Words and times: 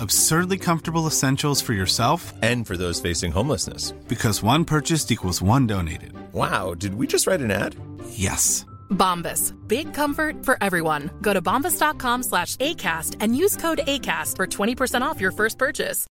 Absurdly 0.00 0.56
comfortable 0.58 1.06
essentials 1.06 1.60
for 1.60 1.72
yourself 1.74 2.32
And 2.42 2.66
for 2.66 2.76
those 2.76 3.00
facing 3.00 3.32
homelessness. 3.32 3.92
because 4.08 4.42
one 4.42 4.64
purchased 4.64 5.10
equals 5.12 5.42
one 5.42 5.66
donated. 5.66 6.12
Wow, 6.32 6.74
did 6.74 6.94
we 6.94 7.06
just 7.06 7.26
write 7.26 7.40
an 7.42 7.50
ad? 7.50 7.76
Yes. 8.08 8.64
Bombas. 8.90 9.52
Big 9.68 9.92
comfort 9.94 10.44
for 10.44 10.56
everyone. 10.62 11.10
Go 11.22 11.32
to 11.34 11.42
bombas.com 11.42 12.22
slash 12.22 12.56
ACAST 12.56 13.16
and 13.20 13.36
use 13.36 13.56
code 13.56 13.80
ACAST 13.86 14.36
for 14.36 14.46
20% 14.46 15.02
off 15.02 15.20
your 15.20 15.32
first 15.32 15.58
purchase. 15.58 16.06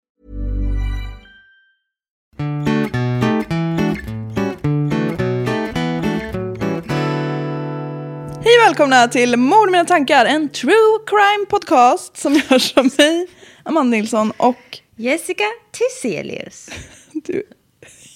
Hej 8.44 8.58
välkomna 8.66 9.08
till 9.08 9.36
Mord 9.36 9.70
mina 9.70 9.84
tankar, 9.84 10.24
en 10.24 10.48
true 10.48 10.98
crime 11.06 11.46
podcast 11.50 12.16
som 12.16 12.34
görs 12.34 12.76
av 12.76 12.84
mig, 12.98 13.26
Amanda 13.66 13.96
Nilsson 13.96 14.32
och 14.36 14.78
Jessica 14.96 15.44
Tiselius. 15.70 16.68
du 17.12 17.42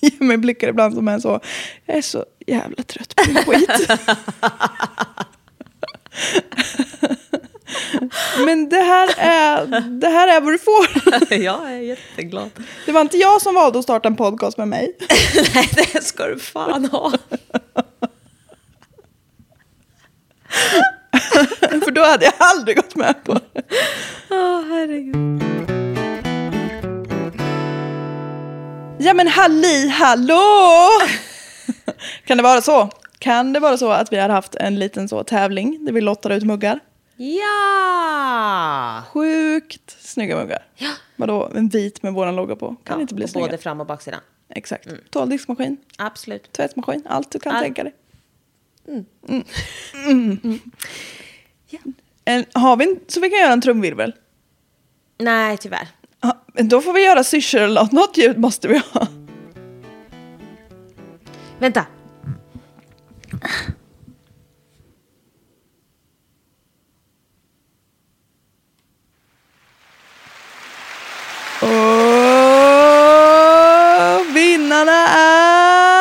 ger 0.01 0.25
mig 0.25 0.37
blickar 0.37 0.69
ibland 0.69 0.95
som 0.95 1.09
är 1.09 1.19
så, 1.19 1.41
jag 1.87 1.97
är 1.97 2.03
så 2.03 2.25
jävla 2.47 2.83
trött 2.83 3.17
på 3.17 3.23
din 3.23 3.35
skit. 3.35 3.91
Men 8.45 8.69
det 8.69 8.77
här, 8.77 9.15
är, 9.19 9.81
det 9.81 10.09
här 10.09 10.29
är 10.29 10.41
vad 10.41 10.53
du 10.53 10.59
får. 10.59 10.87
Jag 11.43 11.73
är 11.73 11.79
jätteglad. 11.79 12.51
Det 12.87 12.93
var 12.93 13.01
inte 13.01 13.17
jag 13.17 13.43
som 13.43 13.55
valde 13.55 13.79
att 13.79 13.85
starta 13.85 14.09
en 14.09 14.17
podcast 14.17 14.59
med 14.59 14.69
mig. 14.69 14.97
Nej, 15.55 15.71
det 15.75 16.05
ska 16.05 16.27
du 16.27 16.39
fan 16.39 16.85
ha. 16.85 17.13
För 21.61 21.90
då 22.01 22.07
hade 22.07 22.25
jag 22.25 22.35
aldrig 22.39 22.77
gått 22.77 22.97
med 22.97 23.25
på 23.25 23.35
det. 23.35 23.63
Åh, 24.31 24.63
herregud. 24.69 25.43
Ja 28.99 29.15
men 29.15 29.29
halli 29.29 29.89
hallå! 29.89 30.89
Kan 32.25 32.37
det 32.37 32.43
vara 32.43 32.61
så? 32.61 32.91
Kan 33.19 33.53
det 33.53 33.61
vara 33.61 33.77
så 33.77 33.91
att 33.91 34.13
vi 34.13 34.17
har 34.17 34.29
haft 34.29 34.55
en 34.55 34.79
liten 34.79 35.09
så 35.09 35.25
tävling 35.25 35.85
där 35.85 35.93
vi 35.93 36.01
lottar 36.01 36.31
ut 36.31 36.43
muggar? 36.43 36.81
Ja! 37.17 39.03
Sjukt 39.13 39.97
snygga 40.01 40.37
muggar. 40.37 40.67
Ja. 40.77 40.91
Vadå, 41.17 41.51
en 41.55 41.69
vit 41.69 42.03
med 42.03 42.13
våran 42.13 42.37
logga 42.37 42.57
på? 42.57 42.77
Kan 42.85 42.97
ja 42.97 43.01
inte 43.03 43.15
bli 43.15 43.25
och 43.25 43.31
snygga? 43.31 43.47
både 43.47 43.59
fram 43.59 43.81
och 43.81 43.87
baksidan. 43.87 44.21
Exakt. 44.49 44.89
Toaldiskmaskin, 45.11 45.77
Absolut. 45.99 46.53
tvättmaskin, 46.53 47.03
allt 47.09 47.31
du 47.31 47.39
kan 47.39 47.53
Allt. 47.55 47.65
tänka 47.65 47.85
dig. 47.85 47.95
Mm. 48.89 49.05
Mm. 50.09 50.61
En, 52.25 52.45
har 52.53 52.77
vi 52.77 52.85
en, 52.85 53.01
så 53.09 53.21
vi 53.21 53.31
kan 53.31 53.39
göra 53.39 53.53
en 53.53 53.61
trumvirvel? 53.61 54.15
Nej, 55.19 55.57
tyvärr. 55.57 55.89
Ja, 56.21 56.45
men 56.55 56.69
då 56.69 56.81
får 56.81 56.93
vi 56.93 57.05
göra 57.05 57.25
syrsor, 57.25 57.95
något 57.95 58.17
ljud 58.17 58.39
måste 58.39 58.69
vi 58.69 58.83
ha. 58.93 59.07
Vänta. 61.59 61.87
Och 71.63 71.69
vinnarna 74.37 75.09
är... 75.09 76.00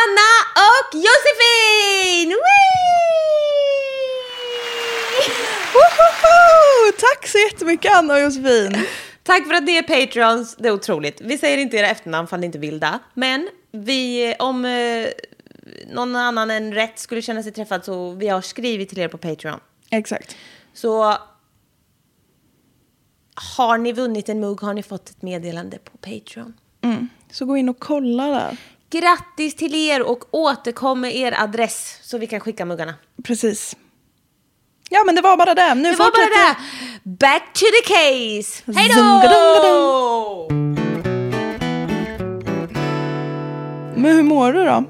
Anna 0.00 0.30
och 0.70 0.94
Josefin! 0.94 2.36
Tack 6.98 7.28
så 7.28 7.38
jättemycket 7.38 7.96
Anna 7.96 8.14
och 8.14 8.20
Josefin. 8.20 8.86
Tack 9.22 9.46
för 9.46 9.54
att 9.54 9.64
ni 9.64 9.76
är 9.76 9.82
patrons. 9.82 10.56
Det 10.56 10.68
är 10.68 10.72
otroligt. 10.72 11.20
Vi 11.20 11.38
säger 11.38 11.58
inte 11.58 11.76
era 11.76 11.86
efternamn 11.88 12.28
för 12.28 12.36
ni 12.38 12.46
inte 12.46 12.58
vill 12.58 12.80
det. 12.80 12.98
Men 13.14 13.48
vi, 13.72 14.34
om 14.38 14.64
eh, 14.64 15.08
någon 15.86 16.16
annan 16.16 16.50
än 16.50 16.74
rätt 16.74 16.98
skulle 16.98 17.22
känna 17.22 17.42
sig 17.42 17.52
träffad 17.52 17.84
så 17.84 18.10
vi 18.10 18.28
har 18.28 18.40
skrivit 18.40 18.88
till 18.88 18.98
er 18.98 19.08
på 19.08 19.18
Patreon. 19.18 19.60
Exakt. 19.90 20.36
Så 20.74 21.16
har 23.56 23.78
ni 23.78 23.92
vunnit 23.92 24.28
en 24.28 24.40
mugg 24.40 24.60
har 24.60 24.74
ni 24.74 24.82
fått 24.82 25.10
ett 25.10 25.22
meddelande 25.22 25.78
på 25.78 25.98
Patreon. 25.98 26.54
Så 27.30 27.44
gå 27.44 27.56
in 27.56 27.68
och 27.68 27.78
kolla 27.78 28.26
där. 28.26 28.56
Grattis 28.90 29.54
till 29.54 29.74
er 29.74 30.02
och 30.02 30.24
återkom 30.34 31.00
med 31.00 31.16
er 31.16 31.34
adress 31.42 31.98
så 32.02 32.18
vi 32.18 32.26
kan 32.26 32.40
skicka 32.40 32.64
muggarna. 32.64 32.94
Precis. 33.24 33.76
Ja 34.90 35.02
men 35.06 35.14
det 35.14 35.20
var 35.22 35.36
bara 35.36 35.54
det. 35.54 35.74
Nu 35.74 35.90
Det 35.90 35.96
var 35.96 36.04
bara 36.10 36.44
det! 36.54 36.56
Back 37.10 37.52
to 37.52 37.64
the 37.64 37.94
case! 37.94 38.62
Hej 38.74 38.90
då! 38.96 40.48
Men 43.96 44.16
hur 44.16 44.22
mår 44.22 44.52
du 44.52 44.64
då? 44.64 44.84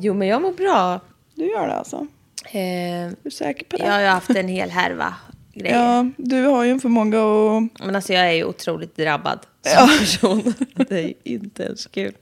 Jo, 0.00 0.14
men 0.14 0.28
jag 0.28 0.42
mår 0.42 0.52
bra. 0.52 1.00
Du 1.34 1.46
gör 1.50 1.66
det 1.66 1.74
alltså? 1.74 1.96
Eh, 2.44 2.52
Du 2.52 3.16
är 3.24 3.30
säker 3.30 3.64
på 3.64 3.76
det? 3.76 3.84
jag 3.84 3.92
har 3.92 4.00
ju 4.00 4.06
haft 4.06 4.30
en 4.30 4.48
hel 4.48 4.70
härva 4.70 5.14
grejer. 5.54 5.76
Ja, 5.78 6.06
du 6.16 6.44
har 6.44 6.64
ju 6.64 6.70
en 6.70 6.80
förmåga 6.80 7.18
att... 7.22 7.86
Men 7.86 7.96
alltså 7.96 8.12
jag 8.12 8.26
är 8.28 8.32
ju 8.32 8.44
otroligt 8.44 8.96
drabbad 8.96 9.38
som 9.76 9.88
person. 9.98 10.54
Det 10.88 11.00
är 11.04 11.14
inte 11.24 11.62
ens 11.62 11.86
kul. 11.86 12.14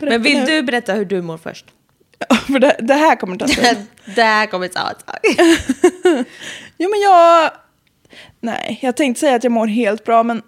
Men 0.00 0.22
vill 0.22 0.44
du 0.44 0.62
berätta 0.62 0.92
hur 0.92 1.04
du 1.04 1.22
mår 1.22 1.38
först? 1.38 1.66
För 2.46 2.58
det, 2.58 2.76
det 2.78 2.94
här 2.94 3.16
kommer 3.16 3.36
ta 3.36 3.46
tid. 3.46 3.86
det 4.14 4.22
här 4.22 4.46
kommer 4.46 4.68
ta 4.68 4.90
ett 4.90 5.06
tag. 5.06 5.18
Jo 6.78 6.90
men 6.90 7.00
jag... 7.00 7.50
Nej, 8.40 8.78
jag 8.82 8.96
tänkte 8.96 9.20
säga 9.20 9.36
att 9.36 9.44
jag 9.44 9.52
mår 9.52 9.66
helt 9.66 10.04
bra 10.04 10.22
men... 10.22 10.42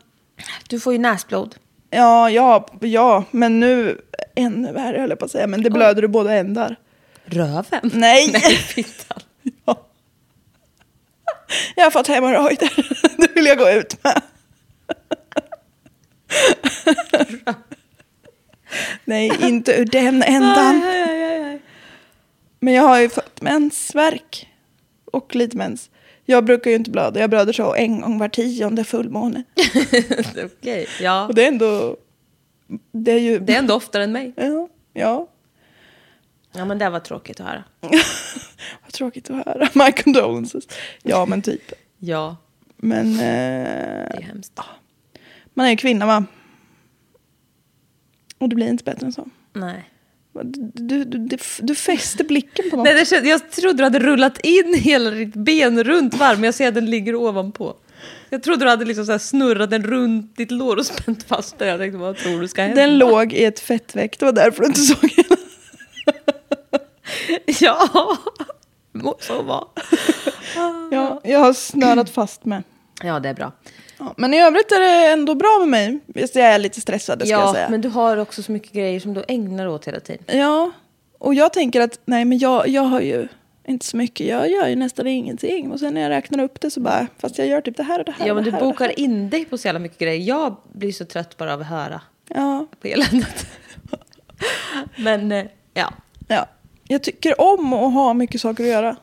Du 0.69 0.81
får 0.81 0.93
ju 0.93 0.99
näsblod. 0.99 1.57
Ja, 1.91 2.31
ja, 2.31 2.69
ja, 2.81 3.25
men 3.31 3.61
nu... 3.61 4.01
Ännu 4.35 4.73
värre 4.73 5.01
höll 5.01 5.11
jag 5.11 5.19
på 5.19 5.25
att 5.25 5.31
säga, 5.31 5.47
men 5.47 5.63
det 5.63 5.71
blöder 5.71 6.05
ur 6.05 6.09
båda 6.09 6.33
ändar. 6.35 6.77
Röven? 7.25 7.81
Nej! 7.83 8.31
Nej, 8.33 8.57
fittan. 8.57 9.21
Ja. 9.67 9.87
Jag 11.75 11.85
har 11.85 11.91
fått 11.91 12.09
hemorrojder. 12.09 12.71
Det 13.17 13.35
vill 13.35 13.47
jag 13.47 13.59
gå 13.59 13.71
ut 13.71 14.05
med. 14.05 14.23
Nej, 19.05 19.33
inte 19.41 19.73
ur 19.73 19.85
den 19.85 20.23
ändan. 20.27 20.83
Men 22.61 22.75
jag 22.75 22.83
har 22.83 23.01
ju 23.01 23.09
fått 23.09 23.41
mensvärk. 23.43 24.49
Och 25.05 25.35
lite 25.35 25.57
mens. 25.57 25.91
Jag 26.25 26.45
brukar 26.45 26.71
ju 26.71 26.77
inte 26.77 26.91
blöda. 26.91 27.21
Jag 27.21 27.31
blöder 27.31 27.53
så 27.53 27.75
en 27.75 28.01
gång 28.01 28.19
var 28.19 28.29
tionde 28.29 28.85
fullmåne. 28.85 29.43
Okej, 30.45 30.87
ja. 31.01 31.27
Och 31.27 31.35
det 31.35 31.45
är 31.45 31.49
ändå... 31.49 31.97
Det 32.93 33.13
är 33.13 33.19
ju... 33.19 33.39
Det 33.39 33.55
är 33.55 33.59
ändå 33.59 33.75
oftare 33.75 34.05
än 34.05 34.13
mig. 34.13 34.33
Ja, 34.37 34.69
ja. 34.93 35.29
Ja, 36.53 36.65
men 36.65 36.79
det 36.79 36.91
var 36.91 37.01
tråkigt 37.01 37.41
att 37.41 37.47
höra. 37.47 37.65
Vad 38.83 38.93
tråkigt 38.93 39.31
att 39.31 39.47
höra. 39.47 39.69
My 39.75 39.93
condolences. 39.93 40.65
Ja, 41.03 41.27
men 41.27 41.43
typ. 41.43 41.73
Ja, 41.99 42.37
Men 42.77 43.17
det 43.17 43.25
eh, 43.25 44.19
är 44.19 44.23
hemskt. 44.23 44.61
man 45.55 45.67
är 45.67 45.71
ju 45.71 45.77
kvinna 45.77 46.07
va? 46.07 46.25
Och 48.43 48.49
det 48.49 48.55
blir 48.55 48.69
inte 48.69 48.85
bättre 48.85 49.07
än 49.07 49.13
så. 49.13 49.29
Nej. 49.53 49.91
Du, 50.33 51.05
du, 51.05 51.05
du, 51.05 51.39
du, 51.61 51.75
fäster 51.75 52.25
blicken 52.25 52.71
på 52.71 52.77
något. 52.77 52.85
Nej, 52.85 52.95
det 52.95 53.05
känns, 53.09 53.27
jag 53.27 53.51
trodde 53.51 53.79
du 53.79 53.85
hade 53.85 53.99
rullat 53.99 54.41
in 54.41 54.75
hela 54.75 55.11
ditt 55.11 55.35
ben 55.35 55.85
runt 55.85 56.15
varm, 56.15 56.45
jag 56.45 56.55
ser 56.55 56.69
att 56.69 56.75
den 56.75 56.91
ligger 56.91 57.15
ovanpå. 57.15 57.75
Jag 58.31 58.43
trodde 58.43 58.65
du 58.65 58.69
hade 58.69 58.85
liksom 58.85 59.07
så 59.07 59.19
snurrat 59.19 59.71
den 59.71 59.83
runt 59.83 60.37
ditt 60.37 60.51
lår 60.51 60.77
och 60.77 60.87
spänt 60.87 61.23
fast 61.23 61.59
den. 61.59 61.69
Jag 61.69 61.79
tänkte, 61.79 61.99
vad 61.99 62.17
tror 62.17 62.41
du 62.41 62.49
ska 62.49 62.63
hända? 62.63 62.81
Den 62.81 62.99
låg 62.99 63.33
i 63.33 63.45
ett 63.45 63.61
fettväck, 63.61 64.19
det 64.19 64.25
var 64.25 64.33
därför 64.33 64.63
du 64.63 64.67
inte 64.67 64.81
såg 64.81 65.11
hela. 65.11 65.37
Ja, 67.61 67.89
må 68.93 69.17
så 69.21 69.43
vara. 69.43 69.65
Ja, 70.91 71.21
jag 71.25 71.39
har 71.39 71.53
snörat 71.53 72.11
fast 72.11 72.45
med. 72.45 72.63
Ja, 73.03 73.21
det 73.21 73.29
är 73.29 73.35
bra. 73.35 73.53
Ja, 74.05 74.15
men 74.17 74.35
i 74.35 74.41
övrigt 74.43 74.73
är 74.73 74.81
det 74.81 75.13
ändå 75.13 75.35
bra 75.35 75.57
med 75.61 75.69
mig. 75.69 75.99
Visst 76.07 76.35
jag 76.35 76.45
är 76.47 76.59
lite 76.59 76.81
stressad, 76.81 77.19
det 77.19 77.27
ska 77.27 77.33
jag 77.35 77.43
Ja, 77.49 77.53
säga. 77.55 77.69
men 77.69 77.81
du 77.81 77.89
har 77.89 78.17
också 78.17 78.43
så 78.43 78.53
mycket 78.53 78.73
grejer 78.73 79.01
som 79.01 79.15
du 79.15 79.25
ägnar 79.29 79.67
åt 79.67 79.89
hela 79.89 80.01
tiden. 80.01 80.25
Ja, 80.39 80.71
och 81.19 81.35
jag 81.35 81.53
tänker 81.53 81.81
att 81.81 82.01
nej 82.05 82.25
men 82.25 82.39
jag, 82.39 82.69
jag 82.69 82.83
har 82.83 83.01
ju 83.01 83.29
inte 83.67 83.87
så 83.87 83.97
mycket. 83.97 84.27
Jag 84.27 84.51
gör 84.51 84.69
ju 84.69 84.77
nästan 84.77 85.07
ingenting. 85.07 85.73
Och 85.73 85.81
sen 85.81 85.95
när 85.95 86.01
jag 86.01 86.11
räknar 86.11 86.45
upp 86.45 86.61
det 86.61 86.71
så 86.71 86.81
bara, 86.81 87.07
fast 87.19 87.39
jag 87.39 87.47
gör 87.47 87.61
typ 87.61 87.77
det 87.77 87.83
här 87.83 87.99
och 87.99 88.05
det 88.05 88.13
här 88.13 88.27
Ja, 88.27 88.35
men 88.35 88.45
du 88.45 88.51
bokar 88.51 88.99
in 89.01 89.31
dig 89.31 89.45
på 89.45 89.59
så 89.59 89.69
jävla 89.69 89.79
mycket 89.79 89.99
grejer. 89.99 90.21
Jag 90.29 90.57
blir 90.73 90.93
så 90.93 91.05
trött 91.05 91.37
bara 91.37 91.55
av 91.55 91.61
att 91.61 91.67
höra 91.67 92.01
Ja, 92.29 92.67
på 92.81 92.89
eländet. 92.89 93.47
men, 94.97 95.33
eh, 95.33 95.45
ja. 95.75 95.93
ja. 96.29 96.47
Jag 96.89 97.03
tycker 97.03 97.41
om 97.41 97.73
att 97.73 97.93
ha 97.93 98.15
mycket 98.15 98.41
saker 98.41 98.65
att 98.65 98.71
göra. 98.71 98.97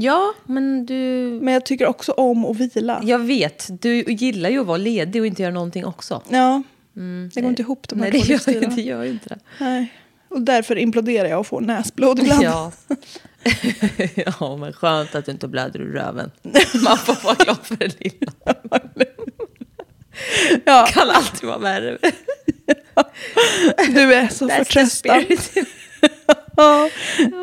Ja, 0.00 0.34
men 0.44 0.86
du... 0.86 0.94
Men 1.42 1.54
jag 1.54 1.66
tycker 1.66 1.86
också 1.86 2.12
om 2.12 2.44
att 2.44 2.56
vila. 2.56 3.00
Jag 3.04 3.18
vet, 3.18 3.82
du 3.82 4.02
gillar 4.02 4.50
ju 4.50 4.60
att 4.60 4.66
vara 4.66 4.76
ledig 4.76 5.22
och 5.22 5.26
inte 5.26 5.42
göra 5.42 5.54
någonting 5.54 5.84
också. 5.86 6.22
Ja, 6.28 6.62
det 7.34 7.40
går 7.40 7.50
inte 7.50 7.62
ihop 7.62 7.88
de 7.88 8.00
här 8.00 8.10
Nej, 8.10 8.10
det 8.10 8.18
två 8.18 8.30
gör, 8.32 8.36
livsstilarna. 8.36 8.76
det 8.76 8.82
gör 8.82 9.02
ju 9.04 9.10
inte 9.10 9.28
det. 9.28 9.38
Nej. 9.60 9.92
Och 10.28 10.40
därför 10.42 10.76
imploderar 10.78 11.28
jag 11.28 11.40
och 11.40 11.46
får 11.46 11.60
näsblod 11.60 12.18
ibland. 12.18 12.42
Ja. 12.42 12.72
ja, 14.40 14.56
men 14.56 14.72
skönt 14.72 15.14
att 15.14 15.24
du 15.24 15.32
inte 15.32 15.48
blöder 15.48 15.80
ur 15.80 15.92
röven. 15.92 16.30
Man 16.84 16.98
får 16.98 17.24
vara 17.24 17.34
glad 17.34 17.58
för 17.62 17.76
det 17.76 18.00
lilla. 18.00 18.32
Ja, 20.64 20.86
Kan 20.90 21.10
alltid 21.10 21.48
vara 21.48 21.58
värre. 21.58 21.98
du 23.88 24.14
är 24.14 24.28
så 24.28 24.48
förtröstan. 24.48 25.24
Ja. 26.58 26.90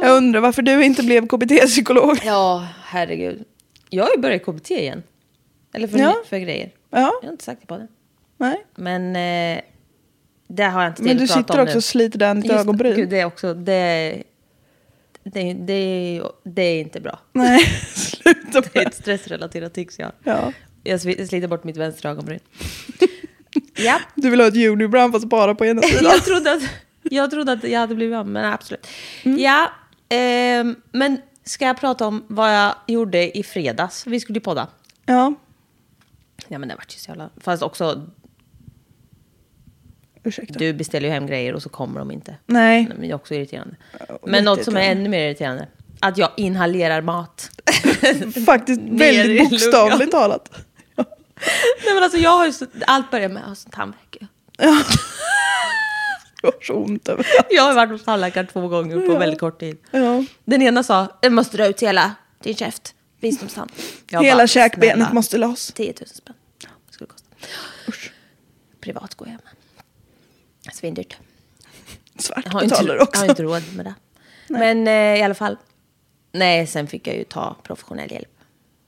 Jag 0.02 0.18
undrar 0.18 0.42
varför 0.42 0.62
du 0.62 0.84
inte 0.86 1.04
blev 1.04 1.28
KBT-psykolog. 1.28 2.20
Ja, 2.26 2.68
herregud. 2.86 3.44
Jag 3.90 4.04
har 4.04 4.12
ju 4.16 4.22
börjat 4.22 4.44
KBT 4.46 4.72
igen. 4.72 5.04
Eller 5.74 5.88
för, 5.88 5.98
Ja. 6.00 6.16
för 6.30 6.38
grejer. 6.40 6.70
Ja, 6.90 7.12
Jag 7.22 7.28
har 7.28 7.32
inte 7.32 7.44
sagt 7.44 7.62
det 7.62 7.68
på 7.68 7.78
det. 7.78 7.88
nej. 8.38 8.66
Men 8.76 9.16
eh, 9.16 9.62
det 10.48 10.64
har 10.64 10.82
jag 10.84 10.92
inte 10.92 11.02
Men 11.04 11.18
tid 11.18 11.18
du 11.18 11.24
att 11.24 11.30
prata 11.48 11.54
sitter 11.54 11.62
också 11.64 11.78
och 11.78 11.84
sliter 11.84 12.20
där 12.20 12.36
ditt 12.36 12.52
ögonbryn. 12.52 12.96
Gud, 12.96 13.10
det 13.10 13.20
är 13.20 13.26
också... 13.26 13.54
Det, 13.54 14.24
det, 15.24 15.54
det, 15.54 16.22
det 16.44 16.62
är 16.62 16.82
inte 16.82 17.00
bra. 17.02 17.20
Nej, 17.34 17.60
sluta 17.96 18.62
Det 18.74 18.76
är 18.80 18.88
ett 18.88 18.96
stressrelaterat 18.96 19.74
tics 19.74 20.00
jag 20.00 20.06
har. 20.06 20.14
Ja. 20.24 20.54
Jag 20.84 20.98
sli- 21.00 21.28
sliter 21.28 21.48
bort 21.48 21.64
mitt 21.64 21.78
vänstra 21.78 22.12
ögonbryn. 22.12 22.40
ja. 23.78 24.00
Du 24.16 24.30
vill 24.30 24.40
ha 24.40 24.48
ett 24.48 24.56
unibrow 24.56 25.12
fast 25.12 25.26
bara 25.26 25.56
på 25.56 25.66
ena 25.66 25.82
sidan. 25.82 26.04
jag, 26.04 26.24
trodde 26.26 26.52
att, 26.54 26.62
jag 27.12 27.32
trodde 27.32 27.52
att 27.52 27.64
jag 27.64 27.80
hade 27.80 27.96
blivit 27.96 28.16
av, 28.16 28.28
men 28.28 28.46
absolut. 28.54 28.88
Mm. 29.24 29.40
Ja, 29.40 29.72
ehm, 30.10 30.76
men 30.92 31.22
ska 31.44 31.66
jag 31.66 31.80
prata 31.80 32.08
om 32.08 32.24
vad 32.28 32.56
jag 32.56 32.76
gjorde 32.88 33.38
i 33.38 33.44
fredags? 33.44 34.08
Vi 34.08 34.20
skulle 34.20 34.38
ju 34.38 34.42
podda. 34.44 34.68
Ja, 35.06 35.34
Ja, 36.48 36.60
men 36.60 36.70
det 36.70 36.76
vart 36.76 36.96
ju 36.96 37.00
så 37.00 37.12
jävla... 37.12 37.30
Fast 37.38 37.64
också, 37.64 38.08
ursäkta. 40.24 40.60
du 40.60 40.74
beställer 40.74 41.08
ju 41.08 41.14
hem 41.14 41.28
grejer 41.28 41.54
och 41.54 41.62
så 41.62 41.70
kommer 41.70 42.00
de 42.00 42.12
inte. 42.12 42.36
Nej, 42.46 42.86
Men 42.88 43.02
det 43.02 43.10
är 43.10 43.14
också 43.14 43.34
irriterande. 43.34 43.76
och 44.22 44.30
Men 44.30 44.44
något 44.46 44.64
som 44.64 44.76
är 44.76 44.82
ännu 44.82 45.10
mer 45.10 45.26
irriterande. 45.28 45.68
Att 46.00 46.18
jag 46.18 46.30
inhalerar 46.38 47.02
mat. 47.02 47.50
faktiskt 48.46 48.82
väldigt 48.82 49.50
bokstavligt 49.50 50.12
talat. 50.12 50.50
Nej 51.86 51.94
men 51.94 52.04
alltså 52.04 52.18
jag 52.20 52.30
har 52.38 52.46
ju 52.46 52.52
så, 52.54 52.66
allt 52.88 53.12
börjar 53.12 53.30
med 53.30 53.44
att 53.44 53.64
ha 53.64 53.72
tandvärk. 53.72 54.18
Jag 54.58 54.68
har 56.46 56.54
så 56.62 56.74
ont 56.74 57.10
över 57.10 57.26
Jag 57.50 57.64
har 57.64 57.74
varit 57.74 57.90
hos 57.92 58.04
tandläkaren 58.04 58.48
två 58.48 58.68
gånger 58.68 58.96
på 59.08 59.14
Ja. 59.14 59.20
väldigt 59.20 59.40
kort 59.40 59.60
tid. 59.60 59.78
ja. 59.92 60.24
Den 60.46 60.62
ena 60.62 60.84
sa, 60.84 61.08
du 61.22 61.30
måste 61.30 61.58
dra 61.58 61.68
ut 61.68 61.82
hela 61.84 62.16
din 62.44 62.56
käft. 62.56 62.96
Visdomstand. 63.20 63.72
Jag 64.10 64.24
Hela 64.24 64.38
bara, 64.38 64.48
käkbenet 64.48 64.96
"Snälla, 64.96 65.14
måste 65.14 65.38
loss. 65.38 65.72
10 65.76 65.94
000 66.00 66.08
spänn. 66.10 66.36
Skulle 66.90 67.08
kosta. 67.08 67.28
Privat 68.82 69.16
går 69.16 69.28
jag 69.28 69.34
med. 69.44 70.74
Svindyrt. 70.76 71.18
Svart 72.20 72.42
Jag 72.46 72.52
har, 72.52 72.64
inte, 72.64 72.74
betalar 72.74 72.96
jag 72.96 73.04
också. 73.04 73.22
har 73.22 73.30
inte 73.30 73.44
råd 73.44 73.64
med 73.76 73.86
det. 73.86 73.94
Men 74.48 74.88
eh, 74.88 75.20
i 75.20 75.24
alla 75.24 75.34
fall. 75.36 75.58
Nej, 76.32 76.68
sen 76.68 76.88
fick 76.88 77.08
jag 77.08 77.16
ju 77.16 77.24
ta 77.24 77.56
professionell 77.64 78.12
hjälp. 78.12 78.30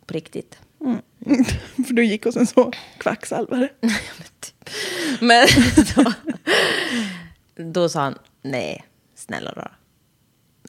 På 0.05 0.13
riktigt. 0.13 0.57
För 1.87 1.93
du 1.93 2.05
gick 2.05 2.25
hos 2.25 2.35
en 2.35 2.47
så 2.47 2.71
kvacksalvare. 2.97 3.69
Men 5.19 5.47
då, 5.95 6.13
då 7.57 7.89
sa 7.89 8.01
han, 8.01 8.17
nej, 8.41 8.85
snälla 9.15 9.51
rara. 9.51 9.71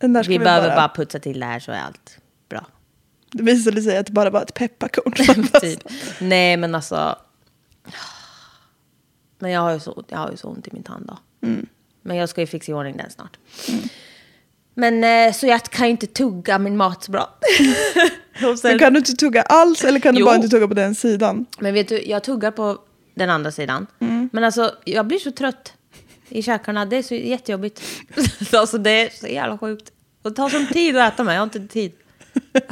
Vi 0.01 0.23
vi, 0.29 0.39
behöver 0.39 0.69
bara... 0.69 0.77
bara 0.77 0.89
putsa 0.95 1.19
till 1.19 1.41
det 1.41 1.47
här 1.47 1.61
så 1.61 1.73
är 1.73 1.81
allt 1.81 2.19
bra. 2.49 2.67
Det 3.33 3.43
visade 3.43 3.83
sig 3.83 3.97
att 3.97 4.07
det 4.07 4.13
bara 4.13 4.31
var 4.31 4.43
ett 4.43 4.55
pepparkorn. 4.55 5.49
typ. 5.61 5.81
Nej, 6.21 6.57
men 6.57 6.75
alltså. 6.75 7.19
Men 9.39 9.51
jag 9.51 9.61
har 9.61 9.73
ju 9.73 9.81
så, 9.81 10.05
jag 10.09 10.19
har 10.19 10.31
ju 10.31 10.37
så 10.37 10.49
ont 10.49 10.67
i 10.69 10.71
min 10.73 10.83
tand 10.83 11.07
då. 11.07 11.19
Mm. 11.47 11.67
Men 12.03 12.17
jag 12.17 12.29
ska 12.29 12.41
ju 12.41 12.47
fixa 12.47 12.73
i 12.73 12.75
ordning 12.75 12.97
den 12.97 13.11
snart. 13.11 13.39
Men 14.75 15.05
eh, 15.05 15.33
så 15.33 15.47
jag 15.47 15.63
kan 15.63 15.87
ju 15.87 15.91
inte 15.91 16.07
tugga 16.07 16.59
min 16.59 16.77
mat 16.77 17.05
så 17.05 17.13
bra. 17.13 17.39
Sen- 18.63 18.79
kan 18.79 18.93
du 18.93 18.99
inte 18.99 19.13
tugga 19.13 19.43
alls 19.43 19.85
eller 19.85 20.01
kan 20.01 20.15
du 20.15 20.21
Jo. 20.21 20.27
bara 20.27 20.37
inte 20.37 20.49
tugga 20.49 20.69
på 20.69 20.75
den 20.75 20.95
sidan? 20.95 21.47
Men 21.59 21.75
vet 21.75 21.89
du, 21.89 22.03
jag 22.03 22.25
tuggar 22.25 22.51
på 22.51 22.79
den 23.15 23.31
andra 23.31 23.53
sidan. 23.53 23.87
Men 24.33 24.45
alltså, 24.45 24.75
jag 24.85 25.07
blir 25.07 25.19
så 25.19 25.31
trött 25.33 25.73
i 26.29 26.43
käkarna. 26.43 26.87
Det 26.87 26.97
är 26.97 27.03
så 27.03 27.15
jättejobbigt. 27.15 27.83
alltså, 28.53 28.79
det 28.79 28.91
är 28.91 29.11
så 29.11 29.27
jävla 29.27 29.59
sjukt. 29.59 29.93
Och 30.23 30.31
det 30.31 30.37
tar 30.37 30.49
sån 30.49 30.67
tid 30.67 30.97
att 30.97 31.15
äta 31.15 31.25
med. 31.25 31.35
Jag 31.35 31.41
har 31.41 31.45
inte 31.45 31.67
tid. 31.67 31.93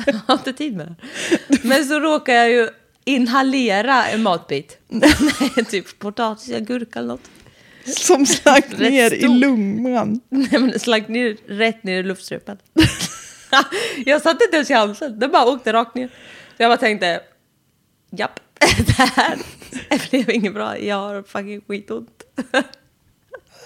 jag 0.06 0.20
har 0.26 0.34
inte 0.34 0.52
tid 0.52 0.76
med 0.76 0.86
det. 0.86 1.58
Men 1.62 1.84
så 1.84 2.00
råkar 2.00 2.34
jag 2.34 2.50
ju 2.50 2.68
inhalera 3.04 4.06
en 4.06 4.22
matbit. 4.22 4.78
Nej, 4.88 5.64
typ 5.70 5.98
potatis, 5.98 6.58
gurka 6.58 6.98
eller 6.98 7.08
något. 7.08 7.30
Som 7.84 8.26
slank 8.26 8.78
ner 8.78 9.14
i 9.14 9.28
lungan. 9.28 10.20
Nej, 10.28 10.48
men 10.52 10.68
det 10.68 10.78
slank 10.78 11.08
ner, 11.08 11.36
rätt 11.48 11.84
ner 11.84 12.00
i 12.00 12.02
luftstrupen. 12.02 12.58
jag 14.06 14.22
satte 14.22 14.44
inte 14.44 14.56
ens 14.56 14.70
i 14.70 14.75
halsen. 14.75 15.18
Den 15.18 15.30
bara 15.30 15.46
åkte 15.46 15.72
rakt 15.72 15.94
ner. 15.94 16.08
Så 16.56 16.62
jag 16.62 16.70
bara 16.70 16.76
tänkte, 16.76 17.20
japp, 18.10 18.40
det 18.86 18.92
här 18.92 19.38
blev 20.10 20.30
inget 20.30 20.54
bra. 20.54 20.78
Jag 20.78 20.96
har 20.96 21.22
fucking 21.22 21.60
skitont. 21.60 22.22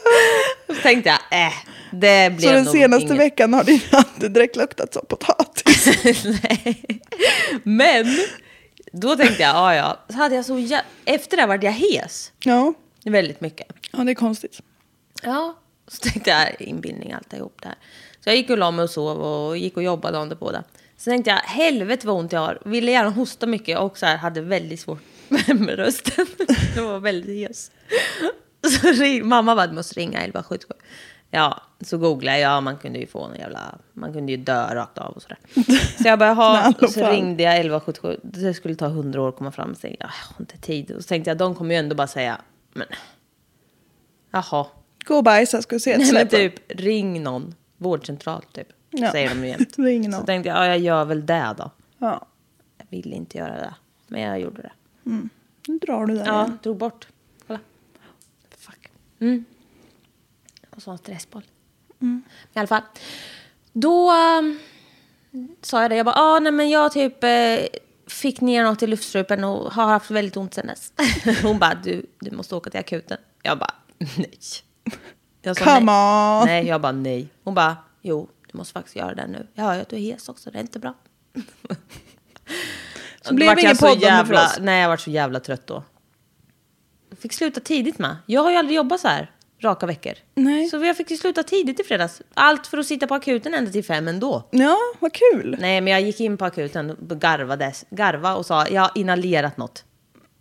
Så 0.66 0.74
tänkte 0.82 1.08
jag, 1.30 1.46
äh, 1.46 1.52
det 1.92 2.30
blev 2.36 2.40
Så 2.48 2.52
den 2.52 2.66
senaste 2.66 3.04
inget. 3.06 3.18
veckan 3.18 3.54
har 3.54 3.64
din 3.64 3.80
andedräkt 3.92 4.56
luktat 4.56 4.94
som 4.94 5.06
potatis. 5.08 5.86
Nej. 6.42 7.00
Men 7.62 8.06
då 8.92 9.16
tänkte 9.16 9.42
jag, 9.42 9.54
ja 9.56 9.74
ja. 9.74 10.00
Så 10.08 10.14
hade 10.16 10.34
jag 10.34 10.44
så 10.44 10.58
jä- 10.58 10.82
Efter 11.04 11.36
det 11.36 11.46
vart 11.46 11.62
jag 11.62 11.72
hes. 11.72 12.32
Ja, 12.44 12.74
Väldigt 13.04 13.40
mycket. 13.40 13.66
ja 13.92 13.98
det 14.04 14.12
är 14.12 14.14
konstigt. 14.14 14.60
Ja, 15.22 15.58
så 15.88 15.96
tänkte 16.10 16.30
jag 16.30 16.60
inbildning 16.68 17.12
alltihop 17.12 17.56
det 17.62 17.68
här. 17.68 17.76
Så 18.24 18.28
jag 18.30 18.36
gick 18.36 18.50
och 18.50 18.58
la 18.58 18.70
mig 18.70 18.82
och 18.82 18.90
sov 18.90 19.22
och 19.22 19.56
gick 19.58 19.76
och 19.76 19.82
jobbade 19.82 20.36
på 20.36 20.52
det. 20.52 20.62
Så 20.96 21.10
tänkte 21.10 21.30
jag, 21.30 21.36
helvete 21.36 22.06
vad 22.06 22.16
ont 22.16 22.32
jag 22.32 22.40
har. 22.40 22.58
Ville 22.64 22.90
gärna 22.92 23.10
hosta 23.10 23.46
mycket 23.46 23.78
och 23.78 23.98
så 23.98 24.06
här, 24.06 24.16
hade 24.16 24.40
väldigt 24.40 24.80
svårt 24.80 25.00
med 25.48 25.76
rösten. 25.76 26.26
Jag 26.76 26.82
var 26.82 26.98
väldigt 26.98 27.48
hes. 27.50 27.70
Så 28.80 28.86
ring, 28.92 29.28
mamma 29.28 29.54
bara, 29.56 29.66
du 29.66 29.74
måste 29.74 30.00
ringa 30.00 30.18
1177. 30.18 30.74
Ja, 31.30 31.62
så 31.80 31.98
googlade 31.98 32.38
jag, 32.38 32.52
ja 32.52 32.60
man 32.60 32.76
kunde 32.78 32.98
ju 32.98 33.06
få 33.06 33.24
en 33.24 33.38
jävla, 33.38 33.78
man 33.92 34.12
kunde 34.12 34.32
ju 34.32 34.38
dö 34.38 34.74
rakt 34.74 34.98
av 34.98 35.12
och 35.12 35.22
sådär. 35.22 35.38
Så 36.02 36.08
jag 36.08 36.18
bara, 36.18 36.32
ha, 36.32 36.74
och 36.82 36.90
så 36.90 37.10
ringde 37.10 37.42
jag 37.42 37.52
1177. 37.54 38.20
Det 38.22 38.54
skulle 38.54 38.74
ta 38.74 38.86
100 38.86 39.22
år 39.22 39.28
att 39.28 39.36
komma 39.36 39.52
fram. 39.52 39.74
Så 39.74 39.80
tänkte 39.80 39.96
jag, 40.04 40.10
jag 40.10 40.34
har 40.34 40.40
inte 40.42 40.58
tid. 40.58 40.90
Och 40.90 41.02
så 41.02 41.08
tänkte 41.08 41.30
jag, 41.30 41.38
de 41.38 41.54
kommer 41.54 41.74
ju 41.74 41.78
ändå 41.78 41.94
bara 41.96 42.06
säga, 42.06 42.40
men 42.72 42.86
jaha, 44.30 44.66
Gå 45.04 45.16
och 45.16 45.24
bajsa 45.24 45.62
ska 45.62 45.76
du 45.76 45.80
se 45.80 45.92
ett 45.92 45.98
Nej, 45.98 46.12
men 46.12 46.28
typ 46.28 46.54
ring 46.68 47.22
någon 47.22 47.54
vårdcentral 47.76 48.42
typ. 48.52 48.68
Ja. 48.90 49.12
Säger 49.12 49.28
de 49.28 49.40
ju 49.44 49.48
jämt. 49.50 49.78
Ring 49.78 50.04
Så 50.04 50.10
någon. 50.10 50.26
tänkte 50.26 50.48
jag, 50.48 50.58
ja 50.58 50.66
jag 50.66 50.78
gör 50.78 51.04
väl 51.04 51.26
det 51.26 51.54
då. 51.58 51.70
Ja, 51.98 52.26
Jag 52.78 52.86
ville 52.90 53.16
inte 53.16 53.38
göra 53.38 53.52
det. 53.56 53.74
Men 54.06 54.20
jag 54.20 54.40
gjorde 54.40 54.62
det. 54.62 54.72
nu 55.66 55.78
drar 55.78 56.06
du 56.06 56.14
där 56.14 56.26
Ja, 56.26 56.44
igen. 56.44 56.58
drog 56.62 56.76
bort. 56.76 57.08
Mm. 59.20 59.44
Och 60.70 60.82
så 60.82 60.90
en 60.90 60.98
stressboll. 60.98 61.42
I 62.54 62.58
alla 62.58 62.66
fall. 62.66 62.82
Då 63.72 64.12
um, 64.12 64.58
sa 65.62 65.82
jag 65.82 65.90
det. 65.90 65.96
Jag 65.96 66.06
bara, 66.06 66.16
ah, 66.16 66.38
nej 66.38 66.52
men 66.52 66.70
jag 66.70 66.92
typ 66.92 67.24
eh, 67.24 67.58
fick 68.06 68.40
ner 68.40 68.64
något 68.64 68.82
i 68.82 68.86
luftstrupen 68.86 69.44
och 69.44 69.72
har 69.72 69.86
haft 69.86 70.10
väldigt 70.10 70.36
ont 70.36 70.54
sen 70.54 70.66
dess. 70.66 70.92
Hon 71.42 71.58
bara, 71.58 71.74
du, 71.74 72.06
du 72.20 72.30
måste 72.30 72.54
åka 72.54 72.70
till 72.70 72.80
akuten. 72.80 73.18
Jag 73.42 73.58
bara, 73.58 73.74
nej. 73.98 74.38
Jag 75.42 75.56
sa, 75.56 75.64
Come 75.64 75.80
nej. 75.80 76.40
on. 76.40 76.46
Nej, 76.46 76.66
jag 76.66 76.80
bara 76.80 76.92
nej. 76.92 77.28
Hon 77.44 77.54
bara, 77.54 77.76
jo, 78.02 78.28
du 78.52 78.58
måste 78.58 78.72
faktiskt 78.72 78.96
göra 78.96 79.14
det 79.14 79.26
nu. 79.26 79.46
Jag 79.54 79.64
hör 79.64 79.74
ju 79.74 79.80
att 79.80 79.88
du 79.88 79.96
är 79.96 80.00
hes 80.00 80.28
också, 80.28 80.50
det 80.50 80.58
är 80.58 80.62
inte 80.62 80.78
bra. 80.78 80.94
Så 83.22 83.34
blev 83.34 83.56
det 83.56 83.62
ingen 83.62 83.76
podd 83.76 83.96
det 83.96 84.00
för 84.00 84.06
jävla, 84.06 84.44
oss. 84.44 84.58
Nej, 84.60 84.82
jag 84.82 84.88
var 84.88 84.96
så 84.96 85.10
jävla 85.10 85.40
trött 85.40 85.66
då. 85.66 85.84
Fick 87.20 87.32
sluta 87.32 87.60
tidigt 87.60 87.98
med. 87.98 88.16
Jag 88.26 88.42
har 88.42 88.50
ju 88.50 88.56
aldrig 88.56 88.76
jobbat 88.76 89.00
så 89.00 89.08
här 89.08 89.30
raka 89.62 89.86
veckor. 89.86 90.12
Nej. 90.34 90.68
Så 90.68 90.84
jag 90.84 90.96
fick 90.96 91.10
ju 91.10 91.16
sluta 91.16 91.42
tidigt 91.42 91.80
i 91.80 91.84
fredags. 91.84 92.22
Allt 92.34 92.66
för 92.66 92.78
att 92.78 92.86
sitta 92.86 93.06
på 93.06 93.14
akuten 93.14 93.54
ända 93.54 93.70
till 93.70 93.84
fem 93.84 94.08
ändå. 94.08 94.48
Ja, 94.50 94.76
vad 94.98 95.12
kul. 95.12 95.56
Nej, 95.60 95.80
men 95.80 95.92
jag 95.92 96.02
gick 96.02 96.20
in 96.20 96.36
på 96.36 96.44
akuten 96.44 96.90
och 96.90 97.20
garvade, 97.20 97.72
garva 97.90 98.34
och 98.34 98.46
sa 98.46 98.68
jag 98.68 98.82
har 98.82 98.90
inhalerat 98.94 99.56
något. 99.56 99.84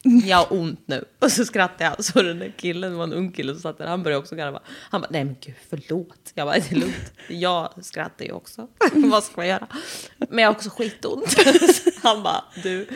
Jag 0.02 0.38
har 0.38 0.54
ont 0.54 0.84
nu. 0.86 1.06
Och 1.20 1.32
så 1.32 1.46
skrattade 1.46 1.84
jag. 1.84 2.06
Så 2.06 2.22
den 2.22 2.40
där 2.40 2.54
killen, 2.58 2.98
var 2.98 3.04
en 3.04 3.14
ung 3.14 3.32
kille 3.32 3.54
som 3.54 3.62
satt 3.62 3.78
där, 3.78 3.88
han 3.88 4.04
började 4.04 4.20
också 4.20 4.36
garva. 4.36 4.60
Han 4.66 5.02
bara, 5.02 5.08
nej 5.12 5.24
men 5.24 5.36
gud, 5.42 5.56
förlåt. 5.70 6.32
Jag 6.34 6.48
bara, 6.48 6.56
det 6.56 6.72
är 6.72 6.76
lugnt. 6.76 7.12
Jag 7.28 7.86
skrattar 7.86 8.26
ju 8.26 8.32
också. 8.32 8.68
Vad 8.94 9.24
ska 9.24 9.34
man 9.36 9.48
göra? 9.48 9.68
Men 10.18 10.40
jag 10.40 10.48
har 10.48 10.56
också 10.56 10.70
skitont. 10.70 11.36
han 12.04 12.24
bara, 12.24 12.44
du. 12.64 12.88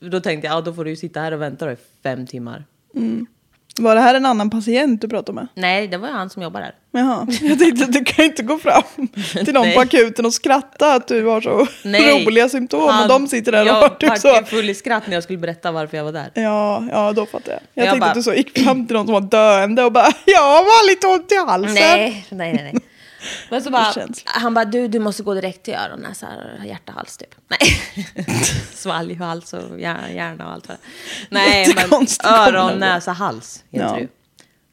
Då 0.00 0.20
tänkte 0.20 0.46
jag, 0.46 0.56
ja 0.56 0.60
då 0.60 0.74
får 0.74 0.84
du 0.84 0.90
ju 0.90 0.96
sitta 0.96 1.20
här 1.20 1.32
och 1.32 1.42
vänta 1.42 1.66
då 1.66 1.72
i 1.72 1.76
fem 2.02 2.26
timmar. 2.26 2.64
Var 3.78 3.94
det 3.94 4.00
här 4.00 4.14
en 4.14 4.26
annan 4.26 4.50
patient 4.50 5.00
du 5.00 5.08
pratade 5.08 5.36
med? 5.36 5.46
Nej, 5.54 5.88
det 5.88 5.96
var 5.96 6.08
ju 6.08 6.14
han 6.14 6.30
som 6.30 6.42
jobbar 6.42 6.60
där. 6.60 6.74
Jaha, 6.92 7.26
jag 7.42 7.58
tänkte 7.58 7.84
att 7.84 7.92
du 7.92 8.04
kan 8.04 8.24
inte 8.24 8.42
gå 8.42 8.58
fram 8.58 8.82
till 9.44 9.54
någon 9.54 9.72
på 9.74 9.80
akuten 9.80 10.26
och 10.26 10.34
skratta 10.34 10.94
att 10.94 11.08
du 11.08 11.26
har 11.26 11.40
så 11.40 11.66
Nej, 11.84 12.26
roliga 12.26 12.48
symptom 12.48 12.82
och 12.82 12.92
han- 12.92 13.08
de 13.08 13.28
sitter 13.28 13.52
där 13.52 13.60
och 13.62 13.66
jag 13.68 13.74
har 13.74 13.88
typ 13.88 14.18
så. 14.18 14.28
ju 14.28 14.44
full 14.44 14.70
i 14.70 14.74
skratt 14.74 15.06
när 15.06 15.14
jag 15.14 15.22
skulle 15.22 15.38
berätta 15.38 15.72
varför 15.72 15.96
jag 15.96 16.04
var 16.04 16.12
där. 16.12 16.30
Ja, 16.34 16.84
ja, 16.90 17.12
då 17.12 17.26
fattar 17.26 17.52
jag. 17.52 17.60
Jag, 17.74 17.84
Jag 17.86 17.90
tänkte 17.92 18.00
bara- 18.00 18.08
att 18.10 18.14
du 18.14 18.22
så 18.22 18.34
gick 18.34 18.58
fram 18.64 18.86
till 18.86 18.96
någon 18.96 19.06
som 19.06 19.12
var 19.12 19.20
döende 19.20 19.84
och 19.84 19.92
bara 19.92 20.08
jag 20.26 20.40
har 20.42 20.88
lite 20.90 21.06
ont 21.06 21.32
i 21.32 21.36
halsen. 21.36 21.74
Nej, 21.74 22.26
nej, 22.30 22.52
nej. 22.52 22.70
nej. 22.72 22.82
Men 23.50 23.62
så 23.62 23.70
bara, 23.70 23.94
han 24.24 24.54
bara, 24.54 24.64
du, 24.64 24.88
du 24.88 24.98
måste 24.98 25.22
gå 25.22 25.34
direkt 25.34 25.62
till 25.62 25.74
öron, 25.74 26.00
näsa, 26.00 26.28
hjärta, 26.64 26.92
hals 26.92 27.16
typ. 27.16 27.34
Nej. 27.48 27.58
Svalg, 28.74 29.14
hals 29.14 29.52
och 29.52 29.80
hjär- 29.80 30.08
hjärna 30.14 30.46
och 30.46 30.52
allt 30.52 30.68
vad 30.68 30.76
Nej, 31.30 31.74
men 31.74 32.06
öron, 32.24 32.78
näsa, 32.78 33.12
hals 33.12 33.64
heter 33.70 33.86
Ja. 33.86 33.94
det 33.94 34.00
ju. 34.00 34.08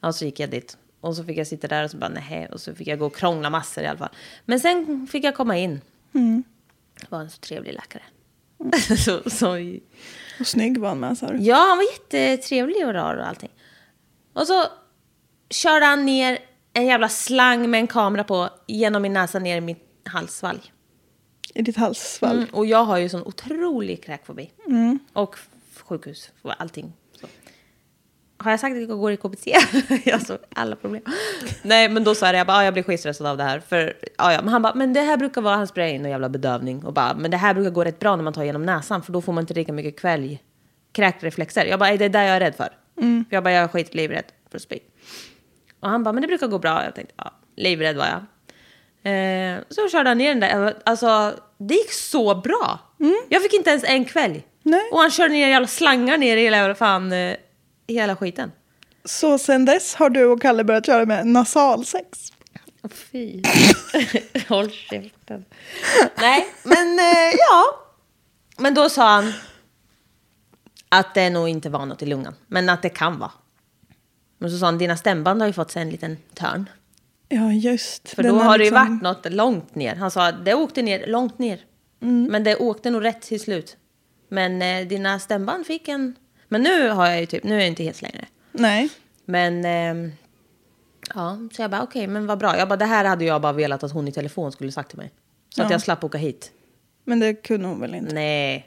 Ja, 0.01 0.13
så 0.13 0.25
gick 0.25 0.39
jag 0.39 0.49
dit. 0.49 0.77
Och 1.01 1.15
så 1.15 1.23
fick 1.23 1.37
jag 1.37 1.47
sitta 1.47 1.67
där 1.67 1.83
och 1.83 1.91
så 1.91 1.97
bara 1.97 2.09
nej. 2.09 2.47
Och 2.51 2.61
så 2.61 2.75
fick 2.75 2.87
jag 2.87 2.99
gå 2.99 3.05
och 3.05 3.15
krångla 3.15 3.49
massor 3.49 3.83
i 3.83 3.87
alla 3.87 3.97
fall. 3.99 4.09
Men 4.45 4.59
sen 4.59 5.07
fick 5.11 5.23
jag 5.23 5.35
komma 5.35 5.57
in. 5.57 5.81
Mm. 6.13 6.43
Det 6.99 7.05
var 7.11 7.19
en 7.19 7.29
så 7.29 7.37
trevlig 7.39 7.73
läkare. 7.73 8.03
så, 8.97 9.29
så, 9.29 9.57
Och 10.39 10.47
snygg 10.47 10.77
var 10.77 10.89
han 10.89 10.99
med 10.99 11.17
sa 11.17 11.27
du. 11.27 11.43
Ja, 11.43 11.55
han 11.55 11.77
var 11.77 11.85
jättetrevlig 11.91 12.87
och 12.87 12.93
rar 12.93 13.15
och 13.15 13.27
allting. 13.27 13.49
Och 14.33 14.47
så 14.47 14.65
körde 15.49 15.85
han 15.85 16.05
ner 16.05 16.37
en 16.77 16.85
jävla 16.85 17.09
slang 17.09 17.69
med 17.69 17.79
en 17.79 17.87
kamera 17.87 18.23
på 18.23 18.49
genom 18.67 19.01
min 19.01 19.13
näsa 19.13 19.39
ner 19.39 19.57
i 19.57 19.61
mitt 19.61 19.83
halssvalg. 20.05 20.73
I 21.53 21.61
ditt 21.61 21.77
halssvalg. 21.77 22.37
Mm, 22.39 22.49
och 22.53 22.65
jag 22.65 22.83
har 22.83 22.97
ju 22.97 23.09
sån 23.09 23.23
otrolig 23.23 24.03
kräkfobi. 24.03 24.51
Och 25.13 25.33
f- 25.37 25.81
sjukhus 25.83 26.31
och 26.41 26.61
allting. 26.61 26.93
Så. 27.21 27.27
Har 28.37 28.51
jag 28.51 28.59
sagt 28.59 28.73
att 28.75 28.79
jag 28.89 28.99
går 28.99 29.11
i 29.11 29.17
KBT? 29.17 29.47
alltså 30.13 30.37
alla 30.55 30.75
problem. 30.75 31.03
Nej, 31.63 31.89
men 31.89 32.03
då 32.03 32.15
sa 32.15 32.25
jag 32.25 32.33
det, 32.33 32.37
jag 32.37 32.47
bara, 32.47 32.57
ah, 32.57 32.63
jag 32.63 32.73
blir 32.73 32.83
skitstressad 32.83 33.27
av 33.27 33.37
det 33.37 33.43
här. 33.43 33.59
För, 33.59 33.93
ah, 34.17 34.31
ja. 34.31 34.41
Men 34.41 34.49
han 34.49 34.61
bara, 34.61 34.73
men 34.75 34.93
det 34.93 35.01
här 35.01 35.17
brukar 35.17 35.41
vara, 35.41 35.55
han 35.55 35.67
sprayar 35.67 35.93
in 35.95 36.05
en 36.05 36.11
jävla 36.11 36.29
bedövning. 36.29 36.85
Och 36.85 36.93
bara, 36.93 37.13
men 37.13 37.31
det 37.31 37.37
här 37.37 37.53
brukar 37.53 37.71
gå 37.71 37.83
rätt 37.83 37.99
bra 37.99 38.15
när 38.15 38.23
man 38.23 38.33
tar 38.33 38.43
genom 38.43 38.65
näsan. 38.65 39.03
För 39.03 39.13
då 39.13 39.21
får 39.21 39.33
man 39.33 39.41
inte 39.41 39.53
lika 39.53 39.73
mycket 39.73 39.99
kvälj, 39.99 40.43
kräkreflexer. 40.91 41.65
Jag 41.65 41.79
bara, 41.79 41.97
det 41.97 42.05
är 42.05 42.09
det 42.09 42.25
jag 42.25 42.35
är 42.35 42.39
rädd 42.39 42.55
för. 42.55 42.69
För 43.29 43.35
jag 43.35 43.43
bara, 43.43 43.53
jag 43.53 43.63
är 43.63 43.67
skitlivrädd 43.67 44.25
för 44.51 44.59
spy. 44.59 44.79
Och 45.87 45.91
han 45.91 46.03
bara, 46.03 46.13
men 46.13 46.21
det 46.21 46.27
brukar 46.27 46.47
gå 46.47 46.59
bra. 46.59 46.83
Jag 46.83 46.95
tänkte, 46.95 47.13
ja, 47.17 47.31
livrädd 47.55 47.97
var 47.97 48.05
jag. 48.05 48.21
Eh, 49.13 49.59
så 49.69 49.89
körde 49.89 50.09
han 50.09 50.17
ner 50.17 50.29
den 50.29 50.39
där. 50.39 50.77
Alltså, 50.85 51.33
det 51.57 51.73
gick 51.73 51.91
så 51.91 52.35
bra. 52.35 52.79
Jag 53.29 53.41
fick 53.41 53.53
inte 53.53 53.69
ens 53.69 53.83
en 53.83 54.05
kvälj. 54.05 54.47
Nej. 54.63 54.89
Och 54.91 54.99
han 54.99 55.11
körde 55.11 55.33
ner 55.33 55.47
jävla 55.47 55.67
slangar 55.67 56.17
ner 56.17 56.37
i 56.37 56.41
hela, 56.41 56.75
fan, 56.75 57.11
eh, 57.11 57.35
hela 57.87 58.15
skiten. 58.15 58.51
Så 59.05 59.37
sen 59.37 59.65
dess 59.65 59.95
har 59.95 60.09
du 60.09 60.25
och 60.25 60.41
Kalle 60.41 60.63
börjat 60.63 60.85
köra 60.85 61.05
med 61.05 61.27
nasalsex. 61.27 62.31
Fy. 63.11 63.41
Håll 64.49 64.71
käften. 64.71 65.45
Nej, 66.15 66.47
men 66.63 66.99
eh, 66.99 67.35
ja. 67.37 67.63
Men 68.57 68.73
då 68.73 68.89
sa 68.89 69.09
han 69.09 69.33
att 70.89 71.13
det 71.13 71.29
nog 71.29 71.49
inte 71.49 71.69
var 71.69 71.85
något 71.85 72.01
i 72.01 72.05
lungan. 72.05 72.35
Men 72.47 72.69
att 72.69 72.81
det 72.81 72.89
kan 72.89 73.19
vara. 73.19 73.31
Men 74.37 74.51
så 74.51 74.57
sa 74.57 74.65
han, 74.65 74.77
dina 74.77 74.97
stämband 74.97 75.41
har 75.41 75.47
ju 75.47 75.53
fått 75.53 75.71
sig 75.71 75.81
en 75.81 75.89
liten 75.89 76.17
törn. 76.33 76.69
Ja, 77.29 77.51
just. 77.51 78.09
För 78.09 78.23
då 78.23 78.35
har 78.35 78.57
det 78.57 78.63
ju 78.63 78.69
liksom- 78.71 78.99
varit 78.99 79.01
något 79.01 79.33
långt 79.33 79.75
ner. 79.75 79.95
Han 79.95 80.11
sa 80.11 80.31
det 80.31 80.53
åkte 80.53 80.81
ner, 80.81 81.07
långt 81.07 81.39
ner. 81.39 81.59
Men 81.99 82.43
det 82.43 82.55
åkte 82.55 82.89
nog 82.89 83.03
rätt 83.03 83.21
till 83.21 83.39
slut. 83.39 83.77
Men 84.29 84.61
eh, 84.61 84.87
dina 84.87 85.19
stämband 85.19 85.65
fick 85.67 85.87
en... 85.87 86.15
Men 86.47 86.61
nu 86.63 86.89
har 86.89 87.07
jag 87.07 87.19
ju 87.19 87.25
typ, 87.25 87.43
nu 87.43 87.55
är 87.55 87.59
jag 87.59 87.67
inte 87.67 87.83
helt 87.83 88.01
längre. 88.01 88.25
Nej. 88.51 88.89
Men... 89.25 89.65
ehm, 89.65 90.11
ja, 91.15 91.37
så 91.53 91.61
jag 91.61 91.71
bara 91.71 91.83
okej, 91.83 92.07
men 92.07 92.27
vad 92.27 92.37
bra. 92.37 92.57
Jag 92.57 92.67
bara 92.67 92.77
det 92.77 92.85
här 92.85 93.05
hade 93.05 93.25
jag 93.25 93.41
bara 93.41 93.53
velat 93.53 93.83
att 93.83 93.91
hon 93.91 94.07
i 94.07 94.11
telefon 94.11 94.51
skulle 94.51 94.71
sagt 94.71 94.89
till 94.89 94.97
mig. 94.97 95.11
Så 95.55 95.61
att 95.61 95.69
Ja. 95.69 95.73
jag 95.73 95.81
slapp 95.81 96.03
åka 96.03 96.17
hit. 96.17 96.51
Men 97.03 97.19
det 97.19 97.33
kunde 97.33 97.67
hon 97.67 97.79
väl 97.79 97.95
inte. 97.95 98.13
Nej. 98.15 98.65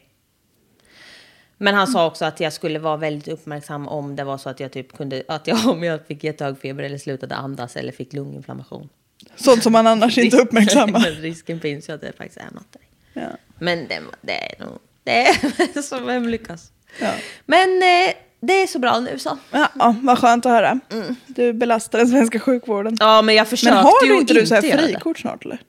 Men 1.62 1.74
han 1.74 1.86
sa 1.86 2.06
också 2.06 2.24
att 2.24 2.40
jag 2.40 2.52
skulle 2.52 2.78
vara 2.78 2.96
väldigt 2.96 3.28
uppmärksam 3.28 3.88
om 3.88 4.16
det 4.16 4.24
var 4.24 4.38
så 4.38 4.48
att 4.50 4.60
jag 4.60 4.72
typ 4.72 4.96
kunde, 4.96 5.22
att 5.28 5.46
jag, 5.46 5.68
om 5.68 5.82
jag 5.82 6.06
fick 6.06 6.24
jättehög 6.24 6.60
feber 6.60 6.82
eller 6.82 6.98
slutade 6.98 7.34
andas 7.34 7.76
eller 7.76 7.92
fick 7.92 8.12
lunginflammation. 8.12 8.88
Sånt 9.36 9.62
som 9.62 9.72
man 9.72 9.86
annars 9.86 10.18
inte 10.18 10.36
uppmärksammar. 10.42 11.00
Risken 11.20 11.60
finns 11.60 11.88
ju 11.88 11.92
att 11.92 12.00
det 12.00 12.12
faktiskt 12.16 12.40
är 12.40 12.54
något. 12.54 12.76
Ja. 13.12 13.28
Men 13.58 13.88
det, 13.88 14.00
det 14.20 14.52
är 14.52 14.64
nog, 14.64 14.78
det 15.04 15.26
är 15.26 15.82
så 15.82 16.00
vem 16.00 16.28
lyckas. 16.28 16.72
Ja. 17.00 17.12
Men 17.46 17.82
eh, 17.82 18.14
det 18.40 18.52
är 18.52 18.66
så 18.66 18.78
bra 18.78 19.00
nu 19.00 19.18
så. 19.18 19.38
Ja, 19.50 19.94
vad 20.02 20.18
skönt 20.18 20.46
att 20.46 20.52
höra. 20.52 20.80
Du 21.26 21.52
belastar 21.52 21.98
den 21.98 22.08
svenska 22.08 22.40
sjukvården. 22.40 22.96
Ja, 23.00 23.22
men 23.22 23.34
jag 23.34 23.48
försökte 23.48 23.74
Men 23.74 23.84
har 23.84 24.06
du 24.06 24.18
inte 24.18 24.34
du 24.34 24.46
så 24.46 24.54
här 24.54 24.62
frikort 24.62 25.18
snart 25.18 25.44
eller? 25.44 25.62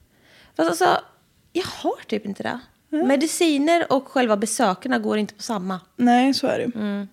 Fast 0.56 0.68
alltså, 0.68 1.00
jag 1.52 1.64
har 1.64 1.96
typ 2.06 2.26
inte 2.26 2.42
det. 2.42 2.60
Mediciner 2.92 3.92
och 3.92 4.08
själva 4.08 4.36
besökarna 4.36 4.98
går 4.98 5.18
inte 5.18 5.34
på 5.34 5.42
samma. 5.42 5.80
Nej, 5.96 6.34
så 6.34 6.46
är 6.46 6.58
det. 6.58 6.78
Mm. 6.78 7.08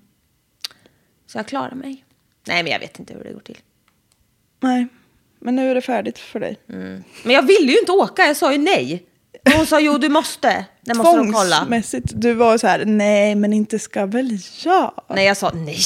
Så 1.27 1.37
jag 1.37 1.47
klarar 1.47 1.75
mig. 1.75 2.05
Nej, 2.47 2.63
men 2.63 2.71
jag 2.71 2.79
vet 2.79 2.99
inte 2.99 3.13
hur 3.13 3.23
det 3.23 3.33
går 3.33 3.39
till. 3.39 3.57
Nej, 4.59 4.87
men 5.39 5.55
nu 5.55 5.71
är 5.71 5.75
det 5.75 5.81
färdigt 5.81 6.17
för 6.17 6.39
dig. 6.39 6.59
Men 6.65 7.03
jag 7.23 7.41
ville 7.41 7.71
ju 7.71 7.79
inte 7.79 7.91
åka, 7.91 8.25
jag 8.25 8.37
sa 8.37 8.51
ju 8.51 8.57
nej. 8.57 9.05
Och 9.45 9.51
hon 9.51 9.65
sa 9.65 9.79
jo, 9.79 9.97
du 9.97 10.09
måste. 10.09 10.65
Det 10.81 10.93
måste 10.93 11.17
de 11.17 11.33
kolla. 11.33 11.55
Tvångsmässigt. 11.55 12.11
Du 12.15 12.33
var 12.33 12.57
så 12.57 12.67
här, 12.67 12.85
nej 12.85 13.35
men 13.35 13.53
inte 13.53 13.79
ska 13.79 14.05
väl 14.05 14.37
jag? 14.63 14.93
Nej, 15.07 15.25
jag 15.25 15.37
sa 15.37 15.51
nej. 15.53 15.79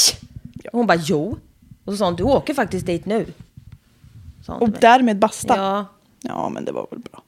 Hon 0.71 0.87
bara 0.87 0.99
jo. 1.03 1.37
Och 1.85 1.93
så 1.93 1.97
sa 1.97 2.05
hon, 2.05 2.15
du 2.15 2.23
åker 2.23 2.53
faktiskt 2.53 2.85
dit 2.85 3.05
nu. 3.05 3.33
Och 4.47 4.69
därmed 4.69 5.19
basta. 5.19 5.57
Ja. 5.57 5.85
Ja, 6.21 6.49
men 6.49 6.65
det 6.65 6.71
var 6.71 6.87
väl 6.91 6.99
bra. 6.99 7.23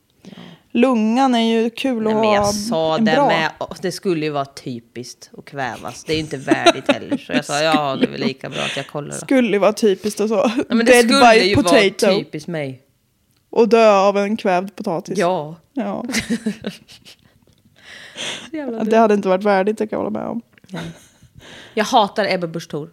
Lungan 0.75 1.35
är 1.35 1.61
ju 1.61 1.69
kul 1.69 2.03
nej, 2.03 2.13
att 2.13 2.19
men 2.19 2.25
ha 2.25 2.35
jag 2.35 2.53
sa 2.53 2.97
en 2.97 3.05
det 3.05 3.11
bra. 3.15 3.27
med. 3.27 3.51
Det 3.81 3.91
skulle 3.91 4.25
ju 4.25 4.31
vara 4.31 4.45
typiskt 4.45 5.31
att 5.37 5.45
kvävas. 5.45 6.03
Det 6.03 6.13
är 6.13 6.15
ju 6.15 6.21
inte 6.21 6.37
värdigt 6.37 6.91
heller. 6.91 7.17
Så 7.17 7.33
jag 7.33 7.45
sa 7.45 7.61
ja, 7.61 7.95
det 7.99 8.05
är 8.05 8.11
väl 8.11 8.21
lika 8.21 8.49
bra 8.49 8.59
att 8.59 8.77
jag 8.77 8.87
kollar 8.87 9.09
då. 9.09 9.15
Skulle 9.15 9.51
ju 9.51 9.57
vara 9.57 9.73
typiskt 9.73 10.19
och 10.19 10.29
så. 10.29 10.35
Ja, 10.35 10.51
men 10.67 10.77
det 10.77 10.83
Dead 10.83 11.05
skulle 11.05 11.31
by 11.31 11.49
ju 11.49 11.55
potato. 11.55 12.05
vara 12.05 12.17
typiskt 12.17 12.47
mig. 12.47 12.81
Och 13.49 13.69
dö 13.69 13.91
av 13.97 14.17
en 14.17 14.37
kvävd 14.37 14.75
potatis. 14.75 15.17
Ja. 15.17 15.55
ja. 15.73 16.05
Det 18.85 18.97
hade 18.97 19.13
inte 19.13 19.27
varit 19.27 19.43
värdigt, 19.43 19.77
det 19.77 19.87
kan 19.87 19.97
jag 19.99 20.05
hålla 20.05 20.19
med 20.19 20.27
om. 20.27 20.41
Jag 21.73 21.85
hatar 21.85 22.33
Ebba 22.33 22.47
Busch 22.47 22.69
Thor. 22.69 22.89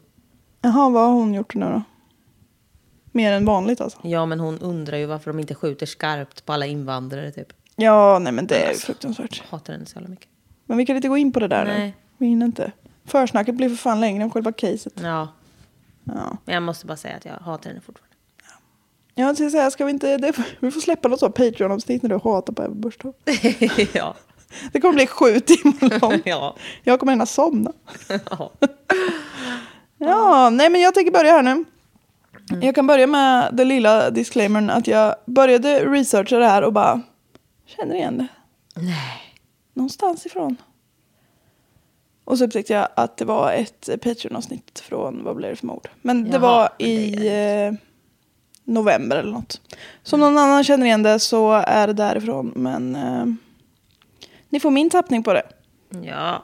Jaha, 0.60 0.90
vad 0.90 1.02
har 1.02 1.12
hon 1.12 1.34
gjort 1.34 1.54
nu 1.54 1.66
då? 1.66 1.82
Mer 3.12 3.32
än 3.32 3.44
vanligt 3.44 3.80
alltså? 3.80 3.98
Ja, 4.02 4.26
men 4.26 4.40
hon 4.40 4.58
undrar 4.58 4.96
ju 4.96 5.06
varför 5.06 5.30
de 5.30 5.40
inte 5.40 5.54
skjuter 5.54 5.86
skarpt 5.86 6.46
på 6.46 6.52
alla 6.52 6.66
invandrare 6.66 7.30
typ. 7.30 7.52
Ja, 7.76 8.19
nej 8.19 8.33
men 8.33 8.47
det 8.47 8.57
är 8.62 8.69
Alltså. 8.69 8.87
fruktansvärt. 8.87 9.43
Hatar 9.50 9.73
henne 9.73 9.87
så 9.87 9.95
jävla 9.97 10.09
mycket. 10.09 10.29
Men 10.67 10.76
vi 10.79 10.87
kan 10.87 10.97
inte 10.97 11.09
gå 11.09 11.17
in 11.17 11.33
på 11.33 11.41
det 11.41 11.49
där 11.49 11.64
nu. 11.64 11.71
Nej. 11.73 11.97
Vi 12.19 12.26
hinner 12.26 12.47
inte. 12.47 12.73
Försnacket 13.05 13.55
blir 13.55 13.69
för 13.69 13.76
fan 13.76 14.00
längre 14.00 14.23
än 14.23 14.31
själva 14.31 14.52
caset. 14.52 14.93
Ja, 15.02 15.29
Ja. 16.05 16.37
men 16.45 16.55
jag 16.55 16.62
måste 16.62 16.87
bara 16.87 16.97
säga 16.97 17.17
att 17.17 17.25
jag 17.25 17.33
hatar 17.35 17.71
henne 17.71 17.81
fortfarande. 17.81 18.09
Jag 19.14 19.37
ska 19.37 19.50
säga, 19.50 19.71
ska 19.71 19.85
vi 19.85 19.91
inte... 19.91 20.17
Det, 20.17 20.33
vi 20.61 20.71
får 20.71 20.81
släppa 20.81 21.09
något 21.09 21.21
så 21.21 21.31
Patreon-avsnitt 21.31 22.02
när 22.02 22.11
du 22.11 22.19
hatar 22.25 22.52
på 22.52 22.62
Ebba 22.62 22.75
Busch 22.75 22.99
ja. 23.95 24.14
Det 24.73 24.81
kommer 24.81 24.95
bli 24.95 25.07
sju 25.07 25.41
timmar 25.41 26.00
långt. 26.00 26.23
ja. 26.26 26.57
Jag 26.83 27.00
kommer 27.00 27.12
hinna 27.12 27.26
somna. 27.26 27.73
ja. 28.31 28.50
Ja, 29.99 30.50
nej 30.50 30.71
men 30.71 30.81
jag 30.81 30.95
tänker 30.95 31.12
börja 31.12 31.33
här 31.33 31.43
nu. 31.43 31.64
Jag 32.61 32.75
kan 32.75 32.87
börja 32.87 33.07
med 33.07 33.49
den 33.52 33.69
lilla 33.69 34.11
disclaimern 34.11 34.71
att 34.71 34.87
jag 34.87 35.14
började 35.26 35.85
researcha 35.85 36.38
det 36.38 36.47
här 36.47 36.62
och 36.62 36.73
bara 36.73 37.00
känner 37.76 37.95
igen 37.95 38.19
det. 38.19 38.26
Nej. 38.81 39.23
Någonstans 39.75 40.26
ifrån. 40.26 40.57
Och 42.25 42.38
så 42.38 42.45
upptäckte 42.45 42.73
jag 42.73 42.88
att 42.97 43.17
det 43.17 43.25
var 43.25 43.52
ett 43.52 43.88
Patreon-avsnitt 44.02 44.81
från 44.81 45.25
Vad 45.25 45.37
blir 45.37 45.49
det 45.49 45.57
för 45.57 45.67
mord? 45.67 45.88
Men 46.02 46.25
det 46.25 46.31
Jaha, 46.31 46.41
var 46.41 46.69
i 46.79 47.29
eh, 47.29 47.73
november 48.64 49.17
eller 49.17 49.33
något. 49.33 49.61
Så 50.02 50.17
om 50.17 50.21
någon 50.21 50.38
annan 50.38 50.64
känner 50.64 50.87
igen 50.87 51.02
det 51.02 51.19
så 51.19 51.52
är 51.52 51.87
det 51.87 51.93
därifrån. 51.93 52.52
Men 52.57 52.97
eh, 52.97 53.26
ni 54.49 54.61
får 54.61 54.71
min 54.71 54.91
tappning 54.91 55.23
på 55.23 55.33
det. 55.33 55.43
Ja. 56.02 56.43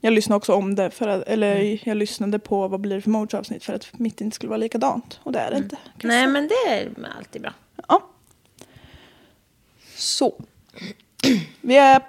Jag 0.00 0.12
lyssnade 0.12 0.36
också 0.36 0.54
om 0.54 0.74
det, 0.74 0.90
för 0.90 1.08
att, 1.08 1.22
eller 1.22 1.88
jag 1.88 1.96
lyssnade 1.96 2.38
på 2.38 2.68
Vad 2.68 2.80
blir 2.80 2.96
det 2.96 3.02
för 3.02 3.10
mordsavsnitt 3.10 3.64
för 3.64 3.72
att 3.72 3.98
mitt 3.98 4.20
inte 4.20 4.34
skulle 4.34 4.50
vara 4.50 4.58
likadant. 4.58 5.20
Och 5.22 5.32
det 5.32 5.38
är 5.38 5.50
det 5.50 5.56
inte. 5.56 5.76
kan 5.98 6.10
jag 6.10 6.18
Nej, 6.18 6.26
men 6.26 6.48
det 6.48 6.72
är 6.74 7.08
alltid 7.18 7.42
bra. 7.42 7.52
Ja. 7.88 8.09
Så. 10.00 10.34
Vi 11.60 11.76
är... 11.76 12.02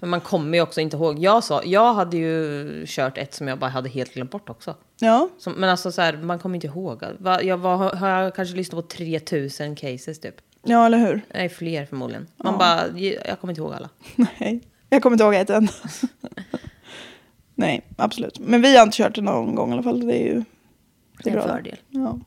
Men 0.00 0.10
man 0.10 0.20
kommer 0.20 0.58
ju 0.58 0.62
också 0.62 0.80
inte 0.80 0.96
ihåg. 0.96 1.18
Jag, 1.18 1.44
sa, 1.44 1.62
jag 1.64 1.94
hade 1.94 2.16
ju 2.16 2.84
kört 2.86 3.18
ett 3.18 3.34
som 3.34 3.48
jag 3.48 3.58
bara 3.58 3.70
hade 3.70 3.88
helt 3.88 4.14
glömt 4.14 4.30
bort 4.30 4.50
också. 4.50 4.74
Ja. 4.98 5.28
Som, 5.38 5.52
men 5.52 5.70
alltså 5.70 5.92
så 5.92 6.02
här, 6.02 6.16
man 6.16 6.38
kommer 6.38 6.54
inte 6.54 6.66
ihåg. 6.66 7.02
Va, 7.18 7.42
jag 7.42 7.56
var, 7.58 7.94
har 7.96 8.08
jag 8.08 8.34
kanske 8.34 8.56
lyssnat 8.56 8.82
på 8.84 8.88
3000 8.88 9.76
cases 9.76 10.20
typ. 10.20 10.34
ja, 10.62 10.86
eller 10.86 10.98
hur? 10.98 11.20
Nej, 11.34 11.48
fler 11.48 11.86
förmodligen. 11.86 12.26
Man 12.36 12.58
bara, 12.58 12.98
jag 12.98 13.40
kommer 13.40 13.52
inte 13.52 13.60
ihåg 13.60 13.74
alla. 13.74 13.88
Nej, 14.40 14.60
jag 14.90 15.02
kommer 15.02 15.14
inte 15.14 15.24
ihåg 15.24 15.34
ett 15.34 15.50
än. 15.50 15.68
Nej, 17.54 17.82
absolut. 17.96 18.38
Men 18.38 18.62
vi 18.62 18.76
har 18.76 18.82
inte 18.82 18.96
kört 18.96 19.14
det 19.14 19.20
någon 19.22 19.54
gång 19.54 19.70
i 19.70 19.72
alla 19.72 19.82
fall. 19.82 20.06
Det 20.06 20.14
är 20.22 20.26
ju 20.34 20.44
Det 21.22 21.30
är 21.30 21.36
en 21.36 21.42
bra. 21.42 21.48
fördel. 21.48 21.76
Ja. 21.88 22.18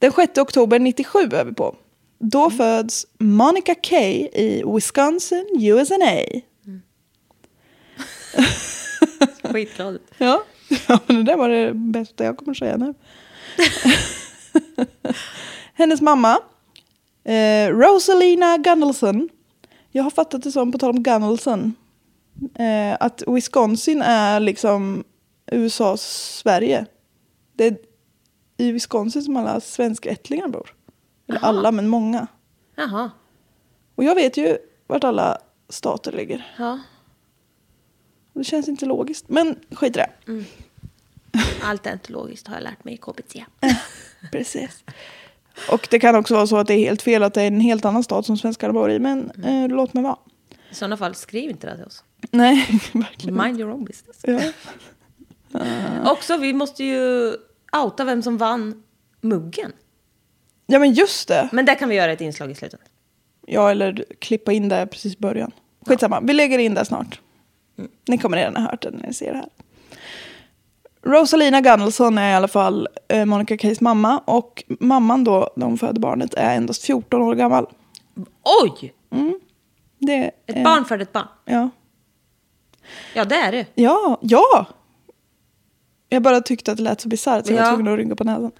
Den 0.00 0.12
6 0.12 0.38
oktober 0.38 0.78
97 0.78 1.18
är 1.18 1.44
vi 1.44 1.52
på. 1.52 1.76
Då 2.18 2.44
Mm. 2.44 2.56
föds 2.56 3.06
Monica 3.18 3.74
Kay 3.74 4.12
i 4.32 4.62
Wisconsin, 4.74 5.46
USA. 5.60 5.94
Skitglad 9.42 9.94
ut. 9.94 10.02
Ja. 10.18 10.42
ja, 10.88 10.98
men 11.06 11.16
det 11.16 11.22
där 11.22 11.36
var 11.36 11.48
det 11.48 11.74
bästa 11.74 12.24
jag 12.24 12.36
kommer 12.36 12.54
säga 12.54 12.76
nu. 12.76 12.94
Hennes 15.74 16.00
mamma, 16.00 16.38
eh, 17.24 17.68
Rosalina 17.68 18.56
Gunnelson. 18.58 19.28
Jag 19.92 20.02
har 20.02 20.10
fattat 20.10 20.42
det 20.42 20.52
som, 20.52 20.72
på 20.72 20.78
tal 20.78 20.90
om 20.90 21.02
Gunnelson, 21.02 21.74
eh, 22.54 22.96
att 23.00 23.22
Wisconsin 23.26 24.02
är 24.02 24.40
liksom 24.40 25.04
USAs 25.52 26.02
Sverige. 26.42 26.86
Det 27.56 27.66
är 27.66 27.76
i 28.60 28.72
Wisconsin 28.72 29.22
som 29.22 29.36
alla 29.36 29.60
svenskättlingar 29.60 30.48
bor. 30.48 30.74
Eller 31.28 31.40
alla, 31.40 31.72
men 31.72 31.88
många. 31.88 32.26
Jaha. 32.76 33.10
Och 33.94 34.04
jag 34.04 34.14
vet 34.14 34.36
ju 34.36 34.58
vart 34.86 35.04
alla 35.04 35.38
stater 35.68 36.12
ligger. 36.12 36.54
Ja. 36.58 36.78
Det 38.32 38.44
känns 38.44 38.68
inte 38.68 38.86
logiskt, 38.86 39.28
men 39.28 39.56
skit 39.72 39.96
i 39.96 39.98
det. 39.98 40.10
Allt 41.62 41.86
är 41.86 41.92
inte 41.92 42.12
logiskt 42.12 42.46
har 42.48 42.54
jag 42.54 42.62
lärt 42.62 42.84
mig 42.84 42.94
i 42.94 42.96
KBT. 42.96 43.36
Precis. 44.32 44.84
Och 45.70 45.88
det 45.90 45.98
kan 45.98 46.14
också 46.16 46.34
vara 46.34 46.46
så 46.46 46.56
att 46.56 46.66
det 46.66 46.74
är 46.74 46.78
helt 46.78 47.02
fel 47.02 47.22
att 47.22 47.34
det 47.34 47.42
är 47.42 47.46
en 47.46 47.60
helt 47.60 47.84
annan 47.84 48.04
stat 48.04 48.26
som 48.26 48.36
svenskarna 48.36 48.72
bor 48.72 48.90
i. 48.90 48.98
Men 48.98 49.30
Mm. 49.30 49.64
eh, 49.70 49.76
låt 49.76 49.94
mig 49.94 50.02
vara. 50.02 50.16
I 50.70 50.74
sådana 50.74 50.96
fall, 50.96 51.14
skriv 51.14 51.50
inte 51.50 51.66
det 51.66 51.76
till 51.76 51.84
oss. 51.84 52.04
Nej, 52.30 52.80
verkligen. 52.92 53.36
Mind 53.42 53.60
your 53.60 53.70
own 53.72 53.84
business. 53.84 54.20
Ja. 54.22 54.40
Också, 56.12 56.36
vi 56.36 56.52
måste 56.52 56.84
ju 56.84 57.32
outa 57.72 58.04
vem 58.04 58.22
som 58.22 58.38
vann 58.38 58.82
muggen. 59.20 59.72
ja, 60.66 60.78
men 60.78 60.92
just 60.92 61.28
det. 61.28 61.48
Men 61.52 61.64
det 61.64 61.74
kan 61.74 61.88
vi 61.88 61.94
göra 61.94 62.12
ett 62.12 62.20
inslag 62.20 62.50
i 62.50 62.54
slutet. 62.54 62.80
Ja, 63.46 63.70
eller 63.70 64.04
klippa 64.18 64.52
in 64.52 64.68
det 64.68 64.86
precis 64.86 65.14
i 65.14 65.18
början. 65.18 65.52
Skitsamma, 65.86 66.20
vi 66.20 66.32
lägger 66.32 66.58
in 66.58 66.74
det 66.74 66.84
snart. 66.84 67.20
Ni 68.08 68.18
kommer 68.18 68.36
redan 68.36 68.56
ha 68.56 68.70
hört 68.70 68.82
det 68.82 68.90
när 68.90 69.06
ni 69.06 69.14
ser 69.14 69.32
det 69.32 69.38
här. 69.38 69.48
Rosalina 71.02 71.60
Gunnelson 71.60 72.18
är 72.18 72.30
i 72.30 72.34
alla 72.34 72.48
fall 72.48 72.88
eh, 73.08 73.24
Monica 73.24 73.56
Kays 73.56 73.80
mamma. 73.80 74.18
Och 74.18 74.64
mamman 74.68 75.24
då, 75.24 75.50
när 75.56 75.66
hon 75.66 75.78
födde 75.78 76.00
barnet, 76.00 76.34
är 76.34 76.56
endast 76.56 76.82
14 76.84 77.22
år 77.22 77.34
gammal. 77.34 77.66
Oj! 78.62 78.94
Det, 79.98 80.30
Ett 80.46 80.64
barn 80.64 80.84
födde 80.84 81.02
ett 81.02 81.12
barn. 81.12 81.26
Ja. 81.44 81.70
Ja, 83.14 83.24
det 83.24 83.34
är 83.34 83.52
det. 83.52 83.66
Ja, 83.74 84.18
ja! 84.22 84.66
Jag 86.12 86.22
bara 86.22 86.40
tyckte 86.40 86.70
att 86.72 86.76
det 86.76 86.82
lät 86.82 87.00
så 87.00 87.08
bisarrt 87.08 87.46
så 87.46 87.52
jag 87.52 87.58
var 87.58 87.64
Ja. 87.66 87.70
tvungen 87.74 87.92
att 87.92 87.98
rynka 87.98 88.16
på 88.16 88.24
näsan. 88.24 88.52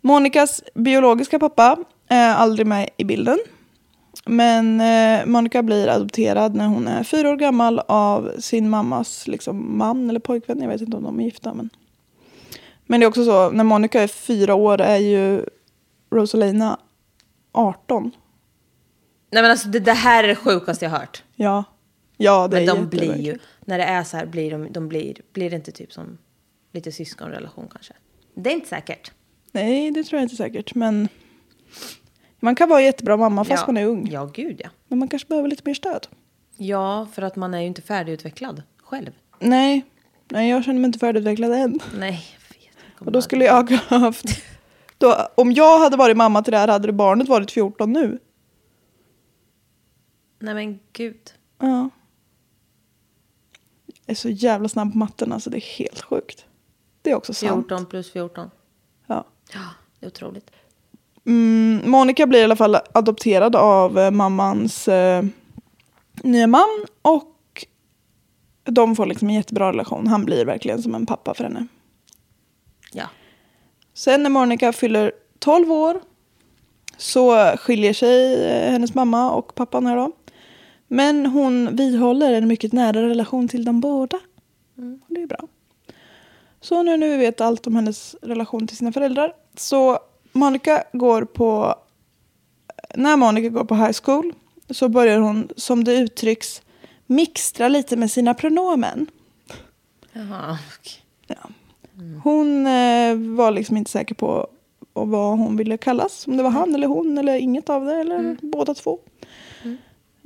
Monikas 0.00 0.62
biologiska 0.74 1.38
pappa 1.38 1.76
är 2.08 2.34
aldrig 2.34 2.66
med 2.66 2.88
i 2.96 3.04
bilden. 3.04 3.38
Men 4.26 4.80
eh, 4.80 5.26
Monica 5.26 5.62
blir 5.62 5.88
adopterad 5.88 6.54
när 6.54 6.66
hon 6.66 6.88
är 6.88 7.02
fyra 7.04 7.30
år 7.30 7.36
gammal 7.36 7.78
av 7.88 8.32
sin 8.38 8.68
mammas 8.70 9.28
liksom, 9.28 9.78
man 9.78 10.10
eller 10.10 10.20
pojkvän. 10.20 10.60
Jag 10.62 10.68
vet 10.68 10.80
inte 10.80 10.96
om 10.96 11.02
de 11.02 11.20
är 11.20 11.24
gifta. 11.24 11.54
Men, 11.54 11.70
men 12.86 13.00
det 13.00 13.04
är 13.06 13.08
också 13.08 13.24
så, 13.24 13.50
när 13.50 13.64
Monica 13.64 14.02
är 14.02 14.08
fyra 14.08 14.54
år 14.54 14.80
är 14.80 14.96
ju 14.96 15.44
Rosalina 16.10 16.78
18. 17.52 18.10
Nej 19.32 19.42
men 19.42 19.50
alltså 19.50 19.68
det, 19.68 19.78
det 19.80 19.92
här 19.92 20.24
är 20.24 20.28
det 20.28 20.34
sjukaste 20.36 20.84
jag 20.84 20.92
hört. 20.92 21.22
Ja, 21.36 21.64
ja 22.16 22.48
det 22.48 22.56
Men 22.56 22.68
är 22.68 22.74
de 22.74 22.88
blir 22.88 23.16
ju, 23.16 23.38
när 23.64 23.78
det 23.78 23.84
är 23.84 24.04
så 24.04 24.16
här 24.16 24.26
blir 24.26 24.50
de, 24.50 24.72
de 24.72 24.88
blir, 24.88 25.16
blir 25.32 25.50
det 25.50 25.56
inte 25.56 25.72
typ 25.72 25.92
som 25.92 26.18
lite 26.72 26.92
syskonrelation 26.92 27.68
kanske? 27.72 27.94
Det 28.34 28.50
är 28.50 28.54
inte 28.54 28.68
säkert. 28.68 29.12
Nej, 29.52 29.90
det 29.90 30.04
tror 30.04 30.18
jag 30.18 30.24
inte 30.24 30.36
säkert. 30.36 30.74
Men 30.74 31.08
man 32.40 32.54
kan 32.54 32.68
vara 32.68 32.82
jättebra 32.82 33.16
mamma 33.16 33.44
fast 33.44 33.62
ja. 33.62 33.66
man 33.66 33.76
är 33.76 33.86
ung. 33.86 34.08
Ja, 34.10 34.24
gud 34.24 34.60
ja. 34.64 34.70
Men 34.88 34.98
man 34.98 35.08
kanske 35.08 35.28
behöver 35.28 35.48
lite 35.48 35.62
mer 35.64 35.74
stöd. 35.74 36.06
Ja, 36.56 37.08
för 37.12 37.22
att 37.22 37.36
man 37.36 37.54
är 37.54 37.60
ju 37.60 37.66
inte 37.66 37.82
färdigutvecklad 37.82 38.62
själv. 38.82 39.10
Nej, 39.38 39.84
nej 40.28 40.50
jag 40.50 40.64
känner 40.64 40.80
mig 40.80 40.86
inte 40.86 40.98
färdigutvecklad 40.98 41.52
än. 41.52 41.80
Nej, 41.98 42.24
jag 42.98 43.06
Och 43.06 43.12
då 43.12 43.22
skulle 43.22 43.44
jag 43.44 43.70
ha 43.70 43.98
haft... 43.98 44.24
Då, 44.98 45.28
om 45.34 45.52
jag 45.52 45.78
hade 45.78 45.96
varit 45.96 46.16
mamma 46.16 46.42
till 46.42 46.52
det 46.52 46.58
här 46.58 46.68
hade 46.68 46.86
det 46.86 46.92
barnet 46.92 47.28
varit 47.28 47.50
14 47.50 47.92
nu. 47.92 48.18
Nej 50.38 50.54
men 50.54 50.78
gud. 50.92 51.34
Ja. 51.58 51.90
Jag 53.86 54.12
är 54.12 54.14
så 54.14 54.28
jävla 54.28 54.68
snabb 54.68 54.92
på 54.92 54.98
matten, 54.98 55.32
alltså 55.32 55.50
det 55.50 55.58
är 55.58 55.78
helt 55.78 56.00
sjukt. 56.00 56.46
Det 57.02 57.10
är 57.10 57.14
också 57.14 57.34
sant. 57.34 57.66
14 57.68 57.86
plus 57.86 58.12
14. 58.12 58.50
Ja. 59.06 59.24
Ja, 59.52 59.60
det 60.00 60.06
är 60.06 60.10
otroligt. 60.10 60.50
Mm, 61.26 61.90
Monica 61.90 62.26
blir 62.26 62.40
i 62.40 62.44
alla 62.44 62.56
fall 62.56 62.76
adopterad 62.92 63.56
av 63.56 63.98
eh, 63.98 64.10
mammans 64.10 64.88
eh, 64.88 65.24
nya 66.22 66.46
man 66.46 66.86
och 67.02 67.66
de 68.64 68.96
får 68.96 69.06
liksom 69.06 69.28
en 69.28 69.34
jättebra 69.34 69.72
relation. 69.72 70.06
Han 70.06 70.24
blir 70.24 70.44
verkligen 70.44 70.82
som 70.82 70.94
en 70.94 71.06
pappa 71.06 71.34
för 71.34 71.44
henne. 71.44 71.66
Ja. 72.92 73.04
Sen 73.94 74.22
när 74.22 74.30
Monica 74.30 74.72
fyller 74.72 75.12
12 75.38 75.72
år 75.72 76.00
så 76.96 77.56
skiljer 77.56 77.92
sig 77.92 78.44
eh, 78.44 78.72
hennes 78.72 78.94
mamma 78.94 79.30
och 79.30 79.54
pappan 79.54 79.86
här 79.86 79.96
då. 79.96 80.12
Men 80.88 81.26
hon 81.26 81.76
vidhåller 81.76 82.32
en 82.32 82.48
mycket 82.48 82.72
nära 82.72 83.08
relation 83.08 83.48
till 83.48 83.64
dem 83.64 83.80
båda. 83.80 84.16
Och 84.76 85.14
det 85.14 85.22
är 85.22 85.26
bra. 85.26 85.48
Så 86.60 86.82
nu 86.82 86.96
när 86.96 87.08
vi 87.08 87.16
vet 87.16 87.40
allt 87.40 87.66
om 87.66 87.76
hennes 87.76 88.16
relation 88.22 88.66
till 88.66 88.76
sina 88.76 88.92
föräldrar. 88.92 89.32
Så 89.56 89.98
Monica 90.32 90.84
går 90.92 91.24
på... 91.24 91.74
När 92.94 93.16
Monica 93.16 93.48
går 93.48 93.64
på 93.64 93.74
high 93.74 93.98
school 94.04 94.32
så 94.70 94.88
börjar 94.88 95.18
hon, 95.18 95.48
som 95.56 95.84
det 95.84 95.94
uttrycks, 95.94 96.62
mixtra 97.06 97.68
lite 97.68 97.96
med 97.96 98.10
sina 98.10 98.34
pronomen. 98.34 99.06
Jaha. 100.12 100.58
okej. 100.78 101.02
Ja. 101.26 101.50
Hon 102.22 102.66
eh, 102.66 103.36
var 103.36 103.50
liksom 103.50 103.76
inte 103.76 103.90
säker 103.90 104.14
på 104.14 104.48
och 104.92 105.08
vad 105.08 105.38
hon 105.38 105.56
ville 105.56 105.76
kallas. 105.76 106.26
Om 106.26 106.36
det 106.36 106.42
var 106.42 106.50
han 106.50 106.74
eller 106.74 106.86
hon 106.86 107.18
eller 107.18 107.34
inget 107.34 107.70
av 107.70 107.84
det 107.84 107.94
eller 107.94 108.36
båda 108.42 108.74
två. 108.74 108.98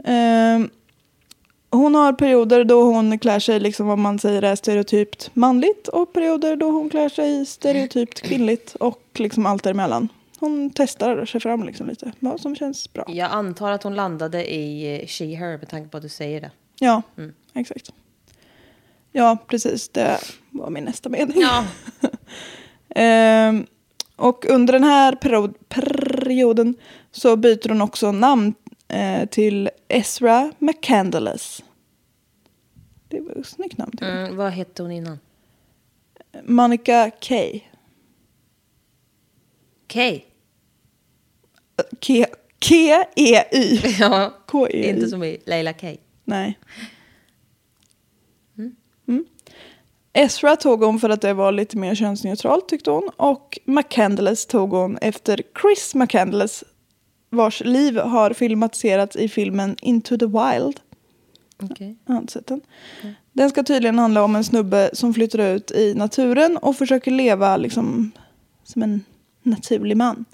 Eh, 0.04 0.60
hon 1.74 1.94
har 1.94 2.12
perioder 2.12 2.64
då 2.64 2.82
hon 2.82 3.18
klär 3.18 3.38
sig 3.38 3.60
liksom 3.60 3.86
vad 3.86 3.98
man 3.98 4.18
säger 4.18 4.42
är 4.42 4.56
stereotypt 4.56 5.30
manligt 5.34 5.88
och 5.88 6.12
perioder 6.12 6.56
då 6.56 6.70
hon 6.70 6.90
klär 6.90 7.08
sig 7.08 7.46
stereotypt 7.46 8.20
kvinnligt 8.20 8.74
och 8.74 9.02
liksom 9.14 9.46
allt 9.46 9.62
däremellan. 9.62 10.08
Hon 10.38 10.70
testar 10.70 11.24
sig 11.24 11.40
fram 11.40 11.64
liksom 11.64 11.86
lite 11.86 12.12
vad 12.18 12.40
som 12.40 12.56
känns 12.56 12.92
bra. 12.92 13.04
Jag 13.08 13.30
antar 13.30 13.70
att 13.70 13.82
hon 13.82 13.94
landade 13.94 14.54
i 14.54 14.94
eh, 15.00 15.06
she, 15.06 15.24
her 15.24 15.58
med 15.58 15.68
tanke 15.68 15.88
på 15.88 15.96
att 15.96 16.02
du 16.02 16.08
säger 16.08 16.40
det. 16.40 16.50
Ja, 16.78 17.02
exakt. 17.54 17.92
Ja, 19.12 19.38
precis. 19.46 19.88
Det 19.88 20.18
var 20.50 20.70
min 20.70 20.84
nästa 20.84 21.08
mening. 21.08 21.40
Ja. 21.40 21.64
Ehm, 22.96 23.66
och 24.16 24.46
under 24.48 24.72
den 24.72 24.84
här 24.84 25.12
period, 25.12 25.54
perioden 25.68 26.74
så 27.12 27.36
byter 27.36 27.68
hon 27.68 27.82
också 27.82 28.12
namn 28.12 28.54
eh, 28.94 29.28
till 29.28 29.70
Ezra 29.88 30.52
McCandless. 30.58 31.64
Det 33.08 33.20
var 33.20 33.32
ett 33.40 33.46
snyggt 33.46 33.78
namn. 33.78 33.92
Mm, 34.00 34.36
vad 34.36 34.52
hette 34.52 34.82
hon 34.82 34.92
innan? 34.92 35.18
Monica 36.44 37.10
Kay. 37.20 37.60
Kay. 39.86 40.20
K- 42.06 42.24
K-E-Y. 42.68 43.80
Ja, 44.00 44.34
K-E-Y. 44.46 44.88
inte 44.88 45.08
som 45.08 45.24
i 45.24 45.38
Leila 45.46 45.72
Kay. 45.72 45.96
Nej. 46.24 46.58
Mm. 49.08 49.24
Ezra 50.12 50.56
tog 50.56 50.82
hon 50.84 51.00
för 51.00 51.10
att 51.10 51.20
det 51.20 51.32
var 51.34 51.52
lite 51.52 51.76
mer 51.76 51.94
könsneutralt 51.94 52.68
tyckte 52.68 52.90
hon. 52.90 53.10
Och 53.16 53.58
McCandless 53.64 54.46
tog 54.46 54.70
hon 54.70 54.98
efter 54.98 55.42
Chris 55.62 55.94
McCandless 55.94 56.64
vars 57.34 57.60
liv 57.64 57.98
har 57.98 58.32
filmatiserats 58.32 59.16
i 59.16 59.28
filmen 59.28 59.76
Into 59.80 60.18
the 60.18 60.26
Wild. 60.26 60.80
Sett 62.28 62.46
den. 62.46 62.60
Den 63.32 63.50
ska 63.50 63.62
tydligen 63.62 63.98
handla 63.98 64.24
om 64.24 64.36
en 64.36 64.44
snubbe 64.44 64.90
som 64.92 65.14
flyttar 65.14 65.38
ut 65.38 65.70
i 65.70 65.94
naturen 65.94 66.56
och 66.56 66.76
försöker 66.76 67.10
leva 67.10 67.56
liksom 67.56 68.12
som 68.64 68.82
en 68.82 69.04
naturlig 69.42 69.96
man. 69.96 70.24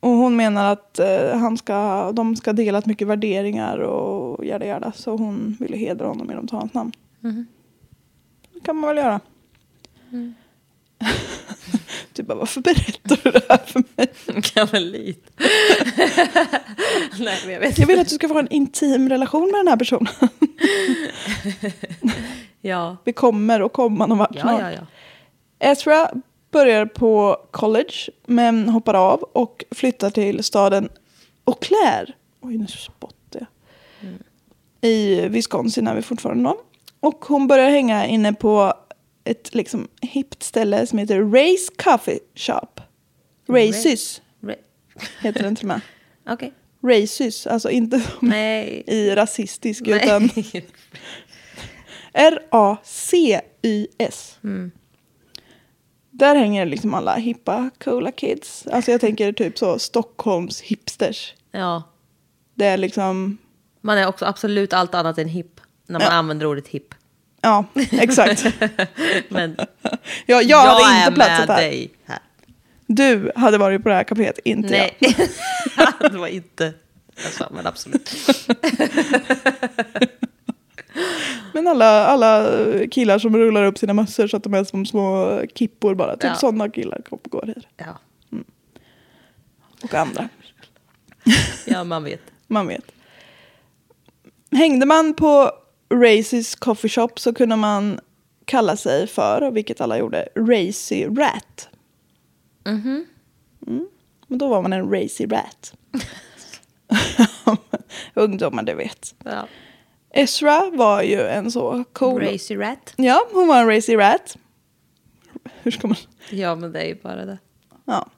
Och 0.00 0.10
hon 0.10 0.36
menar 0.36 0.72
att 0.72 0.98
eh, 0.98 1.38
han 1.38 1.56
ska, 1.56 2.12
de 2.12 2.36
ska 2.36 2.52
delat 2.52 2.86
mycket 2.86 3.08
värderingar 3.08 3.78
och 3.78 4.44
jada 4.44 4.66
jada. 4.66 4.92
Så 4.92 5.16
hon 5.16 5.56
ville 5.60 5.76
hedra 5.76 6.06
honom 6.06 6.28
genom 6.28 6.44
att 6.44 6.50
ta 6.50 6.56
hans 6.58 6.74
namn. 6.74 6.92
Det 8.54 8.60
kan 8.60 8.76
man 8.76 8.88
väl 8.88 8.96
göra. 8.96 9.20
du 12.22 12.26
bara, 12.26 12.38
varför 12.38 12.60
berättar 12.60 13.18
du 13.22 13.30
det 13.30 13.42
här 13.48 13.58
för 13.66 13.82
mig? 13.96 14.42
Kan 14.42 14.66
väl 14.66 14.90
lite. 14.90 15.30
Nej, 17.18 17.38
men 17.44 17.52
jag 17.52 17.60
vet 17.60 17.78
Jag 17.78 17.86
vill 17.86 18.00
att 18.00 18.08
du 18.08 18.14
ska 18.14 18.28
få 18.28 18.38
en 18.38 18.48
intim 18.48 19.08
relation 19.08 19.50
med 19.50 19.60
den 19.60 19.68
här 19.68 19.76
personen. 19.76 20.12
Ja. 22.60 22.96
Vi 23.04 23.12
kommer 23.12 23.62
och 23.62 23.72
komma 23.72 24.06
någon 24.06 24.18
vart 24.18 24.34
Ja, 24.34 24.60
ja, 24.60 24.72
ja. 24.72 24.80
Ezra 25.58 26.10
börjar 26.50 26.86
på 26.86 27.36
college 27.50 27.94
men 28.26 28.68
hoppar 28.68 28.94
av 28.94 29.22
och 29.22 29.64
flyttar 29.70 30.10
till 30.10 30.44
staden 30.44 30.88
Eau 31.46 31.54
Claire. 31.60 32.12
Oj, 32.40 32.58
nu 32.58 32.66
spottar 32.66 33.46
jag. 34.00 34.10
I 34.90 35.28
Wisconsin 35.28 35.86
är 35.86 35.94
vi 35.94 36.02
fortfarande 36.02 36.44
då. 36.44 36.56
Och 37.00 37.24
hon 37.24 37.46
börjar 37.46 37.70
hänga 37.70 38.06
inne 38.06 38.32
på 38.32 38.74
ett 39.30 39.54
liksom 39.54 39.88
hippt 40.02 40.42
ställe 40.42 40.86
som 40.86 40.98
heter 40.98 41.22
Race 41.22 41.72
Coffee 41.76 42.18
Shop. 42.34 42.80
Racys 43.48 44.22
Re- 44.40 44.56
heter 45.20 45.42
den 45.42 45.56
till 45.56 45.64
och 45.64 45.68
med. 45.68 45.80
Okej. 46.28 46.52
Racys, 46.82 47.46
alltså 47.46 47.70
inte 47.70 48.00
som 48.00 48.28
Nej. 48.28 48.82
i 48.86 49.14
rasistisk 49.14 49.80
Nej. 49.86 50.04
utan 50.04 50.30
R-A-C-Y-S. 53.12 54.38
Där 56.10 56.36
hänger 56.36 56.66
liksom 56.66 56.94
alla 56.94 57.14
hippa, 57.16 57.70
coola 57.84 58.12
kids. 58.12 58.66
Alltså 58.66 58.90
jag 58.90 59.00
tänker 59.00 59.32
typ 59.32 59.58
så 59.58 59.78
Stockholms 59.78 60.60
hipsters. 60.60 61.34
ja. 61.52 61.82
Det 62.54 62.64
är 62.66 62.76
liksom, 62.76 63.38
Man 63.80 63.98
är 63.98 64.06
också 64.06 64.24
absolut 64.24 64.72
allt 64.72 64.94
annat 64.94 65.18
än 65.18 65.28
hipp. 65.28 65.60
När 65.86 65.98
man 65.98 66.08
Ja. 66.08 66.12
använder 66.12 66.46
ordet 66.46 66.68
hipp. 66.68 66.94
Ja 67.40 67.64
exakt. 67.90 68.44
Men 69.28 69.56
ja, 70.26 70.42
jag, 70.42 70.58
hade 70.58 70.84
är 70.94 71.00
inte 71.02 71.14
platsat 71.14 71.48
här. 71.48 71.56
dig 71.60 71.90
här. 72.04 72.18
Du 72.86 73.32
hade 73.36 73.58
varit 73.58 73.82
på 73.82 73.88
det 73.88 73.94
här 73.94 74.04
kaféet, 74.04 74.38
inte 74.44 74.70
Nej, 74.70 74.96
jag. 74.98 75.14
det 76.12 76.18
var 76.18 76.26
inte... 76.28 76.72
Alltså, 77.24 77.48
men 77.54 77.66
absolut. 77.66 78.10
Men 81.52 81.66
alla, 81.68 82.06
alla 82.06 82.46
killar 82.90 83.18
som 83.18 83.36
rullar 83.36 83.64
upp 83.64 83.78
sina 83.78 83.92
mössor 83.94 84.26
så 84.28 84.36
att 84.36 84.42
de 84.42 84.54
är 84.54 84.64
som 84.64 84.86
små 84.86 85.40
kippor 85.54 85.94
bara. 85.94 86.12
Typ 86.16 86.24
Ja. 86.24 86.34
sådana 86.34 86.68
killar 86.68 87.02
går 87.08 87.44
här. 87.46 87.68
Ja, 87.76 87.98
Och 89.82 89.94
andra. 89.94 90.28
ja 91.66 91.84
man 91.84 92.04
vet. 92.04 92.20
Man 92.46 92.66
vet. 92.66 92.84
Hängde 94.52 94.86
man 94.86 95.14
på 95.14 95.52
Racys 95.90 96.54
coffee 96.54 96.88
shop 96.88 97.08
så 97.16 97.34
kunde 97.34 97.56
man 97.56 98.00
kalla 98.44 98.76
sig 98.76 99.06
för, 99.06 99.50
vilket 99.50 99.80
alla 99.80 99.98
gjorde, 99.98 100.28
Racy 100.34 101.06
Rat. 101.06 101.68
Mm. 102.66 103.06
Men 104.26 104.38
då 104.38 104.48
var 104.48 104.62
man 104.62 104.72
en 104.72 104.90
Racy 104.90 105.26
Rat. 105.26 105.74
Ungdomar, 108.14 108.62
det 108.62 108.74
vet. 108.74 109.14
Ja. 109.24 109.48
Ezra 110.10 110.70
var 110.70 111.02
ju 111.02 111.20
en 111.20 111.50
så 111.50 111.84
cool... 111.92 112.20
Crazy 112.20 112.56
rat. 112.56 112.94
Ja, 112.96 113.26
hon 113.32 113.48
var 113.48 113.60
en 113.60 113.68
Racy 113.68 113.96
Rat. 113.96 114.36
Hur 115.62 115.70
ska 115.70 115.88
man... 115.88 115.96
Ja, 116.30 116.54
men 116.54 116.72
det 116.72 116.80
är 116.80 116.86
ju 116.86 116.94
bara 116.94 117.24
det. 117.24 117.38
Ja. 117.84 118.10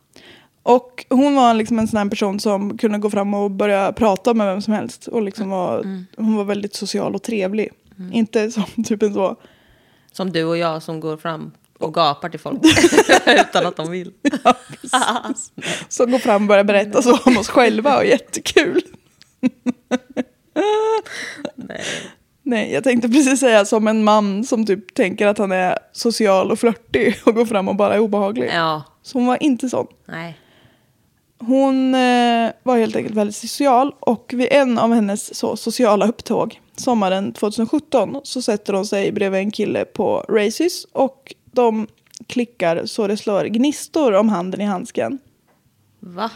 Och 0.62 1.06
hon 1.08 1.34
var 1.34 1.54
liksom 1.54 1.78
en 1.78 1.88
sån 1.88 2.10
person 2.10 2.40
som 2.40 2.78
kunde 2.78 2.98
gå 2.98 3.10
fram 3.10 3.34
och 3.34 3.50
börja 3.50 3.92
prata 3.92 4.34
med 4.34 4.46
vem 4.46 4.62
som 4.62 4.74
helst. 4.74 5.06
Och 5.06 5.22
liksom 5.22 5.50
var, 5.50 6.04
Hon 6.16 6.36
var 6.36 6.44
väldigt 6.44 6.74
social 6.74 7.14
och 7.14 7.22
trevlig. 7.22 7.68
Inte 8.12 8.50
som 8.50 8.64
typ 8.84 9.02
en 9.02 9.14
så... 9.14 9.36
Som 10.12 10.32
du 10.32 10.44
och 10.44 10.56
jag 10.56 10.82
som 10.82 11.00
går 11.00 11.16
fram 11.16 11.50
och 11.78 11.94
gapar 11.94 12.28
till 12.28 12.40
folk 12.40 12.60
utan 13.26 13.66
att 13.66 13.76
de 13.76 13.90
vill. 13.90 14.12
Ja, 14.42 14.54
som 15.88 16.10
går 16.10 16.18
fram 16.18 16.42
och 16.42 16.48
börjar 16.48 16.64
berätta 16.64 17.02
så 17.02 17.18
om 17.24 17.38
oss 17.38 17.48
själva 17.48 17.98
och 17.98 18.04
jättekul. 18.06 18.82
Nej. 21.54 21.84
Nej, 22.42 22.72
jag 22.72 22.84
tänkte 22.84 23.08
precis 23.08 23.40
säga 23.40 23.64
som 23.64 23.88
en 23.88 24.04
man 24.04 24.44
som 24.44 24.66
typ 24.66 24.94
tänker 24.94 25.26
att 25.26 25.38
han 25.38 25.52
är 25.52 25.78
social 25.92 26.50
och 26.50 26.58
flörtig 26.58 27.16
och 27.26 27.34
går 27.34 27.46
fram 27.46 27.68
och 27.68 27.76
bara 27.76 27.94
är 27.94 27.98
obehaglig. 27.98 28.50
Ja, 28.54 28.82
Så 29.02 29.18
hon 29.18 29.26
var 29.26 29.42
inte 29.42 29.68
sån. 29.68 29.86
nej. 30.06 30.38
Hon 31.42 31.94
eh, 31.94 32.50
var 32.62 32.78
helt 32.78 32.96
enkelt 32.96 33.14
väldigt 33.16 33.36
social 33.36 33.94
och 34.00 34.32
vid 34.36 34.48
en 34.50 34.78
av 34.78 34.92
hennes 34.94 35.34
så, 35.38 35.56
sociala 35.56 36.06
upptåg 36.08 36.60
sommaren 36.76 37.32
2017 37.32 38.20
så 38.24 38.42
sätter 38.42 38.72
hon 38.72 38.86
sig 38.86 39.12
bredvid 39.12 39.40
en 39.40 39.50
kille 39.50 39.84
på 39.84 40.24
Racys 40.28 40.84
och 40.92 41.34
de 41.44 41.86
klickar 42.26 42.86
så 42.86 43.06
det 43.06 43.16
slår 43.16 43.44
gnistor 43.44 44.12
om 44.14 44.28
handen 44.28 44.60
i 44.60 44.64
handsken. 44.64 45.18
Va? 46.00 46.30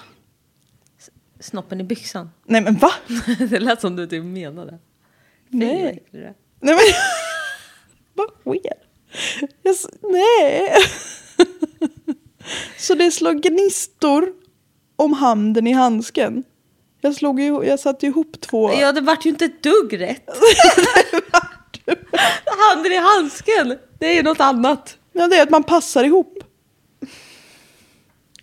S- 1.01 1.11
Snoppen 1.41 1.81
i 1.81 1.85
byxan? 1.85 2.31
Nej 2.45 2.61
men 2.61 2.75
va? 2.75 2.91
det 3.51 3.61
lät 3.61 3.81
som 3.81 3.97
du 3.97 4.07
typ 4.07 4.25
menade. 4.25 4.79
Nej. 5.49 6.03
Nej 6.13 6.35
men 6.61 6.79
vad 8.15 8.29
sker? 8.57 8.73
Jag, 9.63 9.77
nej. 10.03 10.71
så 12.79 12.95
det 12.95 13.11
slår 13.11 13.33
gnistor 13.33 14.33
om 14.97 15.13
handen 15.13 15.67
i 15.67 15.73
handsken. 15.73 16.45
Jag, 17.01 17.15
slog 17.15 17.41
ju, 17.41 17.65
jag 17.65 17.81
satte 17.81 18.07
ihop 18.07 18.41
två. 18.41 18.73
Ja, 18.75 18.93
det 18.93 19.01
vart 19.01 19.27
ju 19.27 19.31
inte 19.31 19.45
ett 19.45 19.63
dugg 19.63 20.01
rätt. 20.01 20.29
Handen 22.59 22.93
i 22.93 22.97
handsken, 22.97 23.79
det 23.99 24.19
är 24.19 24.23
något 24.23 24.41
annat. 24.41 24.99
Ja, 25.13 25.29
det 25.29 25.37
är 25.37 25.43
att 25.43 25.51
man 25.51 25.63
passar 25.63 26.05
ihop. 26.05 26.39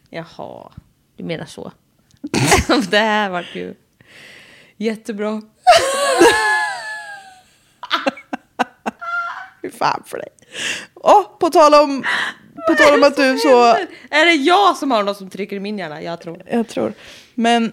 Jaha, 0.10 0.72
du 1.16 1.24
menar 1.24 1.46
så. 1.46 1.72
det 2.90 2.98
här 2.98 3.30
vart 3.30 3.56
ju 3.56 3.76
jättebra. 4.78 5.42
Fy 9.62 9.72
fan 9.72 10.04
för 10.06 10.18
dig. 10.18 10.30
Och 10.94 11.40
på 11.40 11.50
tal 11.50 11.74
om, 11.74 12.04
på 12.68 12.76
tal 12.76 12.94
om 12.94 13.04
att 13.04 13.16
du 13.16 13.38
så, 13.38 13.64
Är 14.10 14.26
det 14.26 14.34
jag 14.34 14.78
som 14.78 14.92
har 14.92 15.04
något 15.04 15.18
som 15.18 15.30
trycker 15.30 15.56
i 15.56 15.60
min 15.60 15.78
hjärna? 15.78 16.02
Jag 16.02 16.22
tror. 16.22 16.42
jag 16.52 16.68
tror, 16.68 16.94
men 17.36 17.72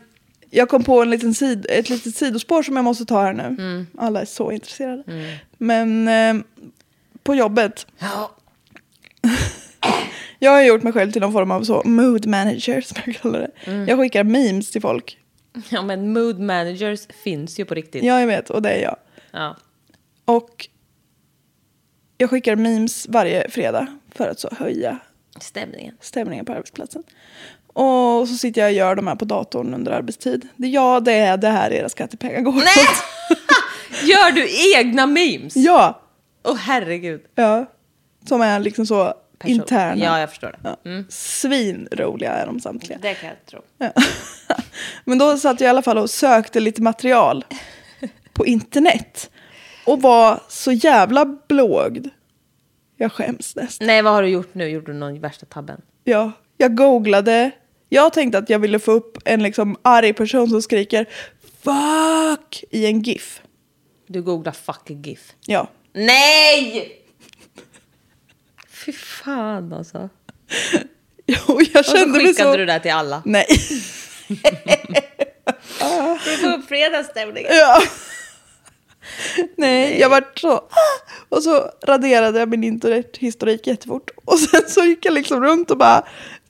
jag 0.50 0.68
kom 0.68 0.84
på 0.84 1.02
en 1.02 1.10
liten 1.10 1.34
sid, 1.34 1.66
ett 1.68 1.90
litet 1.90 2.16
sidospår 2.16 2.62
som 2.62 2.76
jag 2.76 2.84
måste 2.84 3.04
ta 3.04 3.22
här 3.22 3.32
nu. 3.32 3.42
Mm. 3.42 3.86
Alla 3.98 4.20
är 4.20 4.24
så 4.24 4.52
intresserade. 4.52 5.02
Men 5.58 6.08
eh, 6.08 6.34
på 7.22 7.34
jobbet, 7.34 7.86
Ja. 7.98 8.30
jag 10.38 10.50
har 10.50 10.62
gjort 10.62 10.82
mig 10.82 10.92
själv 10.92 11.12
till 11.12 11.20
någon 11.22 11.32
form 11.32 11.50
av 11.50 11.62
så 11.62 11.82
mood 11.84 12.26
manager 12.26 12.80
som 12.80 12.96
jag 13.06 13.16
kallar 13.16 13.38
det. 13.40 13.50
Mm. 13.70 13.88
Jag 13.88 13.98
skickar 13.98 14.24
memes 14.24 14.70
till 14.70 14.80
folk. 14.82 15.18
ja, 15.68 15.82
men 15.82 16.12
mood 16.12 16.40
managers 16.40 17.00
finns 17.24 17.60
ju 17.60 17.64
på 17.64 17.74
riktigt. 17.74 18.04
Ja, 18.04 18.20
jag 18.20 18.26
vet, 18.26 18.50
och 18.50 18.62
det 18.62 18.70
är 18.70 18.82
jag. 18.82 18.96
Ja. 19.30 19.56
Och 20.24 20.68
jag 22.18 22.30
skickar 22.30 22.56
memes 22.56 23.06
varje 23.08 23.50
fredag 23.50 23.86
för 24.14 24.28
att 24.28 24.40
så 24.40 24.48
höja 24.58 24.98
Stämningen. 25.40 25.94
stämningen 26.00 26.44
på 26.44 26.52
arbetsplatsen. 26.52 27.02
Och 27.72 28.28
så 28.28 28.34
sitter 28.36 28.60
jag 28.60 28.68
och 28.68 28.74
gör 28.76 28.94
de 28.96 29.06
här 29.06 29.14
på 29.14 29.24
datorn 29.24 29.74
under 29.74 29.92
arbetstid. 29.92 30.48
Det, 30.56 30.68
ja, 30.68 31.00
det 31.00 31.12
är 31.12 31.36
det 31.36 31.48
här 31.48 31.70
era 31.72 31.88
skattepengar 31.88 32.40
går 32.40 32.52
Nej! 32.52 32.86
Gör 34.10 34.30
du 34.32 34.48
egna 34.78 35.06
memes? 35.06 35.56
Ja, 35.56 36.02
Åh 36.44 36.56
herregud. 36.56 37.20
ja. 37.34 37.66
Som 38.28 38.40
är 38.40 38.60
liksom 38.60 38.86
så 38.86 39.14
Person- 39.38 39.54
interna. 39.54 40.04
Ja, 40.04 40.20
jag 40.20 40.28
förstår 40.28 40.56
det. 40.62 40.76
Ja. 40.82 41.04
Svinroliga 41.08 42.32
är 42.32 42.46
de 42.46 42.60
samtliga. 42.60 42.98
Det 43.02 43.14
kan 43.14 43.28
jag 43.28 43.46
tro. 43.46 43.60
Ja. 43.78 43.92
Men 45.04 45.18
då 45.18 45.36
satt 45.36 45.60
jag 45.60 45.68
i 45.68 45.70
alla 45.70 45.82
fall 45.82 45.98
och 45.98 46.10
sökte 46.10 46.60
lite 46.60 46.82
material 46.82 47.44
på 48.32 48.46
internet. 48.46 49.30
Och 49.88 50.02
var 50.02 50.40
så 50.48 50.72
jävla 50.72 51.24
blågd. 51.48 52.06
Jag 52.96 53.12
skäms 53.12 53.56
nästan. 53.56 53.86
Nej, 53.86 54.02
vad 54.02 54.12
har 54.12 54.22
du 54.22 54.28
gjort 54.28 54.54
nu? 54.54 54.68
Gjorde 54.68 54.92
du 54.92 54.98
någon 54.98 55.20
värsta 55.20 55.46
tabben? 55.46 55.80
Ja, 56.04 56.32
jag 56.56 56.76
googlade. 56.76 57.50
Jag 57.88 58.12
tänkte 58.12 58.38
att 58.38 58.50
jag 58.50 58.58
ville 58.58 58.78
få 58.78 58.92
upp 58.92 59.18
en 59.24 59.42
liksom 59.42 59.76
arg 59.82 60.12
person 60.12 60.48
som 60.50 60.62
skriker 60.62 61.06
fuck 61.62 62.64
i 62.70 62.86
en 62.86 63.02
GIF. 63.02 63.42
Du 64.06 64.22
googlar 64.22 64.52
fuck 64.52 64.90
GIF. 64.90 65.32
Ja. 65.46 65.68
Nej! 65.92 66.92
Fy 68.70 68.92
fan 68.92 69.72
alltså. 69.72 69.98
Och 71.48 71.62
jag 71.72 71.80
Och 71.80 71.86
så 71.86 71.96
kände 71.96 72.18
skickade 72.20 72.52
så... 72.52 72.56
du 72.56 72.66
det 72.66 72.80
till 72.80 72.92
alla. 72.92 73.22
Nej. 73.24 73.46
Du 76.24 76.36
får 76.36 76.52
upp 76.52 76.68
fredagsstämningen. 76.68 77.50
Ja. 77.54 77.82
Nej, 79.56 80.00
jag 80.00 80.08
vart 80.08 80.38
så... 80.38 80.52
"Ah!" 80.52 80.66
Och 81.28 81.42
så 81.42 81.70
raderade 81.86 82.38
jag 82.38 82.48
min 82.48 82.64
internethistorik 82.64 83.66
jättefort. 83.66 84.10
Och 84.24 84.38
sen 84.38 84.62
så 84.68 84.84
gick 84.84 85.04
jag 85.04 85.14
liksom 85.14 85.42
runt 85.42 85.70
och 85.70 85.78
bara 85.78 86.04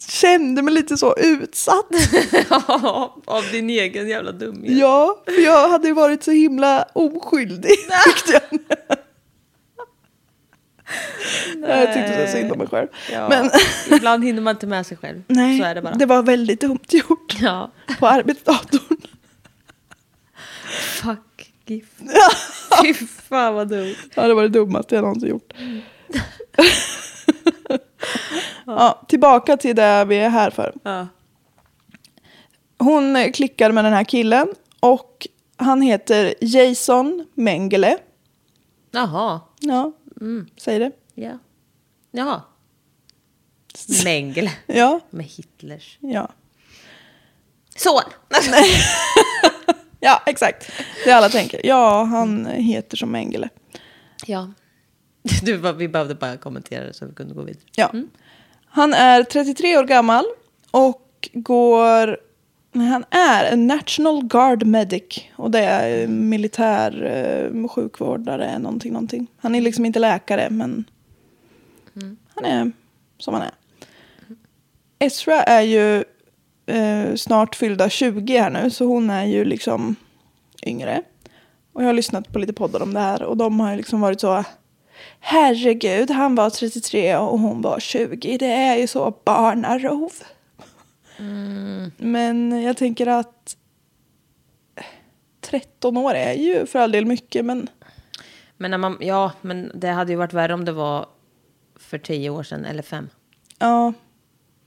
kände 0.09 0.63
mig 0.63 0.75
lite 0.75 0.97
så 0.97 1.17
utsatt. 1.19 1.87
Av 3.25 3.45
din 3.53 3.71
egen 3.71 4.09
jävla 4.09 4.33
dumhet. 4.33 4.73
Ja, 4.79 5.23
för 5.25 5.41
jag 5.45 5.69
hade 5.69 5.89
ju 5.89 5.95
varit 5.95 6.23
så 6.25 6.31
himla 6.31 6.87
oskyldig 6.93 7.71
tyckte 8.05 8.33
jag. 8.33 8.61
Jag 11.69 11.95
tyckte 11.95 12.27
så 12.27 12.33
synd 12.33 12.53
om 12.53 12.59
mig 12.59 12.67
själv. 12.67 12.89
Ja. 13.13 13.29
Men 13.29 13.51
Ibland 13.97 14.25
hinner 14.25 14.43
man 14.43 14.55
inte 14.57 14.67
med 14.67 14.87
sig 14.87 14.97
själv. 14.97 15.23
nej, 15.29 15.59
Så 15.59 15.65
är 15.65 15.75
det 15.75 15.83
bara. 15.83 15.95
det 15.95 16.07
var 16.07 16.23
väldigt 16.23 16.61
dumt 16.61 16.79
gjort 16.89 17.37
Ja. 17.41 17.71
på 17.99 18.07
arbetsdatorn. 18.07 18.97
Fuck 21.03 21.19
GIF. 21.71 21.87
Fy 22.83 22.95
fan 22.95 23.55
vad 23.55 23.69
dumt. 23.69 23.95
Ja, 24.15 24.29
det 24.29 24.35
var 24.35 24.43
det 24.43 24.49
dummaste 24.49 24.95
jag 24.95 25.03
någonsin 25.03 25.29
gjort. 25.29 25.53
ja, 28.67 29.05
tillbaka 29.09 29.57
till 29.57 29.77
det 29.77 30.05
vi 30.05 30.17
är 30.17 30.29
här 30.29 30.51
för. 30.51 30.75
Ja. 30.83 31.07
Hon 32.79 33.33
klickar 33.33 33.73
med 33.73 33.85
den 33.85 33.93
här 33.93 34.05
killen 34.05 34.49
och 34.81 35.27
han 35.57 35.83
heter 35.83 36.35
Jason 36.41 37.27
Mengele. 37.35 37.99
Jaha. 38.91 39.41
Ja, 39.61 39.93
säg 40.57 40.79
det. 40.79 40.93
Ja. 41.15 41.39
Jaha. 42.11 42.43
Mengele. 44.05 44.53
Ja, 44.67 45.01
Med 45.11 45.27
Hitlers. 45.27 45.99
ja. 46.01 46.29
Son! 47.77 48.03
Ja, 50.01 50.23
exakt. 50.27 50.73
Det 51.05 51.13
alla 51.13 51.29
tänker. 51.29 51.61
Ja, 51.67 52.03
han 52.03 52.47
heter 52.47 52.97
som 52.97 53.11
Mengele. 53.11 53.49
Ja. 54.27 54.53
Du, 55.43 55.73
vi 55.73 55.89
behövde 55.89 56.15
bara 56.15 56.37
kommentera 56.37 56.85
det 56.85 56.93
så 56.93 57.07
vi 57.07 57.15
kunde 57.15 57.35
gå 57.35 57.43
vidare. 57.43 57.65
Ja. 57.75 57.93
Han 58.67 58.95
är 58.95 59.23
33 59.23 59.79
år 59.79 59.85
gammal 59.85 60.25
och 60.71 61.29
går... 61.33 62.19
Nej, 62.73 62.87
han 62.89 63.05
är 63.11 63.45
en 63.45 63.67
National 63.67 64.25
Guard 64.25 64.67
Medic. 64.67 65.25
Och 65.37 65.51
det 65.51 65.59
är 65.59 66.03
eh, 66.03 66.09
militär 66.09 67.03
eh, 67.05 67.69
sjukvårdare, 67.69 68.59
någonting, 68.59 68.93
någonting. 68.93 69.27
Han 69.39 69.55
är 69.55 69.61
liksom 69.61 69.85
inte 69.85 69.99
läkare, 69.99 70.51
men 70.51 70.85
han 72.35 72.45
är 72.45 72.73
som 73.19 73.35
han 73.35 73.43
är. 73.43 73.51
Ezra 74.99 75.43
är 75.43 75.63
ju 75.63 76.05
eh, 76.69 77.15
snart 77.15 77.57
fyllda 77.57 77.89
20 77.89 78.39
här 78.39 78.51
nu, 78.51 78.71
så 78.71 78.85
hon 78.85 79.11
är 79.11 79.25
ju 79.25 79.45
liksom 79.45 79.97
yngre. 80.67 81.03
Och 81.73 81.83
jag 81.83 81.89
har 81.89 81.93
lyssnat 81.93 82.33
på 82.33 82.39
lite 82.39 82.53
poddar 82.53 82.83
om 82.83 82.95
det 82.95 83.01
här 83.01 83.23
och 83.23 83.37
de 83.37 83.61
har 83.61 83.71
ju 83.71 83.77
liksom 83.77 84.01
varit 84.01 84.21
så 84.21 84.45
Herregud, 85.21 86.11
han 86.11 86.35
var 86.35 86.51
33 86.51 87.17
och 87.17 87.39
hon 87.39 87.63
var 87.63 87.81
20. 87.81 88.39
Det 88.39 88.53
är 88.53 88.77
ju 88.77 88.87
så 88.87 89.15
barnarov. 89.25 90.13
Men 91.97 92.63
jag 92.63 92.77
tänker 92.77 93.07
att 93.07 93.57
13 95.41 95.97
år 95.97 96.15
är 96.15 96.33
ju 96.33 96.67
för 96.67 96.79
all 96.79 96.93
del 96.93 97.07
mycket, 97.07 97.45
men 97.45 97.69
Men 98.57 98.71
när 98.71 98.79
man, 98.79 98.97
ja, 99.01 99.33
men 99.41 99.73
det 99.75 99.89
hade 99.89 100.13
ju 100.13 100.19
varit 100.19 100.33
värre 100.33 100.55
om 100.55 100.65
det 100.65 100.73
var 100.73 101.07
för 101.77 101.99
tio 101.99 102.31
år 102.31 102.43
sedan 102.43 102.65
eller 102.65 102.83
fem. 102.83 103.09
ja. 103.59 103.93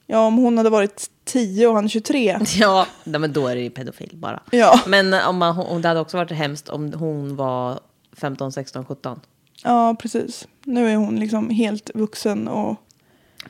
Ja, 0.07 0.25
om 0.25 0.37
hon 0.37 0.57
hade 0.57 0.69
varit 0.69 1.09
10 1.31 1.67
och 1.67 1.75
han 1.75 1.89
23. 1.89 2.39
Ja, 2.59 2.87
nej, 3.03 3.21
men 3.21 3.33
då 3.33 3.47
är 3.47 3.55
det 3.55 3.61
ju 3.61 3.69
pedofil 3.69 4.11
bara. 4.13 4.43
Ja. 4.51 4.79
Men 4.87 5.13
om 5.13 5.37
man, 5.37 5.81
det 5.81 5.87
hade 5.87 5.99
också 5.99 6.17
varit 6.17 6.31
hemskt 6.31 6.69
om 6.69 6.93
hon 6.93 7.35
var 7.35 7.79
15, 8.17 8.51
16, 8.51 8.85
17. 8.85 9.19
Ja, 9.63 9.95
precis. 9.99 10.47
Nu 10.63 10.89
är 10.89 10.95
hon 10.95 11.15
liksom 11.15 11.49
helt 11.49 11.91
vuxen 11.95 12.47
och 12.47 12.75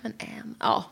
Men 0.02 0.14
ähm, 0.20 0.56
ja. 0.60 0.86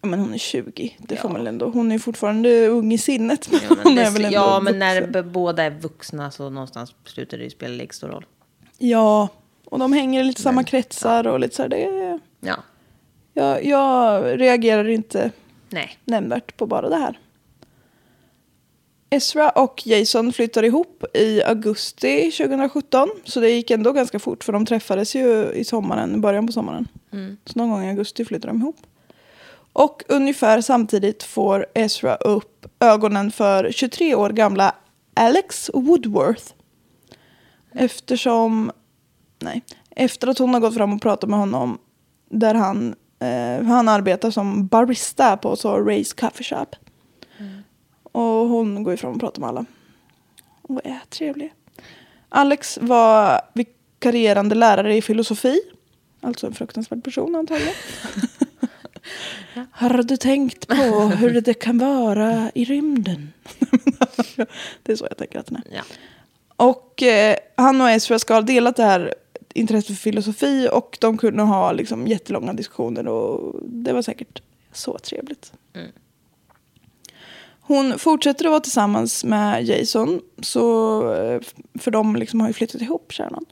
ja, 0.00 0.08
men 0.08 0.20
hon 0.20 0.34
är 0.34 0.38
20. 0.38 0.96
Det 0.98 1.16
får 1.16 1.28
man 1.28 1.38
väl 1.38 1.46
ändå. 1.46 1.70
Hon 1.70 1.92
är 1.92 1.98
fortfarande 1.98 2.66
ung 2.68 2.92
i 2.92 2.98
sinnet. 2.98 3.48
Men 3.50 3.60
Ja, 3.68 3.74
men, 3.76 3.86
hon 3.86 3.98
är 3.98 4.10
väl 4.10 4.24
ändå 4.24 4.36
ja, 4.36 4.60
men 4.60 4.78
när 4.78 5.22
båda 5.22 5.62
är 5.62 5.70
vuxna 5.70 6.30
så 6.30 6.50
någonstans 6.50 6.94
slutar 7.04 7.38
det 7.38 7.44
ju 7.44 7.50
spela 7.50 7.74
lika 7.74 7.92
stor 7.92 8.08
roll. 8.08 8.26
Ja, 8.78 9.28
och 9.64 9.78
de 9.78 9.92
hänger 9.92 10.20
i 10.20 10.24
lite 10.24 10.42
samma 10.42 10.64
kretsar 10.64 11.26
och 11.26 11.40
lite 11.40 11.56
så 11.56 11.62
här. 11.62 11.68
Det, 11.68 12.18
Ja, 12.40 12.56
jag, 13.34 13.64
jag 13.64 14.40
reagerar 14.40 14.88
inte 14.88 15.30
nej. 15.70 15.98
nämnvärt 16.04 16.56
på 16.56 16.66
bara 16.66 16.88
det 16.88 16.96
här. 16.96 17.18
Ezra 19.10 19.50
och 19.50 19.86
Jason 19.86 20.32
flyttade 20.32 20.66
ihop 20.66 21.04
i 21.14 21.42
augusti 21.42 22.30
2017. 22.30 23.08
Så 23.24 23.40
det 23.40 23.50
gick 23.50 23.70
ändå 23.70 23.92
ganska 23.92 24.18
fort 24.18 24.44
för 24.44 24.52
de 24.52 24.66
träffades 24.66 25.14
ju 25.14 25.52
i 25.52 25.64
sommaren, 25.64 26.14
i 26.14 26.18
början 26.18 26.46
på 26.46 26.52
sommaren. 26.52 26.88
Så 27.44 27.58
någon 27.58 27.70
gång 27.70 27.84
i 27.84 27.90
augusti 27.90 28.24
flyttade 28.24 28.52
de 28.52 28.60
ihop. 28.60 28.76
Och 29.72 30.02
ungefär 30.08 30.60
samtidigt 30.60 31.22
får 31.22 31.66
Ezra 31.74 32.16
upp 32.16 32.66
ögonen 32.80 33.30
för 33.30 33.72
23 33.72 34.14
år 34.14 34.30
gamla 34.30 34.74
Alex 35.14 35.70
Woodworth. 35.74 36.44
Eftersom, 37.72 38.72
nej, 39.38 39.62
efter 39.90 40.28
att 40.28 40.38
hon 40.38 40.54
har 40.54 40.60
gått 40.60 40.74
fram 40.74 40.92
och 40.92 41.02
pratat 41.02 41.30
med 41.30 41.38
honom 41.38 41.78
där 42.30 42.54
han, 42.54 42.94
eh, 43.18 43.64
han 43.64 43.88
arbetar 43.88 44.30
som 44.30 44.66
barista 44.66 45.36
på 45.36 45.56
så 45.56 45.78
Rays 45.78 46.12
Coffee 46.12 46.44
Shop. 46.44 46.66
Och 48.12 48.48
hon 48.48 48.82
går 48.82 48.94
ifrån 48.94 49.14
och 49.14 49.20
pratar 49.20 49.40
med 49.40 49.48
alla. 49.48 49.64
Och 50.62 50.80
är 50.84 51.00
trevlig. 51.10 51.52
Alex 52.28 52.78
var 52.82 53.40
vikarierande 53.52 54.54
lärare 54.54 54.96
i 54.96 55.02
filosofi. 55.02 55.60
Alltså 56.20 56.46
en 56.46 56.54
fruktansvärd 56.54 57.04
person 57.04 57.36
antagligen. 57.36 57.74
Har 59.70 60.02
du 60.02 60.16
tänkt 60.16 60.68
på 60.68 60.74
hur 61.18 61.40
det 61.40 61.54
kan 61.54 61.78
vara 61.78 62.50
i 62.54 62.64
rymden? 62.64 63.32
det 64.82 64.92
är 64.92 64.96
så 64.96 65.06
jag 65.10 65.16
tänker 65.16 65.38
att 65.38 65.46
den 65.46 65.56
är. 65.56 65.76
Ja. 65.76 65.82
Och 66.56 67.02
eh, 67.02 67.36
han 67.56 67.80
och 67.80 67.90
Ezra 67.90 68.18
ska 68.18 68.34
ha 68.34 68.40
delat 68.40 68.76
det 68.76 68.84
här 68.84 69.14
intresset 69.58 69.86
för 69.86 69.94
filosofi 69.94 70.68
och 70.72 70.98
de 71.00 71.18
kunde 71.18 71.42
ha 71.42 71.72
liksom 71.72 72.06
jättelånga 72.06 72.52
diskussioner 72.52 73.08
och 73.08 73.60
det 73.62 73.92
var 73.92 74.02
säkert 74.02 74.42
så 74.72 74.98
trevligt. 74.98 75.52
Hon 77.60 77.98
fortsätter 77.98 78.44
att 78.44 78.50
vara 78.50 78.60
tillsammans 78.60 79.24
med 79.24 79.64
Jason 79.64 80.20
så, 80.42 81.00
eh, 81.14 81.40
för 81.78 81.90
de 81.90 82.16
liksom 82.16 82.40
har 82.40 82.48
ju 82.48 82.52
flyttat 82.52 82.80
ihop 82.80 83.12
kärnan. 83.12 83.44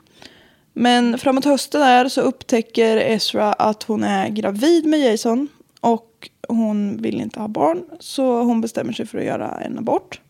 Men 0.72 1.18
framåt 1.18 1.44
hösten 1.44 1.80
där 1.80 2.08
så 2.08 2.20
upptäcker 2.20 2.96
Ezra 2.96 3.52
att 3.52 3.82
hon 3.82 4.04
är 4.04 4.28
gravid 4.28 4.86
med 4.86 5.00
Jason 5.00 5.48
och 5.80 6.30
hon 6.48 7.02
vill 7.02 7.20
inte 7.20 7.40
ha 7.40 7.48
barn 7.48 7.84
så 8.00 8.42
hon 8.42 8.60
bestämmer 8.60 8.92
sig 8.92 9.06
för 9.06 9.18
att 9.18 9.24
göra 9.24 9.48
en 9.48 9.78
abort. 9.78 10.20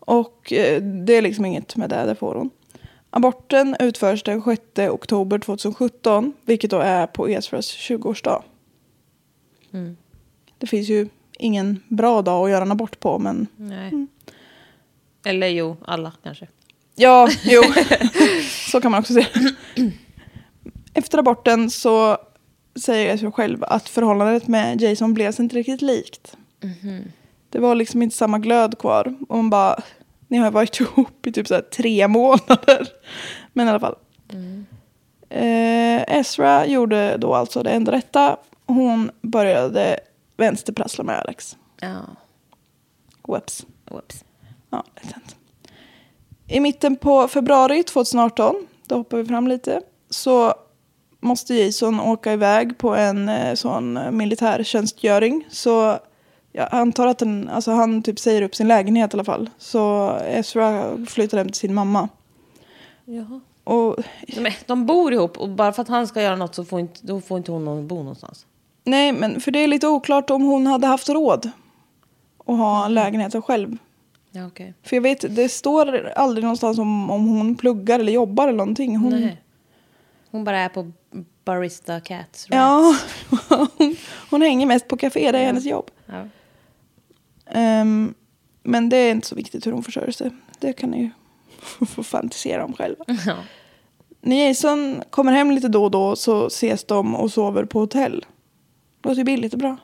Och 0.00 0.52
eh, 0.52 0.82
det 0.82 1.16
är 1.16 1.22
liksom 1.22 1.44
inget 1.44 1.76
med 1.76 1.90
det, 1.90 2.04
det 2.04 2.14
får 2.14 2.34
hon. 2.34 2.50
Aborten 3.10 3.76
utförs 3.80 4.22
den 4.22 4.42
6 4.42 4.62
oktober 4.78 5.38
2017, 5.38 6.32
vilket 6.44 6.70
då 6.70 6.78
är 6.78 7.06
på 7.06 7.28
Ezras 7.28 7.76
20-årsdag. 7.76 8.42
Det 10.58 10.66
finns 10.66 10.88
ju 10.88 11.08
ingen 11.38 11.82
bra 11.88 12.22
dag 12.22 12.44
att 12.44 12.50
göra 12.50 12.62
en 12.62 12.72
abort 12.72 13.00
på, 13.00 13.18
men 13.18 13.46
Nej. 13.56 14.06
Eller 15.24 15.46
jo, 15.48 15.76
alla 15.84 16.12
kanske. 16.22 16.46
ja, 16.94 17.28
jo, 17.44 17.62
så 18.70 18.80
kan 18.80 18.90
man 18.90 19.00
också 19.00 19.14
se. 19.14 19.26
Efter 20.94 21.18
aborten 21.18 21.70
så 21.70 22.18
säger 22.80 23.14
Ezra 23.14 23.32
själv 23.32 23.64
att 23.64 23.88
förhållandet 23.88 24.48
med 24.48 24.80
Jason 24.80 25.14
blev 25.14 25.34
inte 25.38 25.56
riktigt 25.56 25.82
likt. 25.82 26.36
Det 27.50 27.58
var 27.58 27.74
liksom 27.74 28.02
inte 28.02 28.16
samma 28.16 28.38
glöd 28.38 28.78
kvar. 28.78 29.16
Och 29.28 29.36
man 29.36 29.50
bara, 29.50 29.82
ni 30.28 30.38
har 30.38 30.50
varit 30.50 30.80
ihop 30.80 31.26
i 31.26 31.32
typ 31.32 31.48
så 31.48 31.60
tre 31.60 32.08
månader. 32.08 32.88
Men 33.52 33.66
i 33.66 33.70
alla 33.70 33.80
fall. 33.80 33.96
Eh, 35.30 36.18
Ezra 36.18 36.66
gjorde 36.66 37.16
då 37.16 37.34
alltså 37.34 37.62
det 37.62 37.70
enda 37.70 37.92
rätta. 37.92 38.36
Hon 38.66 39.10
började 39.22 40.00
vänsterprassla 40.36 41.04
med 41.04 41.18
Alex. 41.18 41.56
Ja. 41.80 42.00
Whoops. 43.22 43.66
Whoops. 43.90 44.24
Ja, 44.70 44.84
lätt 44.94 45.12
hänt. 45.12 45.36
I 46.46 46.60
mitten 46.60 46.96
på 46.96 47.28
februari 47.28 47.82
2018, 47.82 48.66
då 48.86 48.96
hoppar 48.96 49.18
vi 49.18 49.24
fram 49.24 49.48
lite, 49.48 49.80
så 50.10 50.54
måste 51.20 51.54
Jason 51.54 52.00
åka 52.00 52.32
iväg 52.32 52.78
på 52.78 52.94
en 52.94 53.28
eh, 53.28 53.54
sån 53.54 54.16
militärtjänstgöring. 54.16 55.46
Så 55.50 55.98
jag 56.58 56.68
antar 56.70 57.06
att 57.06 57.18
den, 57.18 57.48
alltså 57.48 57.70
han 57.70 58.02
typ 58.02 58.18
säger 58.18 58.42
upp 58.42 58.54
sin 58.54 58.68
lägenhet 58.68 59.14
i 59.14 59.16
alla 59.16 59.24
fall. 59.24 59.50
Så 59.58 60.12
Ezra 60.26 60.96
flyttar 61.06 61.38
hem 61.38 61.46
till 61.46 61.54
sin 61.60 61.74
mamma. 61.74 62.08
Jaha. 63.04 63.40
Och, 63.64 63.96
Men, 64.40 64.52
de 64.66 64.86
bor 64.86 65.12
ihop 65.12 65.38
och 65.38 65.48
bara 65.48 65.72
för 65.72 65.82
att 65.82 65.88
han 65.88 66.06
ska 66.06 66.22
göra 66.22 66.36
något 66.36 66.54
så 66.54 66.64
får 66.64 66.80
inte, 66.80 67.00
då 67.02 67.20
får 67.20 67.38
inte 67.38 67.52
hon 67.52 67.64
någon 67.64 67.86
bo 67.88 67.96
någonstans. 67.96 68.46
nej, 68.84 69.12
men 69.12 69.40
för 69.40 69.50
det 69.50 69.58
är 69.58 69.66
lite 69.66 69.88
oklart 69.88 70.30
om 70.30 70.42
hon 70.42 70.66
hade 70.66 70.86
haft 70.86 71.08
råd 71.08 71.50
att 72.46 72.56
ha 72.56 72.88
lägenheten 72.88 73.42
själv. 73.42 73.76
Ja, 74.30 74.46
okej. 74.46 74.74
För 74.82 74.96
jag 74.96 75.00
vet, 75.02 75.36
det 75.36 75.48
står 75.48 76.08
aldrig 76.16 76.42
någonstans 76.44 76.78
om, 76.78 77.10
om 77.10 77.26
hon 77.26 77.56
pluggar 77.56 77.98
eller 77.98 78.12
jobbar 78.12 78.48
eller 78.48 78.58
någonting. 78.58 78.96
Hon, 78.96 79.20
Nej. 79.20 79.42
Hon 80.30 80.44
bara 80.44 80.58
är 80.58 80.68
på 80.68 80.92
Barista 81.44 82.00
Cats. 82.00 82.46
right? 82.50 82.54
Ja, 82.54 82.96
hon, 83.78 83.96
hon 84.30 84.42
hänger 84.42 84.66
mest 84.66 84.88
på 84.88 84.96
café, 84.96 85.32
det 85.32 85.38
är 85.38 85.44
hennes 85.44 85.64
jobb. 85.64 85.90
Ja. 86.06 86.28
Ehm, 87.50 88.14
men 88.62 88.88
det 88.88 88.96
är 88.96 89.10
inte 89.10 89.26
så 89.26 89.34
viktigt 89.34 89.66
hur 89.66 89.72
hon 89.72 89.82
försörjer 89.82 90.12
sig. 90.12 90.30
Det 90.58 90.72
kan 90.72 90.90
ni 90.90 91.00
ju 91.00 91.10
få 91.86 92.02
fantisera 92.02 92.64
om 92.64 92.72
själva. 92.72 93.04
Ja. 93.26 93.36
När 94.20 94.46
Jason 94.46 95.02
kommer 95.10 95.32
hem 95.32 95.50
lite 95.50 95.68
då 95.68 95.84
och 95.84 95.90
då 95.90 96.16
så 96.16 96.46
ses 96.46 96.84
de 96.84 97.14
och 97.14 97.32
sover 97.32 97.64
på 97.64 97.78
hotell. 97.78 98.26
Det 99.00 99.08
låter 99.08 99.18
ju 99.18 99.24
billigt 99.24 99.52
och 99.52 99.58
bra. 99.58 99.76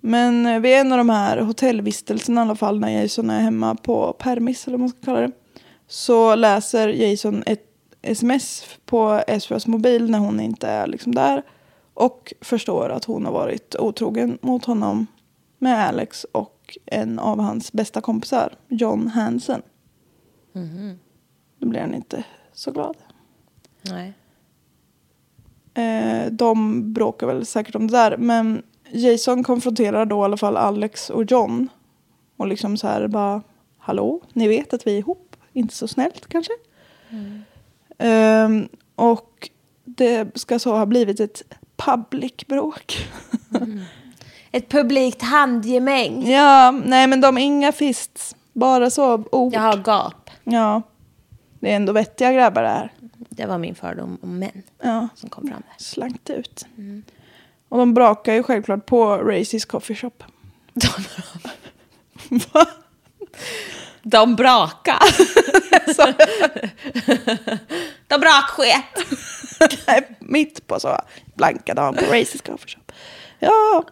Men 0.00 0.46
eh, 0.46 0.60
vid 0.60 0.74
en 0.74 0.92
av 0.92 0.98
de 0.98 1.10
här 1.10 1.38
hotellvistelserna 1.38 2.40
i 2.40 2.42
alla 2.42 2.56
fall 2.56 2.80
när 2.80 3.02
Jason 3.02 3.30
är 3.30 3.40
hemma 3.40 3.74
på 3.74 4.12
permis 4.12 4.66
eller 4.66 4.78
vad 4.78 4.80
man 4.80 4.88
ska 4.88 5.00
kalla 5.00 5.20
det. 5.20 5.32
Så 5.88 6.34
läser 6.34 6.88
Jason 6.88 7.42
ett 7.46 7.62
sms 8.02 8.64
på 8.84 9.22
Ezras 9.26 9.66
mobil 9.66 10.10
när 10.10 10.18
hon 10.18 10.40
inte 10.40 10.68
är 10.68 10.86
liksom 10.86 11.14
där. 11.14 11.42
Och 11.94 12.32
förstår 12.40 12.88
att 12.88 13.04
hon 13.04 13.24
har 13.24 13.32
varit 13.32 13.76
otrogen 13.78 14.38
mot 14.42 14.64
honom 14.64 15.06
med 15.58 15.88
Alex 15.88 16.24
och 16.24 16.78
en 16.86 17.18
av 17.18 17.40
hans 17.40 17.72
bästa 17.72 18.00
kompisar, 18.00 18.56
John 18.68 19.08
Hansen. 19.08 19.62
Då 21.58 21.68
blir 21.68 21.80
han 21.80 21.94
inte 21.94 22.24
så 22.52 22.70
glad. 22.72 22.96
Nej. 23.82 24.12
Eh, 25.74 26.32
de 26.32 26.82
bråkar 26.92 27.26
väl 27.26 27.46
säkert 27.46 27.74
om 27.74 27.86
det 27.86 27.96
där. 27.96 28.16
Men 28.16 28.62
Jason 28.90 29.44
konfronterar 29.44 30.06
då 30.06 30.16
i 30.16 30.24
alla 30.24 30.36
fall 30.36 30.56
Alex 30.56 31.10
och 31.10 31.30
John. 31.30 31.68
Och 32.36 32.46
liksom 32.46 32.76
så 32.76 32.86
här 32.86 33.08
bara, 33.08 33.42
hallå, 33.78 34.22
ni 34.32 34.48
vet 34.48 34.74
att 34.74 34.86
vi 34.86 34.94
är 34.94 34.98
ihop. 34.98 35.36
Inte 35.52 35.74
så 35.74 35.88
snällt 35.88 36.26
kanske. 36.28 36.52
Ehm, 37.98 38.68
och 38.94 39.50
det 39.84 40.38
ska 40.38 40.58
så 40.58 40.76
ha 40.76 40.86
blivit 40.86 41.20
ett 41.20 41.42
public 41.76 42.46
bråk. 42.46 43.08
Ett 44.56 44.68
publikt 44.68 45.22
handgemäng. 45.22 46.26
ja, 46.30 46.70
nej 46.70 47.06
men 47.06 47.20
de 47.20 47.38
är 47.38 47.42
inga 47.42 47.72
fists. 47.72 48.36
Bara 48.52 48.90
så 48.90 49.24
ord. 49.32 49.54
Jag 49.54 49.60
har 49.60 49.76
gap. 49.76 50.30
Ja. 50.44 50.82
Det 51.60 51.72
är 51.72 51.76
ändå 51.76 51.92
vettiga 51.92 52.32
grabbar 52.32 52.62
det 52.62 52.68
här. 52.68 52.92
Det 53.28 53.46
var 53.46 53.58
min 53.58 53.74
fördom 53.74 54.18
om 54.22 54.38
män 54.38 54.62
Ja. 54.82 55.08
som 55.14 55.28
kom 55.30 55.48
fram 55.48 55.62
där. 55.68 55.84
Slankt 55.84 56.30
ut. 56.30 56.66
Och 57.68 57.78
de 57.78 57.94
brakar 57.94 58.32
ju 58.34 58.42
självklart 58.42 58.86
på 58.86 59.16
Racys 59.16 59.64
coffee 59.64 59.94
shop. 59.96 60.10
Va? 62.52 62.66
De 64.02 64.36
braka. 64.36 64.98
De 68.08 68.18
braksket. 68.20 69.06
Mitt 70.20 70.66
på 70.66 70.80
så 70.80 70.98
blanka 71.34 71.74
dagen 71.74 71.94
på 71.94 72.04
Racys 72.04 72.40
coffee 72.42 72.68
shop. 72.68 72.92
Ja. 73.38 73.84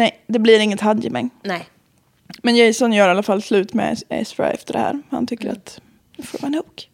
Nej, 0.00 0.20
det 0.26 0.38
blir 0.38 0.60
inget 0.60 0.80
handgemäng. 0.80 1.30
Nej. 1.42 1.68
Men 2.42 2.56
Jason 2.56 2.92
gör 2.92 3.08
i 3.08 3.10
alla 3.10 3.22
fall 3.22 3.42
slut 3.42 3.74
med 3.74 4.02
Ezra 4.08 4.50
efter 4.50 4.72
det 4.72 4.78
här. 4.78 5.02
Han 5.10 5.26
tycker 5.26 5.50
att 5.52 5.80
nu 6.16 6.24
får 6.24 6.38
man 6.42 6.52
nog. 6.52 6.88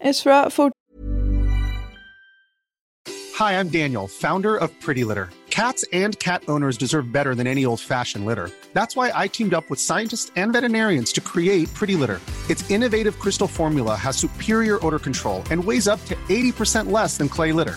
Ezra 0.00 0.50
fort 0.50 0.72
Hi, 3.38 3.52
I'm 3.60 3.68
Daniel, 3.68 4.08
founder 4.08 4.56
of 4.56 4.70
Pretty 4.84 5.04
Litter. 5.04 5.28
Cats 5.50 5.84
and 5.92 6.18
cat 6.18 6.42
owners 6.48 6.78
deserve 6.78 7.12
better 7.12 7.34
than 7.34 7.46
any 7.46 7.66
old 7.66 7.80
fashioned 7.80 8.26
litter. 8.26 8.50
That's 8.72 8.96
why 8.96 9.24
I 9.24 9.28
teamed 9.28 9.54
up 9.54 9.64
with 9.70 9.80
scientists 9.80 10.32
and 10.36 10.52
veterinarians 10.52 11.12
to 11.12 11.20
create 11.20 11.74
Pretty 11.74 11.96
Litter. 11.96 12.20
Its 12.48 12.70
innovative 12.70 13.18
crystal 13.18 13.48
formula 13.48 13.96
has 13.96 14.16
superior 14.16 14.78
odor 14.86 14.98
control 14.98 15.42
and 15.50 15.64
weighs 15.64 15.88
up 15.88 16.04
to 16.04 16.14
80% 16.28 16.92
less 16.92 17.18
than 17.18 17.28
clay 17.28 17.52
litter. 17.52 17.76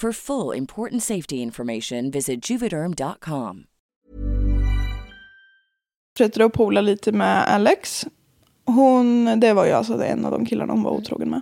For 0.00 0.12
full 0.12 0.58
important 0.58 1.02
safety 1.02 1.36
information, 1.36 2.10
visit 2.10 2.50
juvederm.com. 2.50 3.64
fortsätter 6.20 6.44
att 6.44 6.52
pola 6.52 6.80
lite 6.80 7.12
med 7.12 7.48
Alex. 7.48 8.06
Hon, 8.64 9.40
det 9.40 9.52
var 9.52 9.66
ju 9.66 9.72
alltså 9.72 10.04
en 10.04 10.24
av 10.24 10.30
de 10.32 10.46
killarna 10.46 10.72
hon 10.72 10.82
var 10.82 10.90
otrogen 10.90 11.30
med. 11.30 11.40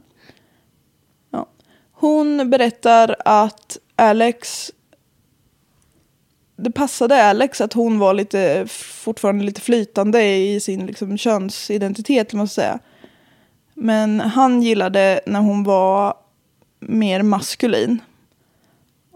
Ja. 1.31 1.47
Hon 1.93 2.51
berättar 2.51 3.17
att 3.25 3.79
Alex 3.97 4.73
det 6.57 6.71
passade 6.71 7.25
Alex 7.25 7.61
att 7.61 7.73
hon 7.73 7.99
var 7.99 8.15
lite, 8.15 8.67
fortfarande 8.69 9.45
lite 9.45 9.61
flytande 9.61 10.37
i 10.37 10.61
sin 10.61 10.87
liksom, 10.87 11.19
könsidentitet, 11.19 12.33
måste 12.33 12.55
säga. 12.55 12.79
Men 13.75 14.21
han 14.21 14.63
gillade 14.63 15.21
när 15.27 15.41
hon 15.41 15.65
var 15.65 16.15
mer 16.81 17.23
maskulin. 17.23 18.01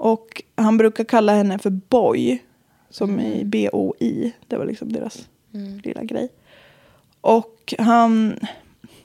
Och 0.03 0.42
han 0.55 0.76
brukar 0.76 1.05
kalla 1.05 1.34
henne 1.34 1.59
för 1.59 1.70
boy, 1.70 2.42
som 2.90 3.20
i 3.20 3.44
B-O-I. 3.44 4.32
Det 4.48 4.57
var 4.57 4.66
liksom 4.66 4.92
deras 4.92 5.28
lilla 5.84 6.05
grej. 6.05 6.28
Och 7.20 7.74
han, 7.78 8.38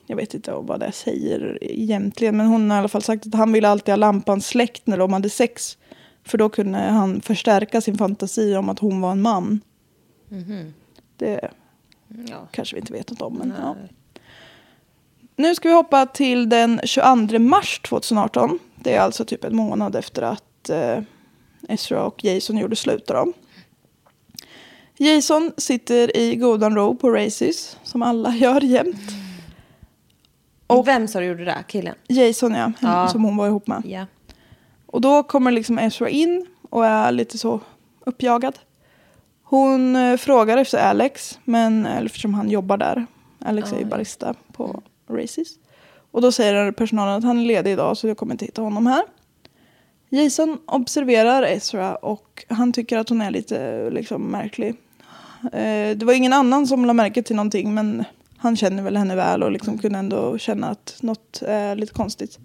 jag 0.06 0.16
vet 0.16 0.34
inte 0.34 0.52
vad 0.52 0.80
det 0.80 0.92
säger 0.92 1.58
egentligen, 1.60 2.36
men 2.36 2.46
hon 2.46 2.70
har 2.70 2.76
i 2.76 2.78
alla 2.78 2.88
fall 2.88 3.02
sagt 3.02 3.26
att 3.26 3.34
han 3.34 3.52
ville 3.52 3.68
alltid 3.68 3.92
ha 3.92 3.96
lampan 3.96 4.40
släckt 4.40 4.86
när 4.86 4.98
de 4.98 5.12
hade 5.12 5.30
sex. 5.30 5.78
För 6.24 6.38
då 6.38 6.48
kunde 6.48 6.78
han 6.78 7.20
förstärka 7.20 7.80
sin 7.80 7.98
fantasi 7.98 8.56
om 8.56 8.68
att 8.68 8.78
hon 8.78 9.00
var 9.00 9.12
en 9.12 9.22
man. 9.22 9.60
Det 11.16 11.50
Ja. 12.30 12.48
kanske 12.50 12.74
vi 12.76 12.80
inte 12.80 12.92
vet 12.92 13.10
något 13.10 13.22
om. 13.22 13.34
Men, 13.34 13.52
ja. 13.62 13.76
Nu 15.36 15.54
ska 15.54 15.68
vi 15.68 15.74
hoppa 15.74 16.06
till 16.06 16.48
den 16.48 16.80
22 16.84 17.38
mars 17.38 17.80
2018. 17.80 18.58
Det 18.76 18.94
är 18.94 19.00
alltså 19.00 19.24
typ 19.24 19.44
en 19.44 19.56
månad 19.56 19.96
efter 19.96 20.22
att 20.22 20.44
eh, 20.70 21.02
Ezra 21.68 22.04
och 22.04 22.24
Jason 22.24 22.58
gjorde 22.58 22.76
slut. 22.76 23.06
Då. 23.06 23.32
Jason 24.96 25.52
sitter 25.56 26.16
i 26.16 26.36
Golden 26.36 26.74
Row 26.74 26.94
på 26.94 27.10
Races, 27.10 27.76
som 27.82 28.02
alla 28.02 28.34
gör 28.36 28.60
jämt. 28.64 29.00
Och 30.66 30.88
vem 30.88 31.08
sa 31.08 31.20
du 31.20 31.26
gjorde 31.26 31.44
det? 31.44 31.64
Killen? 31.68 31.94
Jason 32.08 32.54
ja, 32.54 32.72
Ja. 32.80 33.08
som 33.08 33.24
hon 33.24 33.36
var 33.36 33.46
ihop 33.46 33.66
med. 33.66 33.82
Ja. 33.86 34.06
Och 34.86 35.00
då 35.00 35.22
kommer 35.22 35.50
liksom 35.50 35.78
Ezra 35.78 36.08
in 36.08 36.46
och 36.70 36.86
är 36.86 37.12
lite 37.12 37.38
så 37.38 37.60
uppjagad. 38.04 38.58
Hon 39.42 39.96
eh, 39.96 40.16
frågar 40.16 40.56
efter 40.56 40.78
Alex, 40.78 41.38
men 41.44 41.86
eller 41.86 42.06
eftersom 42.06 42.34
han 42.34 42.50
jobbar 42.50 42.76
där. 42.76 43.06
Alex 43.44 43.72
är 43.72 43.78
ju 43.78 43.84
barista 43.84 44.34
på 44.52 44.82
Races. 45.10 45.48
Och 46.10 46.22
då 46.22 46.32
säger 46.32 46.72
personalen 46.72 47.14
att 47.14 47.24
han 47.24 47.38
är 47.38 47.44
ledig 47.44 47.72
idag 47.72 47.96
så 47.96 48.08
jag 48.08 48.16
kommer 48.16 48.34
inte 48.34 48.44
hitta 48.44 48.62
honom 48.62 48.86
här. 48.86 49.02
Jason 50.08 50.58
observerar 50.66 51.42
Ezra 51.42 51.96
och 51.96 52.44
han 52.48 52.72
tycker 52.72 52.98
att 52.98 53.08
hon 53.08 53.20
är 53.20 53.30
lite 53.30 53.90
liksom, 53.90 54.22
märklig. 54.22 54.68
Eh, 55.52 55.96
det 55.96 56.02
var 56.02 56.12
ingen 56.12 56.32
annan 56.32 56.66
som 56.66 56.84
lade 56.84 56.96
märke 56.96 57.22
till 57.22 57.36
någonting 57.36 57.74
men 57.74 58.04
han 58.36 58.56
känner 58.56 58.82
väl 58.82 58.96
henne 58.96 59.16
väl 59.16 59.42
och 59.42 59.52
liksom 59.52 59.78
kunde 59.78 59.98
ändå 59.98 60.38
känna 60.38 60.68
att 60.68 60.96
något 61.00 61.42
är 61.42 61.76
lite 61.76 61.92
konstigt. 61.92 62.38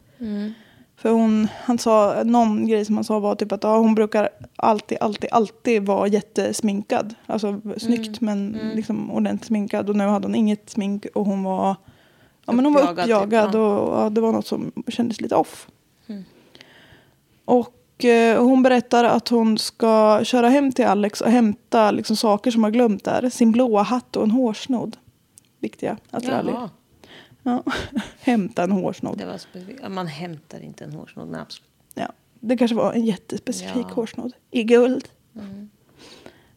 För 0.97 1.09
hon, 1.09 1.47
han 1.63 1.77
sa, 1.77 2.23
någon 2.23 2.67
grej 2.67 2.85
som 2.85 2.95
han 2.95 3.03
sa 3.03 3.19
var 3.19 3.35
typ 3.35 3.51
att 3.51 3.63
ja, 3.63 3.77
hon 3.77 3.95
brukar 3.95 4.29
alltid, 4.55 4.97
alltid, 5.01 5.29
alltid 5.31 5.85
vara 5.85 6.07
jättesminkad. 6.07 7.15
Alltså 7.25 7.61
snyggt 7.77 8.21
men 8.21 8.57
liksom 8.75 9.11
ordentligt 9.11 9.47
sminkad. 9.47 9.89
Och 9.89 9.95
nu 9.95 10.03
hade 10.03 10.27
hon 10.27 10.35
inget 10.35 10.69
smink 10.69 11.05
och 11.15 11.25
hon 11.25 11.43
var, 11.43 11.75
ja, 12.45 12.53
men 12.53 12.65
hon 12.65 12.73
var 12.73 12.91
Uppjagad, 12.91 13.49
typ, 13.49 13.55
ja. 13.55 13.67
och 13.67 14.03
ja, 14.03 14.09
det 14.09 14.21
var 14.21 14.31
något 14.31 14.47
som 14.47 14.71
kändes 14.87 15.21
lite 15.21 15.35
off. 15.35 15.67
Och 17.45 18.05
eh, 18.05 18.43
hon 18.43 18.63
berättar 18.63 19.03
att 19.03 19.27
hon 19.29 19.57
ska 19.57 20.19
köra 20.23 20.49
hem 20.49 20.71
till 20.71 20.85
Alex 20.85 21.21
och 21.21 21.29
hämta 21.31 21.91
liksom, 21.91 22.15
saker 22.15 22.51
som 22.51 22.63
har 22.63 22.71
glömt 22.71 23.03
där. 23.03 23.29
Sin 23.29 23.51
blåa 23.51 23.81
hatt 23.83 24.15
och 24.15 24.23
en 24.23 24.31
hårsnodd. 24.31 24.97
Viktiga 25.59 25.97
attiraljer. 26.11 26.53
Jaha. 26.53 26.69
Ja. 27.43 27.63
hämta 28.19 28.63
en 28.63 28.71
hårsnodd. 28.71 29.17
Det 29.17 29.25
var 29.25 29.37
specifikt. 29.37 29.89
Man 29.89 30.07
hämtar 30.07 30.59
inte 30.63 30.83
en 30.83 30.93
hårsnodd. 30.93 31.29
Nej, 31.29 31.41
absolut. 31.41 31.69
Ja, 31.93 32.07
det 32.39 32.57
kanske 32.57 32.75
var 32.75 32.93
en 32.93 33.05
jättespecifik 33.05 33.85
Ja. 33.89 33.93
hårsnodd. 33.93 34.33
I 34.51 34.63
guld. 34.63 35.07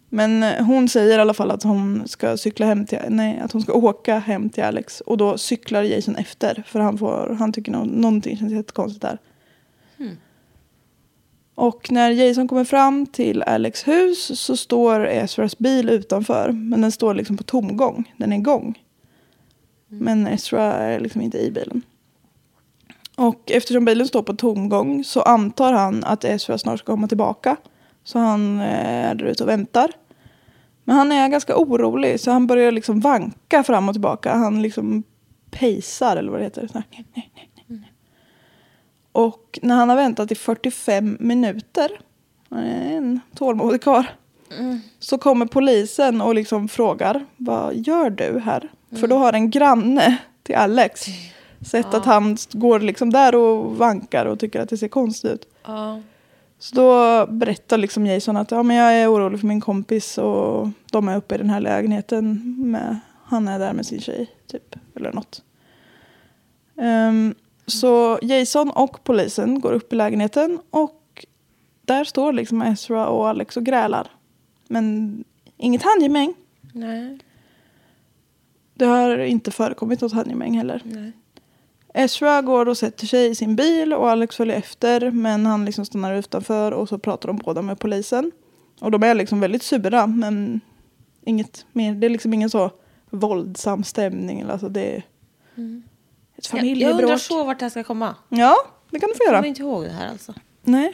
Men 0.09 0.43
eh, 0.43 0.65
hon 0.65 0.89
säger 0.89 1.19
i 1.19 1.21
alla 1.21 1.35
fall 1.35 1.51
att 1.51 1.63
hon 1.63 2.09
ska 2.09 2.37
cykla 2.37 2.67
hem 2.67 2.87
till, 2.87 2.99
nej, 3.09 3.39
att 3.41 3.53
hon 3.53 3.63
ska 3.63 3.73
åka 3.73 4.19
hem 4.19 4.51
till 4.51 4.65
Alex. 4.65 5.01
Och 5.01 5.17
då 5.17 5.39
cyklar 5.39 5.83
Jason 5.83 6.17
efter. 6.17 6.63
För 6.67 6.81
han, 6.81 6.99
får, 6.99 7.37
han 7.39 7.53
tycker 7.53 7.73
nå- 7.73 7.85
någonting 7.85 8.37
känns 8.37 8.53
jättekonstigt 8.53 9.03
där. 9.03 9.19
Och 11.57 11.93
när 11.93 12.11
Jason 12.11 12.49
kommer 12.49 12.65
fram 12.65 13.07
till 13.07 13.43
Alex 13.43 13.89
hus 13.89 14.41
så 14.41 14.57
står 14.57 15.07
Ezras 15.07 15.59
bil 15.59 15.91
utanför. 15.91 16.53
Men 16.53 16.81
den 16.81 16.93
står 16.93 17.15
liksom 17.15 17.37
på 17.37 17.43
tomgång. 17.43 18.13
Den 18.17 18.33
är 18.33 18.37
igång. 18.37 18.79
Men 19.89 20.27
Ezra 20.27 20.63
är 20.63 21.01
liksom 21.01 21.21
inte 21.21 21.39
i 21.39 21.51
bilen. 21.51 21.83
Och 23.17 23.51
eftersom 23.51 23.85
bilen 23.85 24.09
står 24.09 24.23
på 24.23 24.35
tomgång 24.35 25.05
så 25.05 25.23
antar 25.23 25.73
han 25.73 26.05
att 26.05 26.25
Ezra 26.25 26.59
snart 26.59 26.79
ska 26.79 26.93
komma 26.93 27.09
tillbaka. 27.09 27.57
Så 28.05 28.19
han 28.19 28.61
eh, 28.61 29.11
är 29.11 29.15
där 29.15 29.25
ute 29.25 29.43
och 29.43 29.49
väntar. 29.49 29.91
Men 30.85 30.97
han 30.97 31.13
är 31.13 31.29
ganska 31.29 31.57
orolig 31.57 32.21
så 32.21 32.31
han 32.31 32.47
börjar 32.47 32.73
liksom 32.73 33.01
vanka 33.01 33.63
fram 33.63 33.89
och 33.89 33.95
tillbaka. 33.95 34.35
Han 34.35 34.63
liksom 34.63 35.03
pejsar 35.51 36.17
eller 36.17 36.31
vad 36.31 36.41
det 36.41 36.45
heter. 36.45 36.67
Så 36.67 36.79
här, 36.79 36.85
nej, 36.91 37.07
nej, 37.15 37.31
nej. 37.35 37.56
Och 39.17 39.59
när 39.63 39.75
han 39.77 39.89
har 39.89 39.97
väntat 39.97 40.33
i 40.33 40.35
45 40.35 41.17
minuter, 41.21 42.01
en 42.51 43.21
tålmodig 43.35 43.83
karl, 43.83 44.05
så 44.99 45.19
kommer 45.19 45.47
polisen 45.47 46.21
och 46.21 46.35
liksom 46.35 46.69
frågar 46.69 47.27
vad 47.37 47.75
gör 47.77 48.11
du 48.11 48.39
här? 48.39 48.69
För 49.01 49.07
då 49.07 49.17
har 49.17 49.33
en 49.33 49.51
granne 49.51 50.17
till 50.43 50.55
Alex 50.55 51.07
sett 51.61 51.95
att 51.95 52.05
han 52.05 52.37
går 52.53 52.81
liksom 52.81 53.11
där 53.11 53.35
och 53.35 53.77
vankar 53.77 54.27
och 54.27 54.41
tycker 54.41 54.61
att 54.61 54.69
det 54.69 54.79
ser 54.79 54.89
konstigt 54.89 55.31
ut. 55.33 55.49
Ja. 55.65 56.01
Så 56.59 56.75
då 56.75 57.27
berättar 57.33 57.79
liksom 57.79 58.07
Jason 58.07 58.37
att 58.37 58.51
ja, 58.51 58.63
men 58.63 58.77
jag 58.77 58.95
är 58.95 59.13
orolig 59.13 59.41
för 59.41 59.47
min 59.47 59.61
kompis 59.61 60.19
och 60.19 60.69
de 60.91 61.09
är 61.09 61.17
uppe 61.17 61.35
i 61.35 61.39
den 61.39 61.51
här 61.51 61.61
lägenheten. 61.61 62.55
Med, 62.59 62.99
han 63.25 63.49
är 63.49 63.59
där 63.59 63.73
med 63.73 63.87
sin 63.87 64.01
tjej, 64.01 64.31
typ. 64.47 64.77
Eller 64.95 65.13
något. 65.13 65.43
Ehm, 66.79 67.35
så 67.67 68.19
Jason 68.23 68.71
och 68.71 69.05
polisen 69.05 69.61
går 69.61 69.73
upp 69.73 69.93
i 69.93 69.97
lägenheten 69.97 70.61
och 70.71 71.27
där 71.83 72.05
står 72.05 72.33
liksom 72.33 72.63
Ezra 72.63 73.09
och 73.09 73.29
Alex 73.29 73.57
och 73.57 73.65
grälar. 73.65 74.11
Men 74.69 75.25
inget 75.57 75.83
handgemäng. 75.83 76.35
Nej. 76.73 77.19
Det 78.75 78.85
har 78.85 79.19
inte 79.19 79.51
förekommit 79.51 80.01
något 80.01 80.13
handgemäng 80.13 80.57
heller. 80.57 81.13
Ezra 81.95 82.43
går 82.43 82.69
och 82.69 82.77
sätter 82.77 83.07
sig 83.07 83.27
i 83.27 83.35
sin 83.35 83.57
bil 83.57 83.93
och 83.93 84.11
Alex 84.11 84.37
följer 84.37 84.57
efter. 84.57 85.11
Men 85.11 85.47
han 85.47 85.65
liksom 85.65 85.85
stannar 85.85 86.15
utanför 86.15 86.73
och 86.73 86.89
så 86.89 86.99
pratar 86.99 87.27
de 87.27 87.37
båda 87.37 87.63
med 87.63 87.79
polisen. 87.79 88.33
Och 88.81 88.91
de 88.91 89.03
är 89.03 89.15
liksom 89.15 89.41
väldigt 89.41 89.63
sura 89.63 90.07
men 90.07 90.61
inget 91.25 91.67
mer. 91.73 91.95
Det 91.95 92.07
är 92.07 92.11
liksom 92.11 92.35
ingen 92.35 92.51
så 92.51 92.71
våldsam 93.11 93.85
stämning. 93.85 94.43
Alltså 94.43 94.69
det 94.69 94.97
är 94.97 95.03
ett 96.39 96.49
Jag, 96.53 96.59
jag 96.59 96.61
familjebråk. 96.61 97.01
undrar 97.03 97.17
så 97.17 97.45
vart 97.45 97.59
det 97.59 97.65
här 97.65 97.71
ska 97.71 97.85
komma. 97.85 98.15
Ja, 98.29 98.55
det 98.91 99.01
kan 99.01 99.09
du 99.09 99.15
få 99.15 99.21
Jag 99.25 99.27
göra. 99.29 99.37
kommer 99.39 99.49
inte 99.49 99.63
ihåg 99.63 99.85
det 99.85 99.91
här 99.91 100.09
alltså. 100.11 100.35
Nej. 100.63 100.93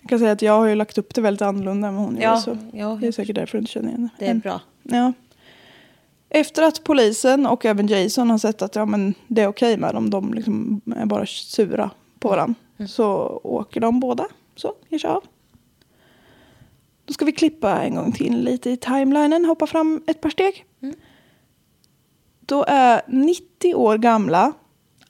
Jag 0.00 0.08
kan 0.08 0.18
säga 0.18 0.32
att 0.32 0.42
jag 0.42 0.52
har 0.58 0.66
ju 0.66 0.74
lagt 0.74 0.98
upp 0.98 1.14
det 1.14 1.20
väldigt 1.20 1.42
annorlunda 1.42 1.88
än 1.88 1.96
vad 1.96 2.04
hon 2.04 2.16
Ja, 2.20 2.22
gör. 2.22 2.36
Så 2.36 2.56
ja. 2.72 2.98
det 3.00 3.06
är 3.06 3.12
säkert 3.12 3.36
därför 3.36 3.58
du 3.58 3.60
inte 3.62 3.72
känner 3.72 3.88
igen 3.88 4.08
det. 4.18 4.24
Det 4.24 4.30
är 4.30 4.34
bra. 4.34 4.60
Ja. 4.82 5.12
Efter 6.28 6.62
att 6.62 6.84
polisen 6.84 7.46
och 7.46 7.64
även 7.64 7.86
Jason 7.86 8.30
har 8.30 8.38
sett 8.38 8.62
att 8.62 8.74
ja, 8.76 8.84
men 8.84 9.14
det 9.26 9.42
är 9.42 9.46
okej 9.48 9.76
med 9.76 9.94
dem, 9.94 10.10
de 10.10 10.34
liksom 10.34 10.80
är 10.96 11.06
bara 11.06 11.26
sura 11.26 11.90
på 12.18 12.28
varandra, 12.28 12.54
så 12.88 13.40
åker 13.44 13.80
de 13.80 14.00
båda. 14.00 14.26
Så, 14.56 14.74
ger 14.88 14.98
sig 14.98 15.10
av. 15.10 15.24
Då 17.04 17.12
ska 17.12 17.24
vi 17.24 17.32
klippa 17.32 17.82
en 17.82 17.94
gång 17.94 18.12
till 18.12 18.44
lite 18.44 18.70
i 18.70 18.76
timelinen, 18.76 19.44
hoppa 19.44 19.66
fram 19.66 20.02
ett 20.06 20.20
par 20.20 20.30
steg. 20.30 20.64
Då 22.46 22.64
är 22.68 23.02
90 23.06 23.74
år 23.74 23.98
gamla 23.98 24.52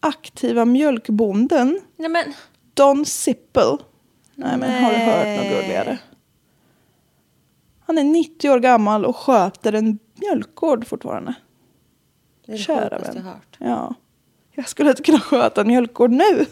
aktiva 0.01 0.65
mjölkbonden 0.65 1.81
Nej 1.97 2.09
men. 2.09 2.35
Don 2.75 3.05
Sippel. 3.05 3.79
Nej 4.35 4.57
men 4.59 4.85
har 4.85 4.91
du 4.91 4.97
hört 4.99 5.27
något 5.27 5.61
gulligare? 5.61 5.99
Han 7.87 7.99
är 7.99 8.05
90 8.05 8.51
år 8.51 8.59
gammal 8.61 9.05
och 9.05 9.17
sköter 9.17 9.73
en 9.73 9.99
mjölkgård 10.15 10.87
fortfarande. 10.87 11.35
Det 12.47 12.53
är 12.53 12.57
det 12.57 12.63
Kära 12.63 12.99
vän. 12.99 13.13
jag 13.15 13.23
hört. 13.23 13.57
Ja. 13.59 13.95
Jag 14.51 14.69
skulle 14.69 14.91
inte 14.91 15.03
kunna 15.03 15.21
sköta 15.21 15.61
en 15.61 15.67
mjölkgård 15.67 16.11
nu. 16.11 16.47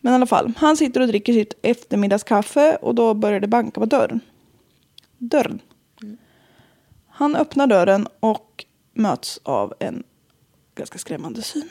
Men 0.00 0.12
i 0.12 0.16
alla 0.16 0.26
fall, 0.26 0.52
han 0.56 0.76
sitter 0.76 1.00
och 1.00 1.08
dricker 1.08 1.32
sitt 1.32 1.54
eftermiddagskaffe 1.62 2.76
och 2.76 2.94
då 2.94 3.14
börjar 3.14 3.40
det 3.40 3.46
banka 3.46 3.80
på 3.80 3.86
dörren. 3.86 4.20
Dörren. 5.18 5.60
Han 7.08 7.36
öppnar 7.36 7.66
dörren 7.66 8.08
och 8.20 8.47
möts 8.98 9.40
av 9.42 9.74
en 9.78 10.02
ganska 10.74 10.98
skrämmande 10.98 11.42
syn. 11.42 11.68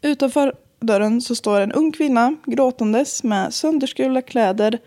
Utanför 0.00 0.54
dörren 0.80 1.20
så 1.20 1.34
står 1.34 1.60
en 1.60 1.72
ung 1.72 1.92
kvinna 1.92 2.36
gråtandes 2.46 3.22
med 3.24 3.54
sönderskurna 3.54 4.22
kläder, 4.22 4.78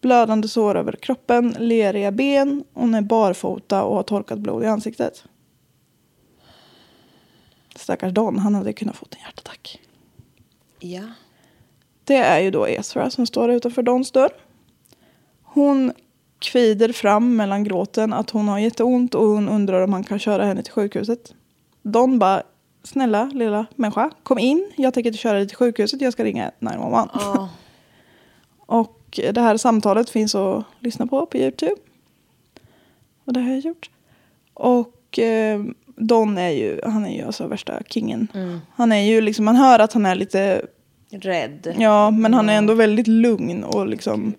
blödande 0.00 0.48
sår 0.48 0.76
över 0.76 0.92
kroppen, 0.92 1.56
leriga 1.58 2.12
ben. 2.12 2.64
Hon 2.72 2.94
är 2.94 3.02
barfota 3.02 3.82
och 3.82 3.96
har 3.96 4.02
torkat 4.02 4.38
blod 4.38 4.62
i 4.62 4.66
ansiktet. 4.66 5.24
Stackars 7.76 8.12
Don, 8.12 8.38
han 8.38 8.54
hade 8.54 8.72
kunnat 8.72 8.96
fått 8.96 9.14
en 9.14 9.20
hjärtattack. 9.20 9.80
Ja. 10.78 11.02
Det 12.04 12.16
är 12.16 12.40
ju 12.40 12.50
då 12.50 12.66
Ezra 12.66 13.10
som 13.10 13.26
står 13.26 13.50
utanför 13.50 13.82
Dons 13.82 14.12
dörr. 14.12 14.32
Hon 15.42 15.92
kvider 16.42 16.92
fram 16.92 17.36
mellan 17.36 17.64
gråten 17.64 18.12
att 18.12 18.30
hon 18.30 18.48
har 18.48 18.58
jätteont 18.58 19.14
och 19.14 19.26
hon 19.26 19.48
undrar 19.48 19.82
om 19.82 19.92
han 19.92 20.04
kan 20.04 20.18
köra 20.18 20.44
henne 20.44 20.62
till 20.62 20.72
sjukhuset. 20.72 21.34
Don 21.82 22.18
bara, 22.18 22.42
snälla 22.82 23.24
lilla 23.24 23.66
människa, 23.76 24.10
kom 24.22 24.38
in. 24.38 24.72
Jag 24.76 24.94
tänker 24.94 25.10
inte 25.10 25.18
köra 25.18 25.38
dig 25.38 25.48
till 25.48 25.56
sjukhuset, 25.56 26.00
jag 26.00 26.12
ska 26.12 26.24
ringa 26.24 26.50
911. 26.58 27.08
Ja. 27.14 27.48
Och 28.66 29.20
det 29.32 29.40
här 29.40 29.56
samtalet 29.56 30.10
finns 30.10 30.34
att 30.34 30.64
lyssna 30.78 31.06
på 31.06 31.26
på 31.26 31.36
Youtube. 31.36 31.76
Och 33.24 33.32
det 33.32 33.40
har 33.40 33.50
jag 33.50 33.60
gjort. 33.60 33.90
Och 34.54 35.18
eh, 35.18 35.62
Don 35.96 36.38
är 36.38 36.50
ju, 36.50 36.80
han 36.84 37.04
är 37.04 37.16
ju 37.16 37.22
alltså 37.22 37.46
värsta 37.46 37.82
kingen. 37.86 38.28
Han 38.76 38.92
är 38.92 39.02
ju 39.02 39.20
liksom, 39.20 39.44
man 39.44 39.56
hör 39.56 39.78
att 39.78 39.92
han 39.92 40.06
är 40.06 40.14
lite 40.14 40.62
Rädd. 41.20 41.74
Ja, 41.78 42.10
men 42.10 42.34
han 42.34 42.48
är 42.48 42.58
ändå 42.58 42.74
väldigt 42.74 43.06
lugn 43.06 43.64
och 43.64 43.86
liksom 43.86 44.34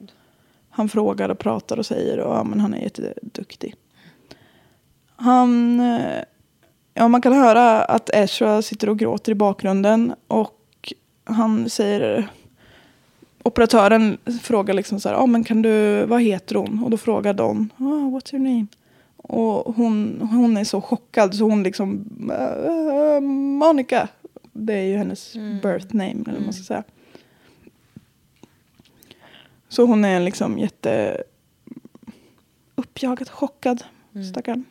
han 0.76 0.90
frågar 0.90 1.30
och 1.30 1.40
pratar 1.40 1.80
och 1.80 1.86
säger 1.86 2.20
och 2.20 2.36
ja, 2.36 2.44
men 2.44 2.60
han 2.60 2.74
är 2.74 2.82
jätteduktig. 2.82 3.76
Han, 5.16 5.80
eh, 5.80 6.24
ja 6.94 7.08
man 7.08 7.22
kan 7.22 7.34
höra 7.34 7.84
att 7.84 8.10
Ezra 8.14 8.62
sitter 8.62 8.90
och 8.90 9.00
gråter 9.00 9.32
i 9.32 9.36
bakgrunden 9.36 10.14
och 10.28 10.94
han 11.26 11.70
säger 11.70 12.30
operatören 13.44 14.18
frågar 14.42 14.74
liksom 14.74 15.00
så 15.00 15.10
här, 15.10 15.16
ah, 15.16 15.26
men 15.26 15.44
kan 15.44 15.62
du, 15.62 16.06
vad 16.06 16.22
heter 16.22 16.56
hon? 16.56 16.84
Och 16.84 16.90
då 16.90 16.98
frågar 16.98 17.34
Don, 17.34 17.70
ah, 17.78 17.84
what's 17.84 18.36
your 18.36 18.44
name? 18.44 18.68
Och 19.18 19.76
hon, 19.76 20.22
hon 20.32 20.58
är 20.58 20.64
så 20.64 20.82
chockad 20.82 21.36
så 21.36 21.44
hon 21.44 21.64
liksom, 21.64 22.06
uh, 22.32 23.20
Monica. 23.60 24.08
Det 24.54 24.74
är 24.74 24.84
ju 24.84 24.98
hennes 24.98 25.34
birth 25.34 25.96
name, 25.96 26.24
eller 26.26 26.34
vad 26.34 26.44
man 26.44 26.54
ska 26.54 26.64
säga. 26.64 26.84
Så 29.74 29.86
hon 29.86 30.06
är 30.06 30.20
liksom 30.20 30.60
jätte 30.60 31.24
uppjagad, 32.76 33.30
chockad, 33.30 33.84
stackarn. 34.32 34.66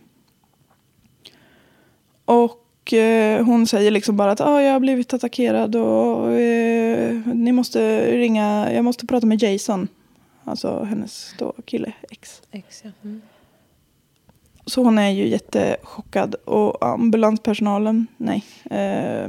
Och 2.25 2.93
eh, 2.93 3.45
hon 3.45 3.67
säger 3.67 3.91
liksom 3.91 4.17
bara 4.17 4.33
att 4.33 4.41
ah, 4.41 4.63
jag 4.63 4.73
har 4.73 4.81
blivit 4.81 5.15
attackerad 5.15 5.77
och 5.77 6.33
eh, 6.33 7.27
ni 7.27 7.53
måste 7.53 8.11
ringa, 8.17 8.73
jag 8.73 8.85
måste 8.85 9.07
prata 9.07 9.27
med 9.27 9.43
Jason. 9.43 9.89
Alltså 10.45 10.85
hennes 10.85 11.35
då 11.39 11.53
kille, 11.65 11.93
ex. 12.11 12.43
Ex, 12.51 12.81
ja. 12.85 12.91
Mm. 13.05 13.23
Så 14.67 14.83
hon 14.83 14.99
är 14.99 15.11
ju 15.11 15.29
jättechockad 15.29 16.35
och 16.35 16.87
ambulanspersonalen, 16.87 18.07
nej. 18.17 18.45
Eh, 18.65 19.29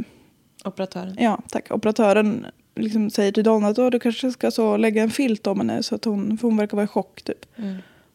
Operatören. 0.66 1.16
ja, 1.20 1.40
tack. 1.50 1.72
Operatören 1.72 2.46
liksom 2.76 3.10
säger 3.10 3.32
till 3.32 3.44
Donna 3.44 3.68
att 3.68 3.80
"Åh, 3.80 3.90
du 3.90 4.00
kanske 4.00 4.32
ska 4.32 4.52
så 4.52 4.78
lägga 4.78 5.04
en 5.04 5.10
filt 5.12 5.48
om 5.48 5.60
henne 5.60 5.84
så 5.84 5.96
att 5.96 6.06
hon, 6.06 6.38
för 6.38 6.48
hon 6.48 6.58
verkar 6.58 6.78
vara 6.78 6.84
i 6.84 6.88
chock 6.88 7.22
typ. 7.22 7.46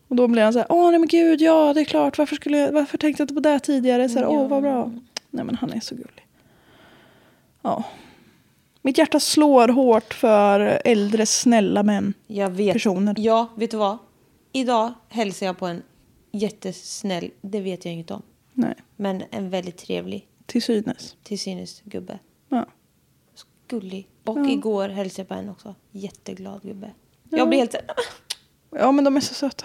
Och 0.09 0.17
då 0.17 0.29
blir 0.29 0.43
han 0.43 0.53
så 0.53 0.59
här, 0.59 0.67
åh 0.73 0.91
nej 0.91 0.99
men 0.99 1.09
gud, 1.09 1.41
ja 1.41 1.73
det 1.75 1.81
är 1.81 1.85
klart, 1.85 2.19
varför, 2.19 2.37
skulle 2.37 2.59
jag, 2.59 2.73
varför 2.73 2.99
tänkte 2.99 3.21
jag 3.21 3.25
inte 3.25 3.35
på 3.35 3.41
det 3.41 3.59
tidigare? 3.59 4.09
Så 4.09 4.19
här, 4.19 4.27
åh 4.27 4.49
vad 4.49 4.63
bra. 4.63 4.93
Nej 5.31 5.45
men 5.45 5.55
han 5.55 5.73
är 5.73 5.81
så 5.81 5.95
gullig. 5.95 6.27
Ja. 7.63 7.85
Mitt 8.83 8.99
hjärta 8.99 9.21
slår 9.21 9.69
hårt 9.69 10.15
för 10.15 10.81
äldre 10.85 11.27
snälla 11.27 11.83
män. 11.83 12.15
Jag 12.27 12.51
vet. 12.51 12.73
Personer. 12.73 13.15
Ja, 13.19 13.49
vet 13.57 13.71
du 13.71 13.77
vad? 13.77 13.99
Idag 14.53 14.93
hälsar 15.09 15.47
jag 15.47 15.59
på 15.59 15.67
en 15.67 15.83
jättesnäll, 16.33 17.31
det 17.41 17.61
vet 17.61 17.85
jag 17.85 17.95
inget 17.95 18.11
om. 18.11 18.23
Nej, 18.53 18.75
Men 18.97 19.23
en 19.31 19.51
väldigt 19.51 19.77
trevlig, 19.77 20.27
till 20.47 20.63
synes. 20.63 21.17
till 21.23 21.39
synes 21.39 21.83
gubbe. 21.85 22.19
Ja. 22.49 22.67
Gullig. 23.69 24.07
Och 24.29 24.47
igår 24.47 24.89
hälsade 24.89 25.21
jag 25.21 25.29
på 25.29 25.35
en 25.35 25.49
också. 25.49 25.75
Jätteglad 25.91 26.63
gubbe. 26.63 26.91
Jag 27.31 27.49
blir 27.49 27.59
helt 27.59 27.73
så 27.73 27.79
här, 27.79 27.97
ja 28.81 28.93
men 28.93 29.05
de 29.05 29.17
är 29.17 29.21
så 29.21 29.35
söta. 29.35 29.65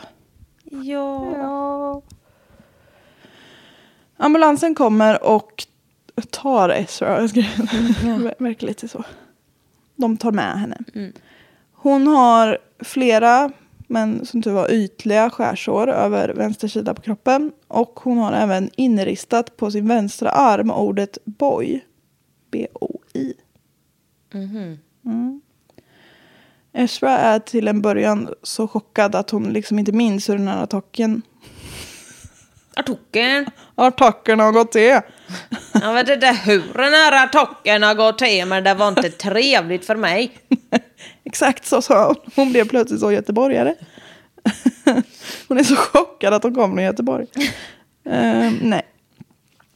ja. 1.36 2.02
Ambulansen 4.18 4.76
kommer 4.76 5.24
och 5.24 5.68
tar 6.30 6.70
Ezra. 6.70 7.22
Jag 7.22 7.30
ska 7.30 7.40
verkar 8.40 8.68
lite 8.68 8.88
så. 8.88 9.04
De 9.96 10.18
tar 10.18 10.32
med 10.32 10.60
henne. 10.60 10.78
Hon 11.74 12.08
har 12.08 12.58
flera, 12.80 13.52
men 13.88 14.26
som 14.26 14.42
tur 14.42 14.52
var 14.52 14.72
ytliga 14.72 15.30
skärsår 15.30 15.88
över 15.90 16.30
vänster 16.30 16.68
sida 16.68 16.94
på 16.94 17.02
kroppen. 17.02 17.52
Och 17.68 18.00
hon 18.04 18.18
har 18.18 18.32
även 18.32 18.70
inristat 18.78 19.58
på 19.58 19.72
sin 19.72 19.88
vänstra 19.88 20.30
arm 20.32 20.72
ordet 20.72 21.18
boy. 21.26 21.86
B-O-I. 22.52 23.34
Mm. 24.34 25.42
Ezra 26.74 27.12
är 27.18 27.40
till 27.40 27.68
en 27.68 27.82
början 27.82 28.30
så 28.44 28.68
chockad 28.68 29.16
att 29.16 29.30
hon 29.30 29.54
liksom 29.54 29.80
inte 29.80 29.92
minns 29.92 30.30
hur 30.30 30.38
den 30.38 30.48
här 30.48 30.64
attacken, 30.64 31.22
Artocken. 32.76 33.46
attacken 33.76 34.40
har 34.40 34.52
gått 34.52 34.72
till. 34.72 35.00
Jag 35.74 35.94
vet 35.94 36.10
inte 36.10 36.28
hur 36.28 36.74
den 36.74 36.94
här 36.94 37.24
attacken 37.26 37.84
har 37.84 37.96
gått 37.96 38.18
till 38.18 38.46
men 38.46 38.64
det 38.64 38.74
var 38.74 38.88
inte 38.88 39.10
trevligt 39.10 39.86
för 39.86 39.96
mig. 39.96 40.32
Exakt 41.24 41.66
så 41.66 41.82
sa 41.82 42.08
hon. 42.08 42.16
Hon 42.36 42.52
blev 42.52 42.68
plötsligt 42.68 43.00
så 43.00 43.12
göteborgare. 43.12 43.76
hon 45.48 45.58
är 45.58 45.64
så 45.64 45.76
chockad 45.76 46.34
att 46.34 46.44
hon 46.44 46.56
kommer 46.56 46.76
från 46.76 46.84
Göteborg. 46.84 47.28
Ehm, 48.06 48.60
nej. 48.62 48.82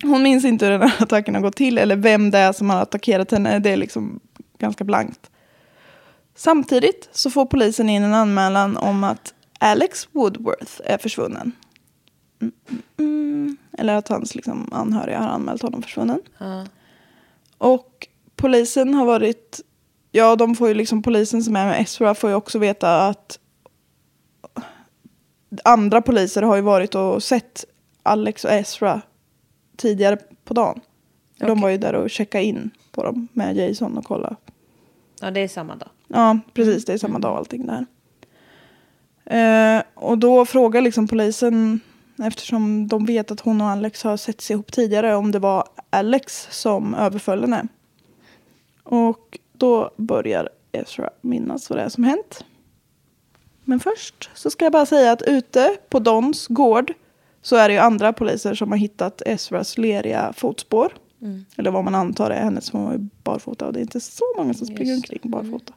Hon 0.03 0.23
minns 0.23 0.45
inte 0.45 0.65
hur 0.65 0.71
den 0.71 0.81
här 0.81 1.03
attacken 1.03 1.35
har 1.35 1.41
gått 1.41 1.55
till 1.55 1.77
eller 1.77 1.95
vem 1.95 2.31
det 2.31 2.37
är 2.37 2.53
som 2.53 2.69
har 2.69 2.81
attackerat 2.81 3.31
henne. 3.31 3.59
Det 3.59 3.69
är 3.69 3.77
liksom 3.77 4.19
ganska 4.57 4.83
blankt. 4.83 5.31
Samtidigt 6.35 7.09
så 7.11 7.29
får 7.29 7.45
polisen 7.45 7.89
in 7.89 8.03
en 8.03 8.13
anmälan 8.13 8.77
om 8.77 9.03
att 9.03 9.33
Alex 9.59 10.07
Woodworth 10.11 10.81
är 10.83 10.97
försvunnen. 10.97 11.51
Mm, 12.41 12.53
mm, 12.69 12.81
mm. 12.97 13.57
Eller 13.77 13.95
att 13.95 14.07
hans 14.07 14.35
liksom, 14.35 14.69
anhöriga 14.73 15.19
har 15.19 15.29
anmält 15.29 15.61
honom 15.61 15.81
försvunnen. 15.81 16.21
Och 17.57 18.07
polisen 18.35 18.93
har 18.93 19.05
varit... 19.05 19.61
Ja, 20.11 20.35
de 20.35 20.55
får 20.55 20.67
ju 20.67 20.73
liksom 20.73 21.01
polisen 21.01 21.43
som 21.43 21.55
är 21.55 21.65
med 21.65 21.81
Ezra 21.81 22.15
får 22.15 22.29
ju 22.29 22.35
också 22.35 22.59
veta 22.59 23.07
att 23.07 23.39
andra 25.63 26.01
poliser 26.01 26.41
har 26.41 26.55
ju 26.55 26.61
varit 26.61 26.95
och 26.95 27.23
sett 27.23 27.65
Alex 28.03 28.45
och 28.45 28.51
Ezra 28.51 29.01
tidigare 29.77 30.17
på 30.45 30.53
dagen. 30.53 30.79
De 31.37 31.61
var 31.61 31.69
ju 31.69 31.77
där 31.77 31.95
och 31.95 32.09
checkade 32.09 32.43
in 32.43 32.71
på 32.97 33.03
dem 33.03 33.27
med 33.33 33.57
Jason 33.57 33.97
och 33.97 34.05
kolla. 34.05 34.35
Ja, 35.21 35.31
det 35.31 35.39
är 35.39 35.47
samma 35.47 35.75
dag. 35.75 35.89
Ja, 36.07 36.39
precis. 36.53 36.85
Det 36.85 36.93
är 36.93 36.97
samma 36.97 37.19
dag 37.19 37.37
allting 37.37 37.65
där. 37.65 37.85
Eh, 39.25 39.83
och 39.93 40.17
då 40.17 40.45
frågar 40.45 40.81
liksom 40.81 41.07
polisen, 41.07 41.79
eftersom 42.23 42.87
de 42.87 43.05
vet 43.05 43.31
att 43.31 43.39
hon 43.39 43.61
och 43.61 43.67
Alex 43.67 44.03
har 44.03 44.17
sett 44.17 44.41
sig 44.41 44.53
ihop 44.53 44.71
tidigare, 44.71 45.15
om 45.15 45.31
det 45.31 45.39
var 45.39 45.63
Alex 45.89 46.47
som 46.51 46.95
överföll 46.95 47.41
henne. 47.41 47.67
Och 48.83 49.39
då 49.53 49.91
börjar 49.97 50.49
Ezra 50.71 51.09
minnas 51.21 51.69
vad 51.69 51.79
det 51.79 51.83
är 51.83 51.89
som 51.89 52.03
hänt. 52.03 52.45
Men 53.63 53.79
först 53.79 54.29
så 54.33 54.49
ska 54.49 54.65
jag 54.65 54.71
bara 54.71 54.85
säga 54.85 55.11
att 55.11 55.21
ute 55.21 55.77
på 55.89 55.99
Dons 55.99 56.47
gård 56.47 56.93
så 57.41 57.55
är 57.55 57.67
det 57.67 57.73
ju 57.73 57.79
andra 57.79 58.13
poliser 58.13 58.55
som 58.55 58.71
har 58.71 58.77
hittat 58.77 59.21
Ezras 59.25 59.77
leriga 59.77 60.33
fotspår. 60.33 60.93
Eller 61.57 61.71
vad 61.71 61.83
man 61.83 61.95
antar 61.95 62.31
är 62.31 62.43
hennes, 62.43 62.71
hon 62.71 62.85
var 62.85 62.93
ju 62.93 63.09
barfota. 63.23 63.67
Och 63.67 63.73
det 63.73 63.79
är 63.79 63.81
inte 63.81 63.99
så 63.99 64.25
många 64.37 64.53
som 64.53 64.67
springer 64.67 64.95
omkring 64.95 65.19
barfota. 65.23 65.73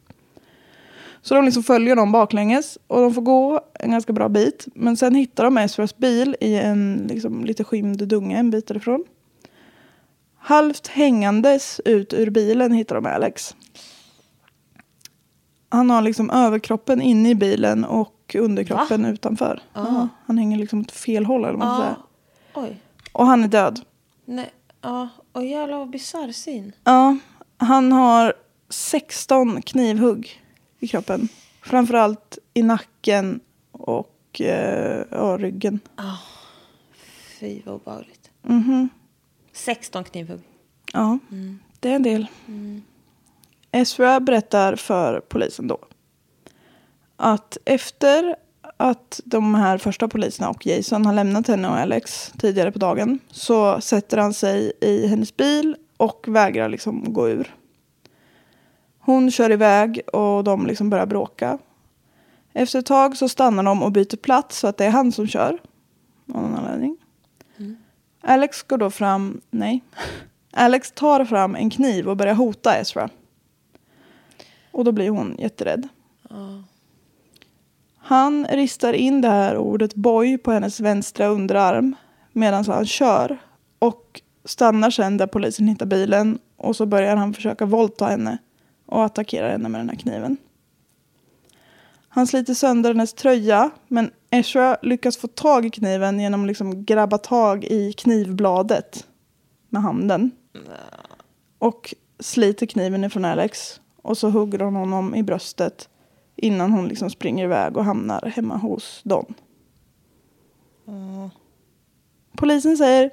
Så 1.23 1.35
de 1.35 1.45
liksom 1.45 1.63
följer 1.63 1.97
dem 1.97 2.13
baklänges 2.13 2.79
och 2.87 3.01
de 3.01 3.15
får 3.15 3.23
gå 3.23 3.61
en 3.75 3.91
ganska 3.91 4.13
bra 4.13 4.29
bit. 4.29 4.69
Men 4.75 4.97
sen 4.97 5.15
hittar 5.15 5.45
de 5.45 5.59
Ezras 5.59 5.97
bil 5.97 6.37
i 6.41 6.55
en 6.57 7.07
liksom, 7.09 7.45
lite 7.45 7.65
skymd 7.65 8.09
dunge 8.09 8.39
en 8.39 8.51
bit 8.51 8.67
därifrån. 8.67 9.05
Halvt 10.39 10.87
hängandes 10.87 11.81
ut 11.85 12.13
ur 12.13 12.31
bilen 12.31 12.73
hittar 12.73 12.95
de 12.95 13.07
Alex. 13.07 13.57
Han 15.69 15.91
har 15.91 16.03
liksom 16.03 16.31
överkroppen 16.31 17.03
inne 17.03 17.31
i 17.31 17.35
bilen 17.35 17.85
och 17.85 18.37
underkroppen 18.39 19.05
utanför. 19.05 19.63
Ja, 19.75 20.09
han 20.27 20.39
hänger 20.39 20.59
liksom 20.59 20.81
åt 20.81 20.91
fel 20.91 21.25
håll 21.27 21.45
eller 21.45 21.53
vad 21.53 21.59
man 21.59 21.77
ska 21.77 21.85
säga. 21.85 21.97
Oj. 22.55 22.81
Och 23.13 23.27
han 23.27 23.45
är 23.45 23.49
död. 23.49 23.81
Nej. 24.25 24.51
Ja. 24.81 25.09
Åh 25.33 25.47
jävlar 25.47 25.79
vad 25.79 25.91
bisarr 25.91 26.33
syn. 26.33 26.73
Ja, 26.85 27.17
han 27.57 27.93
har 27.93 28.35
16 28.69 29.63
knivhugg 29.63 30.43
i 30.79 30.89
kroppen. 30.89 31.29
Framförallt 31.63 32.39
i 32.55 32.63
nacken 32.63 33.41
och 33.73 34.41
eh, 34.41 35.05
ja, 35.11 35.37
ryggen. 35.41 35.81
Fy 37.41 37.63
vad 37.65 37.75
obehagligt. 37.75 38.31
Mhm. 38.43 38.89
16 39.53 40.05
knivhugg. 40.05 40.41
Ja, 40.93 41.19
det 41.81 41.91
är 41.91 41.97
en 41.97 42.03
del. 42.03 42.27
Ezra 43.73 44.21
berättar 44.21 44.77
för 44.77 45.21
polisen 45.21 45.67
då 45.67 45.79
att 47.21 47.59
efter 47.65 48.37
att 48.81 49.21
de 49.25 49.55
här 49.55 49.79
första 49.79 50.09
poliserna 50.09 50.51
och 50.51 50.67
Jason 50.67 51.07
har 51.07 51.13
lämnat 51.13 51.49
henne 51.49 51.69
och 51.69 51.77
Alex 51.77 52.33
tidigare 52.39 52.73
på 52.73 52.79
dagen 52.79 53.19
så 53.31 53.81
sätter 53.81 54.19
han 54.19 54.35
sig 54.35 54.73
i 54.81 55.07
hennes 55.07 55.37
bil 55.37 55.77
och 55.97 56.25
vägrar 56.29 56.69
liksom 56.69 57.13
gå 57.13 57.29
ur. 57.29 57.55
Hon 58.99 59.31
kör 59.31 59.53
iväg 59.53 60.01
och 60.13 60.45
de 60.45 60.67
liksom 60.67 60.91
börjar 60.91 61.07
bråka. 61.07 61.59
Efter 62.53 62.79
ett 62.79 62.87
tag 62.87 63.17
så 63.17 63.29
stannar 63.29 63.63
de 63.63 63.83
och 63.83 63.93
byter 63.93 64.17
plats 64.17 64.59
så 64.59 64.67
att 64.67 64.77
det 64.77 64.85
är 64.85 64.91
han 64.91 65.13
som 65.13 65.27
kör. 65.27 65.59
Av 66.35 66.43
någon 66.43 66.55
anledning. 66.55 66.97
Alex 68.21 68.63
går 68.63 68.79
då 68.79 68.91
fram, 68.91 69.41
nej. 69.51 69.85
Alex 70.53 70.93
tar 70.93 71.25
fram 71.25 71.55
en 71.55 71.71
kniv 71.71 72.09
och 72.09 72.17
börjar 72.17 72.35
hota 72.35 72.77
Ezra. 72.77 73.09
Och 74.71 74.85
då 74.85 74.93
blir 74.93 75.11
hon 75.11 75.37
jätterädd. 75.39 75.89
Han 78.11 78.47
ristar 78.47 78.93
in 78.93 79.21
det 79.21 79.29
här 79.29 79.57
ordet 79.57 79.95
boy 79.95 80.39
på 80.39 80.53
hennes 80.53 80.81
vänstra 80.81 81.27
underarm 81.27 81.97
medan 82.33 82.65
han 82.65 82.87
kör. 82.87 83.39
Och 83.79 84.23
stannar 84.45 84.91
sen 84.91 85.17
där 85.17 85.27
polisen 85.27 85.69
hittar 85.69 85.87
bilen. 85.87 86.39
Och 86.57 86.77
så 86.77 86.87
börjar 86.87 87.17
han 87.17 87.35
försöka 87.35 87.67
våldta 87.67 88.07
henne 88.07 88.39
och 88.87 89.05
attackera 89.05 89.51
henne 89.51 89.69
med 89.69 89.81
den 89.81 89.89
här 89.89 89.97
kniven. 89.97 90.37
Han 92.09 92.27
sliter 92.27 92.55
sönder 92.55 92.91
hennes 92.91 93.13
tröja 93.13 93.71
men 93.89 94.11
Ezra 94.31 94.77
lyckas 94.83 95.17
få 95.17 95.27
tag 95.29 95.67
i 95.67 95.71
kniven 95.71 96.21
genom 96.21 96.41
att 96.41 96.47
liksom 96.47 96.85
grabba 96.85 97.19
tag 97.19 97.65
i 97.65 97.93
knivbladet 97.93 99.07
med 99.69 99.83
handen. 99.83 100.31
Och 101.59 101.95
sliter 102.21 102.67
kniven 102.67 103.05
ifrån 103.05 103.25
Alex. 103.25 103.81
Och 104.03 104.19
så 104.19 104.31
hugger 104.31 104.59
hon 104.59 104.77
honom 104.77 105.15
i 105.15 105.23
bröstet 105.23 105.90
Innan 106.43 106.73
hon 106.73 106.89
liksom 106.89 107.11
springer 107.11 107.45
iväg 107.45 107.77
och 107.77 107.85
hamnar 107.85 108.33
hemma 108.37 108.57
hos 108.57 109.01
Don. 109.05 109.35
Polisen 112.37 112.77
säger 112.77 113.11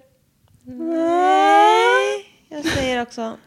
Nej. 0.64 2.26
Jag 2.50 2.66
säger 2.66 3.02
också. 3.02 3.38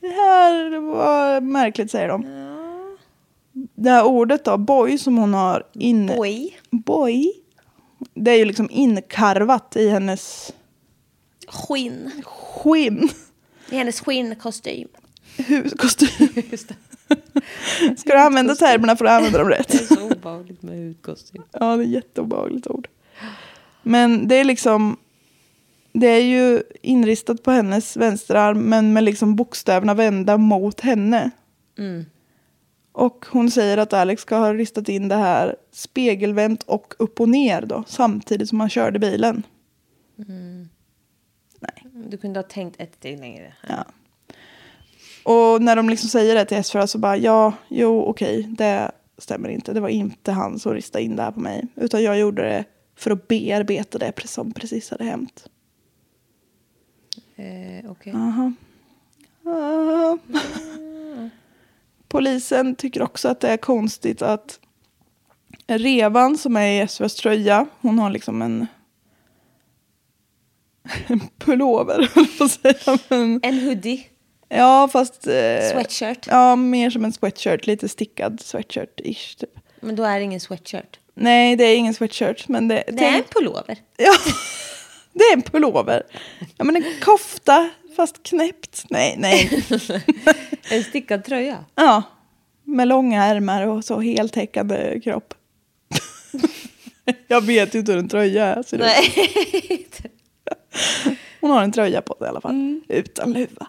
det 0.00 0.08
här 0.08 0.80
var 0.80 1.40
märkligt 1.40 1.90
säger 1.90 2.08
de. 2.08 2.24
Det 3.74 3.90
här 3.90 4.04
ordet 4.04 4.44
då, 4.44 4.58
boy, 4.58 4.98
som 4.98 5.16
hon 5.16 5.34
har 5.34 5.66
inne... 5.72 6.16
Boy. 6.16 6.58
Boy. 6.70 7.32
Det 8.14 8.30
är 8.30 8.36
ju 8.38 8.44
liksom 8.44 8.70
inkarvat 8.70 9.76
i 9.76 9.88
hennes 9.88 10.52
Skinn. 11.48 12.10
skinn. 12.24 13.08
I 13.70 13.76
hennes 13.76 14.00
skinnkostym. 14.00 14.88
Huskostym. 15.48 16.28
Ska 17.96 18.12
du 18.12 18.18
använda 18.18 18.54
termerna 18.54 18.96
får 18.96 19.04
du 19.04 19.10
använda 19.10 19.38
dem 19.38 19.48
rätt. 19.48 19.68
Det 19.72 19.80
är 19.80 19.96
så 19.96 20.12
obehagligt 20.12 20.62
med 20.62 20.86
hudkostym. 20.86 21.42
Ja, 21.52 21.76
det 21.76 21.84
är 21.84 21.86
jätteobehagligt 21.86 22.66
ord. 22.66 22.88
Men 23.82 24.28
det 24.28 24.34
är 24.34 24.44
liksom... 24.44 24.96
Det 25.92 26.06
är 26.06 26.22
ju 26.22 26.62
inristat 26.82 27.42
på 27.42 27.50
hennes 27.50 27.96
vänsterarm 27.96 28.58
men 28.58 28.92
med 28.92 29.04
liksom 29.04 29.36
bokstäverna 29.36 29.94
vända 29.94 30.36
mot 30.36 30.80
henne. 30.80 31.30
Och 32.92 33.26
hon 33.30 33.50
säger 33.50 33.78
att 33.78 33.92
Alex 33.92 34.22
ska 34.22 34.36
ha 34.36 34.54
ristat 34.54 34.88
in 34.88 35.08
det 35.08 35.14
här 35.14 35.56
spegelvänt 35.72 36.62
och 36.62 36.94
upp 36.98 37.20
och 37.20 37.28
ner 37.28 37.62
då 37.62 37.84
samtidigt 37.86 38.48
som 38.48 38.60
han 38.60 38.70
körde 38.70 38.98
bilen. 38.98 39.42
Du 41.92 42.16
kunde 42.16 42.38
ha 42.38 42.44
tänkt 42.44 42.80
ett 42.80 42.94
steg 42.94 43.18
längre. 43.18 43.54
Ja. 43.68 43.84
Och 45.24 45.62
när 45.62 45.76
de 45.76 45.88
liksom 45.90 46.08
säger 46.08 46.34
det 46.34 46.44
till 46.44 46.56
Esfera 46.56 46.86
så 46.86 46.98
bara 46.98 47.16
ja, 47.16 47.52
jo 47.68 48.02
okej, 48.02 48.42
det 48.42 48.90
stämmer 49.18 49.48
inte. 49.48 49.72
Det 49.72 49.80
var 49.80 49.88
inte 49.88 50.32
han 50.32 50.58
som 50.58 50.74
ristade 50.74 51.04
in 51.04 51.16
det 51.16 51.22
här 51.22 51.32
på 51.32 51.40
mig. 51.40 51.66
Utan 51.76 52.02
jag 52.02 52.18
gjorde 52.18 52.42
det 52.42 52.64
för 52.96 53.10
att 53.10 53.28
bearbeta 53.28 53.98
det 53.98 54.12
som 54.24 54.52
precis 54.52 54.90
hade 54.90 55.04
hänt. 55.04 55.48
Eh, 57.36 57.90
Okej. 57.90 58.12
Aha. 58.12 58.52
Ah. 59.44 60.18
Polisen 62.08 62.74
tycker 62.74 63.02
också 63.02 63.28
att 63.28 63.40
det 63.40 63.48
är 63.48 63.56
konstigt 63.56 64.22
att 64.22 64.60
Revan 65.66 66.38
som 66.38 66.56
är 66.56 66.66
i 66.66 66.78
Esfers 66.78 67.14
tröja, 67.14 67.66
hon 67.80 67.98
har 67.98 68.10
liksom 68.10 68.42
en, 68.42 68.66
en 71.06 71.20
pullover, 71.38 72.10
höll 72.14 72.26
jag 72.26 72.38
på 72.38 72.44
att 72.44 72.50
säga. 72.50 72.98
Men, 73.08 73.40
En 73.42 73.58
hoodie. 73.58 74.06
Ja, 74.56 74.88
fast... 74.92 75.26
Eh, 75.26 75.70
Sweatshirt. 75.72 76.26
Ja, 76.30 76.56
mer 76.56 76.90
som 76.90 77.04
en 77.04 77.12
sweatshirt, 77.12 77.66
lite 77.66 77.88
stickad 77.88 78.40
sweatshirt-ish 78.40 79.38
typ. 79.38 79.50
Men 79.80 79.96
då 79.96 80.04
är 80.04 80.18
det 80.18 80.24
ingen 80.24 80.40
sweatshirt. 80.40 80.98
Nej, 81.14 81.56
det 81.56 81.64
är 81.64 81.76
ingen 81.76 81.94
sweatshirt, 81.94 82.48
men 82.48 82.68
det... 82.68 82.84
Det 82.88 83.04
är 83.04 83.16
en 83.18 83.24
pullover. 83.24 83.76
Ja, 83.96 84.12
det 85.12 85.24
är 85.24 85.32
en 85.32 85.42
pullover. 85.42 86.02
Ja, 86.56 86.64
men 86.64 86.76
en 86.76 86.84
kofta, 87.02 87.70
fast 87.96 88.22
knäppt. 88.22 88.84
Nej, 88.90 89.14
nej. 89.18 89.64
En 90.70 90.84
stickad 90.84 91.24
tröja. 91.24 91.64
Ja, 91.74 92.02
med 92.64 92.88
långa 92.88 93.24
ärmar 93.24 93.66
och 93.66 93.84
så 93.84 94.00
heltäckande 94.00 95.00
kropp. 95.00 95.34
Jag 97.28 97.44
vet 97.44 97.74
ju 97.74 97.78
inte 97.78 97.92
hur 97.92 97.98
en 97.98 98.08
tröja 98.08 98.62
ser 98.62 98.76
ut. 98.76 98.82
Nej. 98.82 99.86
Hon 101.40 101.50
har 101.50 101.62
en 101.62 101.72
tröja 101.72 102.02
på 102.02 102.14
sig 102.18 102.26
i 102.26 102.28
alla 102.28 102.40
fall. 102.40 102.80
Utan 102.88 103.32
luva. 103.32 103.66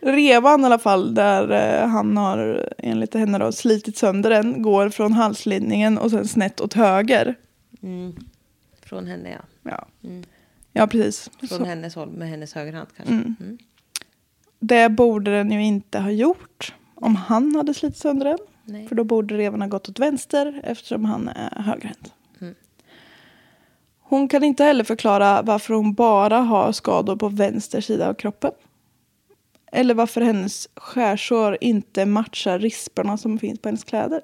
Revan 0.00 0.60
i 0.60 0.64
alla 0.64 0.78
fall, 0.78 1.14
där 1.14 1.50
eh, 1.50 1.88
han 1.88 2.16
har 2.16 2.68
enligt 2.78 3.14
henne 3.14 3.38
då, 3.38 3.52
slitit 3.52 3.96
sönder 3.96 4.30
den, 4.30 4.62
går 4.62 4.90
från 4.90 5.12
halslinningen 5.12 5.98
och 5.98 6.10
sen 6.10 6.28
snett 6.28 6.60
åt 6.60 6.74
höger. 6.74 7.34
Från 8.82 9.06
henne 9.06 9.30
ja. 9.30 9.70
Ja, 9.70 9.86
ja 10.72 10.86
precis. 10.86 11.30
Från 11.38 11.48
Så, 11.48 11.64
hennes 11.64 11.94
håll 11.94 12.10
med 12.10 12.28
hennes 12.28 12.54
högerhand 12.54 12.88
kanske. 12.96 13.14
Mm. 13.14 13.58
det 14.58 14.88
borde 14.88 15.30
den 15.30 15.52
ju 15.52 15.64
inte 15.64 15.98
ha 15.98 16.10
gjort 16.10 16.74
om 16.94 17.16
han 17.16 17.54
hade 17.54 17.74
slitit 17.74 17.98
sönder 17.98 18.26
den. 18.26 18.38
Nej. 18.64 18.88
För 18.88 18.94
då 18.94 19.04
borde 19.04 19.36
reven 19.36 19.60
ha 19.60 19.68
gått 19.68 19.88
åt 19.88 19.98
vänster 19.98 20.60
eftersom 20.64 21.04
han 21.04 21.28
är 21.28 21.62
högerhänt. 21.62 22.12
Hon 24.08 24.28
kan 24.28 24.44
inte 24.44 24.64
heller 24.64 24.84
förklara 24.84 25.42
varför 25.42 25.74
hon 25.74 25.94
bara 25.94 26.38
har 26.38 26.72
skador 26.72 27.16
på 27.16 27.28
vänster 27.28 27.80
sida 27.80 28.08
av 28.08 28.14
kroppen. 28.14 28.52
Eller 29.72 29.94
varför 29.94 30.20
hennes 30.20 30.68
skärsår 30.76 31.58
inte 31.60 32.06
matchar 32.06 32.58
risperna 32.58 33.16
som 33.16 33.38
finns 33.38 33.60
på 33.60 33.68
hennes 33.68 33.84
kläder. 33.84 34.20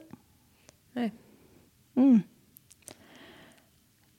Nej. 0.93 1.13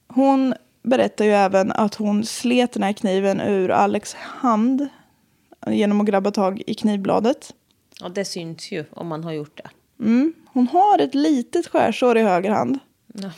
Hon 0.08 0.54
berättar 0.82 1.24
ju 1.24 1.30
även 1.30 1.72
att 1.72 1.94
hon 1.94 2.24
slet 2.24 2.72
den 2.72 2.82
här 2.82 2.92
kniven 2.92 3.40
ur 3.40 3.70
Alex 3.70 4.14
hand 4.14 4.88
genom 5.66 6.00
att 6.00 6.06
grabba 6.06 6.30
tag 6.30 6.62
i 6.66 6.74
knivbladet. 6.74 7.54
Ja, 8.00 8.08
det 8.08 8.24
syns 8.24 8.72
ju 8.72 8.84
om 8.90 9.06
man 9.08 9.24
har 9.24 9.32
gjort 9.32 9.56
det. 9.56 9.70
Mm. 10.04 10.34
Hon 10.46 10.68
har 10.68 10.98
ett 10.98 11.14
litet 11.14 11.66
skärsår 11.66 12.18
i 12.18 12.22
höger 12.22 12.50
hand. 12.50 12.78
Ja. 13.06 13.30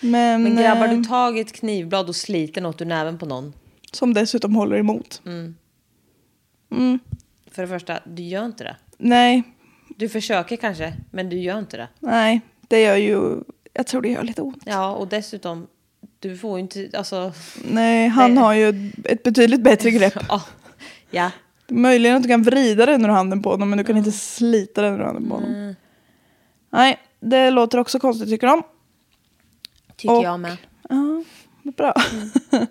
Men, 0.00 0.42
Men 0.42 0.56
grabbar 0.56 0.88
eh, 0.88 0.90
du 0.98 1.04
tag 1.04 1.38
i 1.38 1.40
ett 1.40 1.52
knivblad 1.52 2.08
och 2.08 2.16
sliter 2.16 2.60
något 2.60 2.80
ur 2.80 2.86
näven 2.86 3.18
på 3.18 3.26
någon? 3.26 3.52
som 3.92 4.14
dessutom 4.14 4.54
håller 4.56 4.76
emot. 4.76 5.22
För 7.50 7.62
det 7.62 7.68
första, 7.68 7.98
du 8.06 8.22
gör 8.22 8.46
inte 8.46 8.64
det. 8.64 8.76
Nej, 8.98 9.42
Du 9.96 10.08
försöker 10.08 10.56
kanske, 10.56 10.92
men 11.10 11.28
du 11.28 11.38
gör 11.38 11.58
inte 11.58 11.76
det. 11.76 11.88
nej, 12.00 12.40
det 12.68 12.80
gör 12.82 12.96
ju... 12.96 13.36
Jag 13.72 13.86
tror 13.86 14.02
det 14.02 14.08
gör 14.08 14.22
lite 14.22 14.42
ont. 14.42 14.62
Ja, 14.66 14.90
och 14.94 15.08
dessutom, 15.08 15.66
du 16.18 16.36
får 16.36 16.58
ju 16.58 16.62
inte, 16.62 16.90
alltså... 16.94 17.32
Nej, 17.64 18.08
han 18.08 18.34
Nej. 18.34 18.44
har 18.44 18.54
ju 18.54 18.92
ett 19.04 19.22
betydligt 19.22 19.62
bättre 19.62 19.90
grepp. 19.90 20.14
Ja. 20.28 20.42
ja. 21.10 21.30
Möjligen 21.68 22.16
att 22.16 22.22
du 22.22 22.28
kan 22.28 22.42
vrida 22.42 22.86
den 22.86 23.04
ur 23.04 23.08
handen 23.08 23.42
på 23.42 23.50
honom, 23.50 23.70
men 23.70 23.78
du 23.78 23.84
kan 23.84 23.96
inte 23.96 24.12
slita 24.12 24.82
den 24.82 24.94
ur 24.94 25.04
handen 25.04 25.28
på 25.28 25.34
honom. 25.34 25.74
Nej, 26.70 26.98
det 27.20 27.50
låter 27.50 27.78
också 27.78 27.98
konstigt 27.98 28.28
tycker 28.28 28.46
de. 28.46 28.62
Tycker 29.98 30.14
Och- 30.14 30.24
jag 30.24 30.40
med. 30.40 30.56
Ja, 30.88 31.24
bra. 31.76 31.94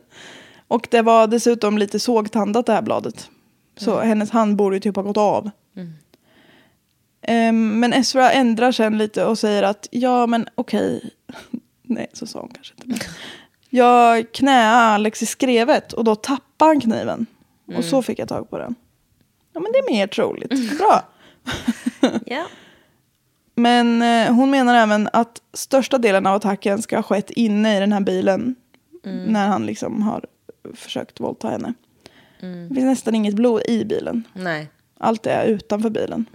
och 0.67 0.87
det 0.91 1.01
var 1.01 1.27
dessutom 1.27 1.77
lite 1.77 1.99
sågtandat 1.99 2.65
det 2.65 2.73
här 2.73 2.81
bladet. 2.81 3.29
Så 3.77 3.99
hennes 3.99 4.31
hand 4.31 4.55
borde 4.55 4.79
typ 4.79 4.95
ha 4.95 5.03
gått 5.03 5.17
av. 5.17 5.49
Ehm, 7.21 7.79
men 7.79 7.93
Ezra 7.93 8.31
ändrar 8.31 8.71
sen 8.71 8.97
lite 8.97 9.25
och 9.25 9.39
säger 9.39 9.63
att 9.63 9.87
ja 9.91 10.27
men 10.27 10.47
okej. 10.55 11.09
Nej 11.83 12.07
så 12.13 12.27
sa 12.27 12.39
hon 12.39 12.49
kanske 12.49 12.73
inte. 12.73 12.87
Men. 12.87 12.99
Jag 13.69 14.31
knäade 14.31 14.77
Alex 14.77 15.21
i 15.23 15.25
skrevet 15.25 15.93
och 15.93 16.03
då 16.03 16.15
tappade 16.15 16.71
han 16.71 16.81
kniven. 16.81 17.25
Och 17.77 17.83
så 17.83 18.01
fick 18.01 18.19
jag 18.19 18.27
tag 18.27 18.49
på 18.49 18.57
den. 18.57 18.75
Ja 19.53 19.59
men 19.59 19.71
det 19.71 19.77
är 19.77 19.93
mer 19.93 20.07
troligt. 20.07 20.77
Bra. 20.77 21.03
Ja. 22.25 22.45
Men 23.59 24.01
eh, 24.01 24.33
hon 24.35 24.49
menar 24.51 24.75
även 24.75 25.09
att 25.13 25.41
största 25.53 25.97
delen 25.97 26.25
av 26.25 26.35
attacken 26.35 26.81
ska 26.81 26.95
ha 26.95 27.03
skett 27.03 27.29
inne 27.29 27.77
i 27.77 27.79
den 27.79 27.91
här 27.91 28.01
bilen. 28.01 28.55
När 29.03 29.47
han 29.47 29.65
liksom 29.65 30.01
har 30.01 30.25
försökt 30.73 31.19
våldta 31.19 31.49
henne. 31.49 31.73
Det 32.39 32.75
finns 32.75 32.85
nästan 32.85 33.15
inget 33.15 33.35
blod 33.35 33.61
i 33.67 33.85
bilen. 33.85 34.23
Nej. 34.33 34.69
Allt 34.97 35.25
är 35.25 35.45
utanför 35.45 35.89
bilen. 35.89 36.25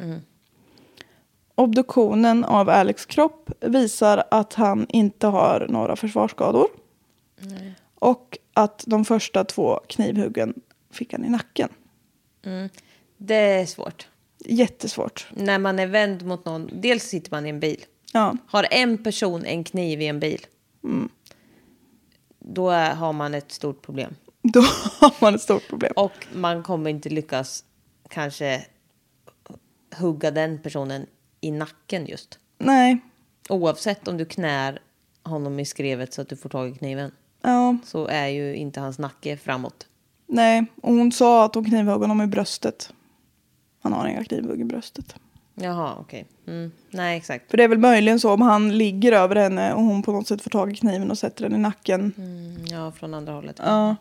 Obduktionen 1.54 2.44
av 2.44 2.68
Alex 2.68 3.06
kropp 3.06 3.50
visar 3.60 4.24
att 4.30 4.54
han 4.54 4.86
inte 4.88 5.26
har 5.26 5.66
några 5.68 5.96
försvarsskador. 5.96 6.66
Och 7.94 8.38
att 8.54 8.84
de 8.86 9.04
första 9.04 9.44
två 9.44 9.80
knivhuggen 9.88 10.54
fick 10.90 11.12
han 11.12 11.24
i 11.24 11.28
nacken. 11.28 11.68
Det 13.16 13.34
är 13.34 13.66
svårt. 13.66 14.08
Jättesvårt. 14.44 15.26
När 15.34 15.58
man 15.58 15.78
är 15.78 15.86
vänd 15.86 16.26
mot 16.26 16.44
någon, 16.44 16.70
dels 16.72 17.02
sitter 17.04 17.30
man 17.30 17.46
i 17.46 17.48
en 17.48 17.60
bil. 17.60 17.84
Ja, 18.12 18.36
Har 18.46 18.66
en 18.70 19.04
person 19.04 19.44
en 19.44 19.64
kniv 19.64 20.00
i 20.02 20.06
en 20.06 20.20
bil. 20.20 20.46
Då 22.38 22.70
är, 22.70 22.94
har 22.94 23.12
man 23.12 23.34
ett 23.34 23.52
stort 23.52 23.82
problem. 23.82 24.14
då 24.42 24.60
har 25.00 25.14
man 25.20 25.34
ett 25.34 25.40
stort 25.42 25.68
problem. 25.68 25.92
Och 25.96 26.26
man 26.34 26.62
kommer 26.62 26.90
inte 26.90 27.08
lyckas 27.08 27.64
kanske 28.08 28.64
hugga 29.96 30.30
den 30.30 30.58
personen 30.62 31.06
i 31.40 31.50
nacken 31.50 32.06
just. 32.06 32.38
Nej, 32.58 32.98
Oavsett 33.48 34.08
om 34.08 34.16
du 34.16 34.24
knär 34.24 34.78
honom 35.22 35.60
i 35.60 35.64
skrevet 35.64 36.14
så 36.14 36.22
att 36.22 36.28
du 36.28 36.36
får 36.36 36.48
tag 36.48 36.68
i 36.70 36.74
kniven. 36.74 37.12
ja, 37.42 37.76
Så 37.84 38.06
är 38.06 38.26
ju 38.26 38.54
inte 38.54 38.80
hans 38.80 38.98
nacke 38.98 39.36
framåt. 39.36 39.86
nej. 40.26 40.64
Och 40.82 40.94
hon 40.94 41.12
sa 41.12 41.44
att 41.44 41.54
hon 41.54 41.64
knivhögg 41.64 42.00
honom 42.00 42.20
i 42.22 42.26
bröstet. 42.26 42.92
Han 43.82 43.92
har 43.92 44.06
inga 44.06 44.24
knivhugg 44.24 44.60
i 44.60 44.64
bröstet. 44.64 45.14
Jaha, 45.54 45.96
okej. 46.00 46.26
Mm. 46.46 46.72
Nej, 46.90 47.16
exakt. 47.16 47.50
För 47.50 47.56
det 47.56 47.64
är 47.64 47.68
väl 47.68 47.78
möjligen 47.78 48.20
så 48.20 48.32
om 48.32 48.42
han 48.42 48.78
ligger 48.78 49.12
över 49.12 49.36
henne 49.36 49.72
och 49.74 49.82
hon 49.82 50.02
på 50.02 50.12
något 50.12 50.28
sätt 50.28 50.42
får 50.42 50.50
tag 50.50 50.72
i 50.72 50.74
kniven 50.74 51.10
och 51.10 51.18
sätter 51.18 51.42
den 51.48 51.54
i 51.54 51.58
nacken. 51.58 52.12
Mm, 52.18 52.66
ja, 52.66 52.92
från 52.92 53.14
andra 53.14 53.32
hållet. 53.32 53.60
Ja. 53.64 53.96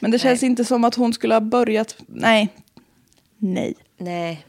Men 0.00 0.10
det 0.10 0.18
känns 0.18 0.42
inte 0.42 0.64
som 0.64 0.84
att 0.84 0.94
hon 0.94 1.12
skulle 1.12 1.34
ha 1.34 1.40
börjat... 1.40 1.96
Nej. 2.06 2.48
Nej. 3.38 3.74
Nej. 3.98 4.46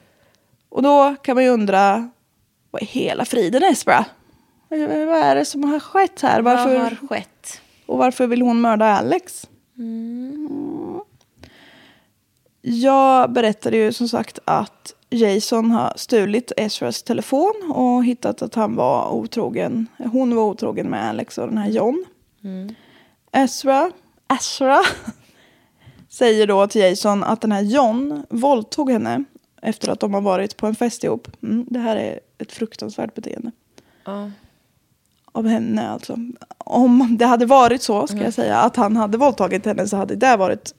Och 0.69 0.83
då 0.83 1.15
kan 1.21 1.35
man 1.35 1.43
ju 1.43 1.49
undra, 1.49 2.09
vad 2.71 2.81
är 2.81 2.85
hela 2.85 3.25
friden 3.25 3.63
Esbra? 3.63 4.05
Vad 4.69 4.79
vad 4.79 5.17
är 5.17 5.35
det 5.35 5.45
som 5.45 5.63
har 5.63 5.79
skett 5.79 6.21
här? 6.21 6.41
Varför, 6.41 6.73
Vad 6.73 6.83
har 6.83 7.07
skett? 7.07 7.61
och 7.85 7.97
varför 7.97 8.27
vill 8.27 8.41
hon 8.41 8.61
mörda 8.61 8.85
Alex? 8.85 9.47
Mm. 9.77 10.74
Jag 12.67 13.31
berättade 13.31 13.77
ju 13.77 13.93
som 13.93 14.07
sagt 14.07 14.39
att 14.45 14.93
Jason 15.09 15.71
har 15.71 15.93
stulit 15.95 16.51
Ezras 16.57 17.03
telefon 17.03 17.71
och 17.75 18.05
hittat 18.05 18.41
att 18.41 18.55
han 18.55 18.75
var 18.75 19.09
otrogen. 19.09 19.87
Hon 19.97 20.35
var 20.35 20.43
otrogen 20.43 20.87
med 20.87 21.05
Alex 21.05 21.37
och 21.37 21.47
den 21.47 21.57
här 21.57 21.69
John. 21.69 22.05
Ezra, 23.31 23.91
Ezra 24.39 24.77
säger 26.09 26.47
då 26.47 26.67
till 26.67 26.81
Jason 26.81 27.23
att 27.23 27.41
den 27.41 27.51
här 27.51 27.61
John 27.61 28.23
våldtog 28.29 28.91
henne 28.91 29.23
efter 29.61 29.89
att 29.89 29.99
de 29.99 30.13
har 30.13 30.21
varit 30.21 30.57
på 30.57 30.67
en 30.67 30.75
fest 30.75 31.03
ihop. 31.03 31.27
Mm, 31.43 31.65
det 31.69 31.79
här 31.79 31.95
är 31.95 32.19
ett 32.37 32.51
fruktansvärt 32.51 33.13
beteende. 33.13 33.51
Ja. 34.05 34.31
Av 35.31 35.47
henne 35.47 35.89
alltså. 35.89 36.17
Om 36.57 37.15
det 37.19 37.25
hade 37.25 37.45
varit 37.45 37.81
så, 37.81 38.07
ska 38.07 38.17
jag 38.17 38.33
säga, 38.33 38.57
att 38.57 38.75
han 38.75 38.95
hade 38.97 39.17
våldtagit 39.17 39.65
henne 39.65 39.87
så 39.87 39.97
hade 39.97 40.15
det 40.15 40.37
varit 40.37 40.73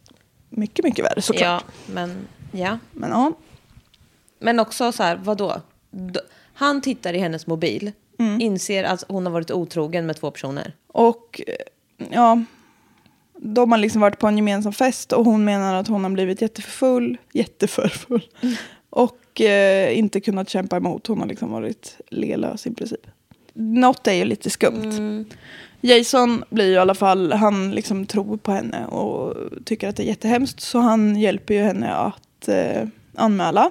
mycket, 0.50 0.84
mycket 0.84 1.04
värre 1.04 1.22
såklart. 1.22 1.64
Ja, 1.66 1.92
men 1.94 2.26
ja. 2.52 2.78
Men 2.92 3.10
ja, 3.10 3.32
Men 4.38 4.60
också 4.60 4.92
så 4.92 5.02
här, 5.02 5.16
vadå? 5.16 5.60
Han 6.54 6.80
tittar 6.80 7.14
i 7.14 7.18
hennes 7.18 7.46
mobil, 7.46 7.92
Mm. 8.18 8.40
inser 8.40 8.84
att 8.84 9.04
hon 9.08 9.26
har 9.26 9.32
varit 9.32 9.50
otrogen 9.50 10.06
med 10.06 10.16
två 10.16 10.30
personer. 10.30 10.72
och 10.86 11.40
eh, 11.46 12.06
ja, 12.10 12.44
de 13.38 13.72
har 13.72 13.78
liksom 13.78 14.00
varit 14.00 14.18
på 14.18 14.26
en 14.26 14.36
gemensam 14.36 14.72
fest 14.72 15.12
och 15.12 15.24
hon 15.24 15.44
menar 15.44 15.74
att 15.74 15.88
hon 15.88 16.04
har 16.04 16.10
blivit 16.10 16.42
jätteförfull, 16.42 17.16
jätteförfull. 17.32 18.26
Och 18.90 19.40
eh, 19.40 19.98
inte 19.98 20.20
kunnat 20.20 20.48
kämpa 20.48 20.76
emot. 20.76 21.06
Hon 21.06 21.18
har 21.20 21.26
liksom 21.26 21.50
varit 21.50 21.96
lelös 22.08 22.66
i 22.66 22.74
princip. 22.74 23.06
Något 23.54 24.06
är 24.06 24.12
ju 24.12 24.24
lite 24.24 24.50
skumt. 24.50 25.24
Jason 25.86 26.44
blir 26.50 26.66
ju 26.66 26.72
i 26.72 26.78
alla 26.78 26.94
fall, 26.94 27.32
han 27.32 27.70
liksom 27.70 28.06
tror 28.06 28.36
på 28.36 28.52
henne 28.52 28.86
och 28.86 29.34
tycker 29.64 29.88
att 29.88 29.96
det 29.96 30.02
är 30.02 30.06
jättehemskt. 30.06 30.60
Så 30.60 30.78
han 30.78 31.16
hjälper 31.16 31.54
ju 31.54 31.62
henne 31.62 31.94
att 31.94 32.48
eh, 32.48 32.88
anmäla. 33.14 33.70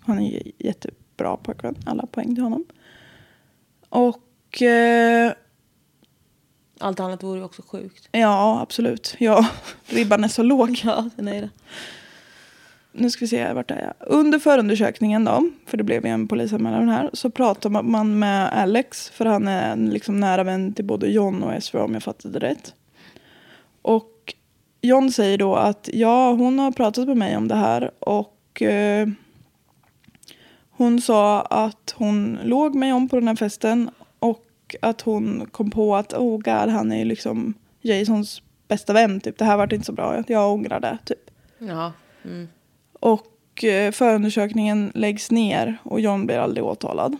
Han 0.00 0.18
är 0.18 0.42
jättebra 0.58 1.36
pojkvän, 1.36 1.74
alla 1.86 2.06
poäng 2.06 2.34
till 2.34 2.44
honom. 2.44 2.64
Och 3.88 4.62
eh, 4.62 5.32
Allt 6.80 7.00
annat 7.00 7.22
vore 7.22 7.38
ju 7.38 7.44
också 7.44 7.62
sjukt. 7.62 8.08
ja, 8.12 8.60
absolut. 8.60 9.14
Ja, 9.18 9.46
ribban 9.86 10.24
är 10.24 10.28
så 10.28 10.42
låg. 10.42 10.80
Ja, 10.84 11.10
den 11.16 11.28
är 11.28 11.40
det 11.40 11.50
nu 12.96 13.10
ska 13.10 13.24
vi 13.24 13.28
se, 13.28 13.52
vart 13.52 13.70
är 13.70 13.80
jag? 13.80 14.08
Under 14.08 14.38
förundersökningen 14.38 15.24
då, 15.24 15.50
för 15.66 15.76
det 15.76 15.84
blev 15.84 16.06
ju 16.06 16.12
en 16.12 16.28
polisanmälan 16.28 16.88
här, 16.88 17.10
så 17.12 17.30
pratar 17.30 17.70
man 17.70 18.18
med 18.18 18.52
Alex, 18.52 19.10
för 19.10 19.24
han 19.24 19.48
är 19.48 19.72
en 19.72 19.90
liksom 19.90 20.20
nära 20.20 20.44
vän 20.44 20.74
till 20.74 20.84
både 20.84 21.06
John 21.06 21.42
och 21.42 21.54
Ezra 21.54 21.84
om 21.84 21.94
jag 21.94 22.02
fattade 22.02 22.38
rätt. 22.38 22.74
Och 23.82 24.34
John 24.80 25.12
säger 25.12 25.38
då 25.38 25.54
att 25.54 25.88
ja, 25.92 26.32
hon 26.32 26.58
har 26.58 26.72
pratat 26.72 27.06
med 27.08 27.16
mig 27.16 27.36
om 27.36 27.48
det 27.48 27.54
här 27.54 27.90
och 27.98 28.62
eh, 28.62 29.08
hon 30.70 31.00
sa 31.00 31.42
att 31.42 31.94
hon 31.96 32.38
låg 32.42 32.74
med 32.74 32.88
John 32.88 33.08
på 33.08 33.16
den 33.16 33.28
här 33.28 33.36
festen 33.36 33.90
och 34.18 34.76
att 34.82 35.00
hon 35.00 35.46
kom 35.50 35.70
på 35.70 35.96
att 35.96 36.12
oh 36.12 36.38
god, 36.38 36.68
han 36.70 36.92
är 36.92 36.98
ju 36.98 37.04
liksom 37.04 37.54
Jasons 37.82 38.42
bästa 38.68 38.92
vän, 38.92 39.20
typ 39.20 39.38
det 39.38 39.44
här 39.44 39.56
vart 39.56 39.72
inte 39.72 39.86
så 39.86 39.92
bra, 39.92 40.22
jag 40.26 40.52
ångrar 40.52 40.80
det, 40.80 40.98
typ. 41.04 41.30
Ja. 41.58 41.92
Och 43.04 43.64
eh, 43.64 43.92
förundersökningen 43.92 44.92
läggs 44.94 45.30
ner 45.30 45.76
och 45.82 46.00
John 46.00 46.26
blir 46.26 46.38
aldrig 46.38 46.64
åtalad. 46.64 47.16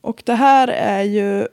Och 0.00 0.22
det 0.26 0.34
här 0.34 0.68
är 0.68 1.02
ju 1.02 1.48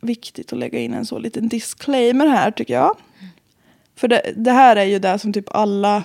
viktigt 0.00 0.52
att 0.52 0.58
lägga 0.58 0.78
in 0.78 0.94
en 0.94 1.06
så 1.06 1.18
liten 1.18 1.48
disclaimer 1.48 2.26
här 2.26 2.50
tycker 2.50 2.74
jag. 2.74 2.96
För 3.96 4.08
det, 4.08 4.32
det 4.36 4.50
här 4.52 4.76
är 4.76 4.84
ju 4.84 4.98
det 4.98 5.18
som 5.18 5.32
typ 5.32 5.54
alla, 5.54 6.04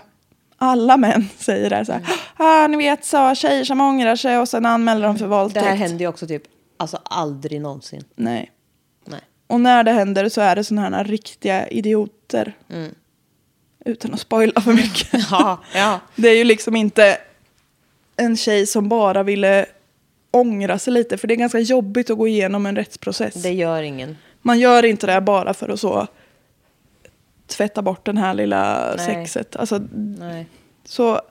alla 0.57 0.97
män 0.97 1.29
säger. 1.37 1.69
Där, 1.69 1.83
så 1.83 1.91
här, 1.91 2.01
ah, 2.37 2.67
ni 2.67 2.77
vet 2.77 3.05
så, 3.05 3.35
tjejer 3.35 3.63
som 3.63 3.81
ångrar 3.81 4.15
sig 4.15 4.37
och 4.37 4.49
sen 4.49 4.65
anmäler 4.65 5.01
de 5.07 5.17
för 5.17 5.25
Det 5.25 5.29
våldtäkt. 5.29 5.65
här 5.65 5.75
händer 5.75 5.99
ju 5.99 6.07
också 6.07 6.27
typ, 6.27 6.43
alltså 6.77 6.99
aldrig 7.03 7.61
någonsin. 7.61 8.03
Nej. 8.15 8.51
Nej. 9.05 9.21
Och 9.47 9.61
när 9.61 9.83
det 9.83 9.91
händer 9.91 10.29
så 10.29 10.41
är 10.41 10.55
det 10.55 10.63
sådana 10.63 10.97
här 10.97 11.03
riktiga 11.03 11.67
idioter. 11.67 12.53
Utan 13.85 14.13
att 14.13 14.19
spoila 14.19 14.61
för 14.61 14.73
mycket. 14.73 15.09
Ja, 15.31 15.59
ja. 15.75 15.99
Det 16.15 16.29
är 16.29 16.35
ju 16.35 16.43
liksom 16.43 16.75
inte 16.75 17.17
en 18.15 18.37
tjej 18.37 18.67
som 18.67 18.89
bara 18.89 19.23
ville 19.23 19.65
ångra 20.31 20.79
sig 20.79 20.93
lite. 20.93 21.17
För 21.17 21.27
det 21.27 21.33
är 21.33 21.35
ganska 21.35 21.59
jobbigt 21.59 22.09
att 22.09 22.17
gå 22.17 22.27
igenom 22.27 22.65
en 22.65 22.75
rättsprocess. 22.75 23.33
Det 23.33 23.53
gör 23.53 23.83
ingen. 23.83 24.17
Man 24.41 24.59
gör 24.59 24.85
inte 24.85 25.07
det 25.07 25.21
bara 25.21 25.53
för 25.53 25.69
att 25.69 25.79
så 25.79 26.07
tvätta 27.47 27.81
bort 27.81 28.05
den 28.05 28.17
här 28.17 28.33
lilla 28.33 28.93
Nej. 28.97 29.05
sexet. 29.05 29.55
Alltså, 29.55 29.81
Nej. 30.19 30.47
så 30.85 31.21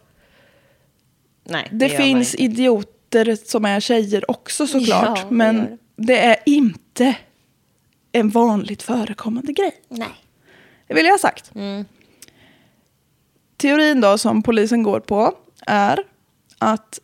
Nej, 1.45 1.69
det, 1.73 1.89
man 1.89 1.97
finns 1.97 2.35
idioter 2.35 3.37
som 3.47 3.65
är 3.65 3.81
tjejer 3.81 4.31
också 4.31 4.67
såklart. 4.67 5.19
Ja, 5.19 5.25
det 5.29 5.35
men 5.35 5.57
det. 5.57 5.79
det 5.97 6.19
är 6.19 6.37
inte 6.45 7.17
en 8.13 8.29
vanligt 8.29 8.83
förekommande 8.83 9.53
grej. 9.53 9.73
Nej. 9.89 10.09
Det 10.87 10.95
vill 10.95 11.05
jag 11.05 11.13
ha 11.13 11.19
sagt. 11.19 11.51
Teorin 13.59 14.01
då 14.01 14.19
som 14.19 14.43
polisen 14.43 14.83
går 14.83 15.01
på 15.01 15.35
är 15.67 15.99
att 16.59 17.01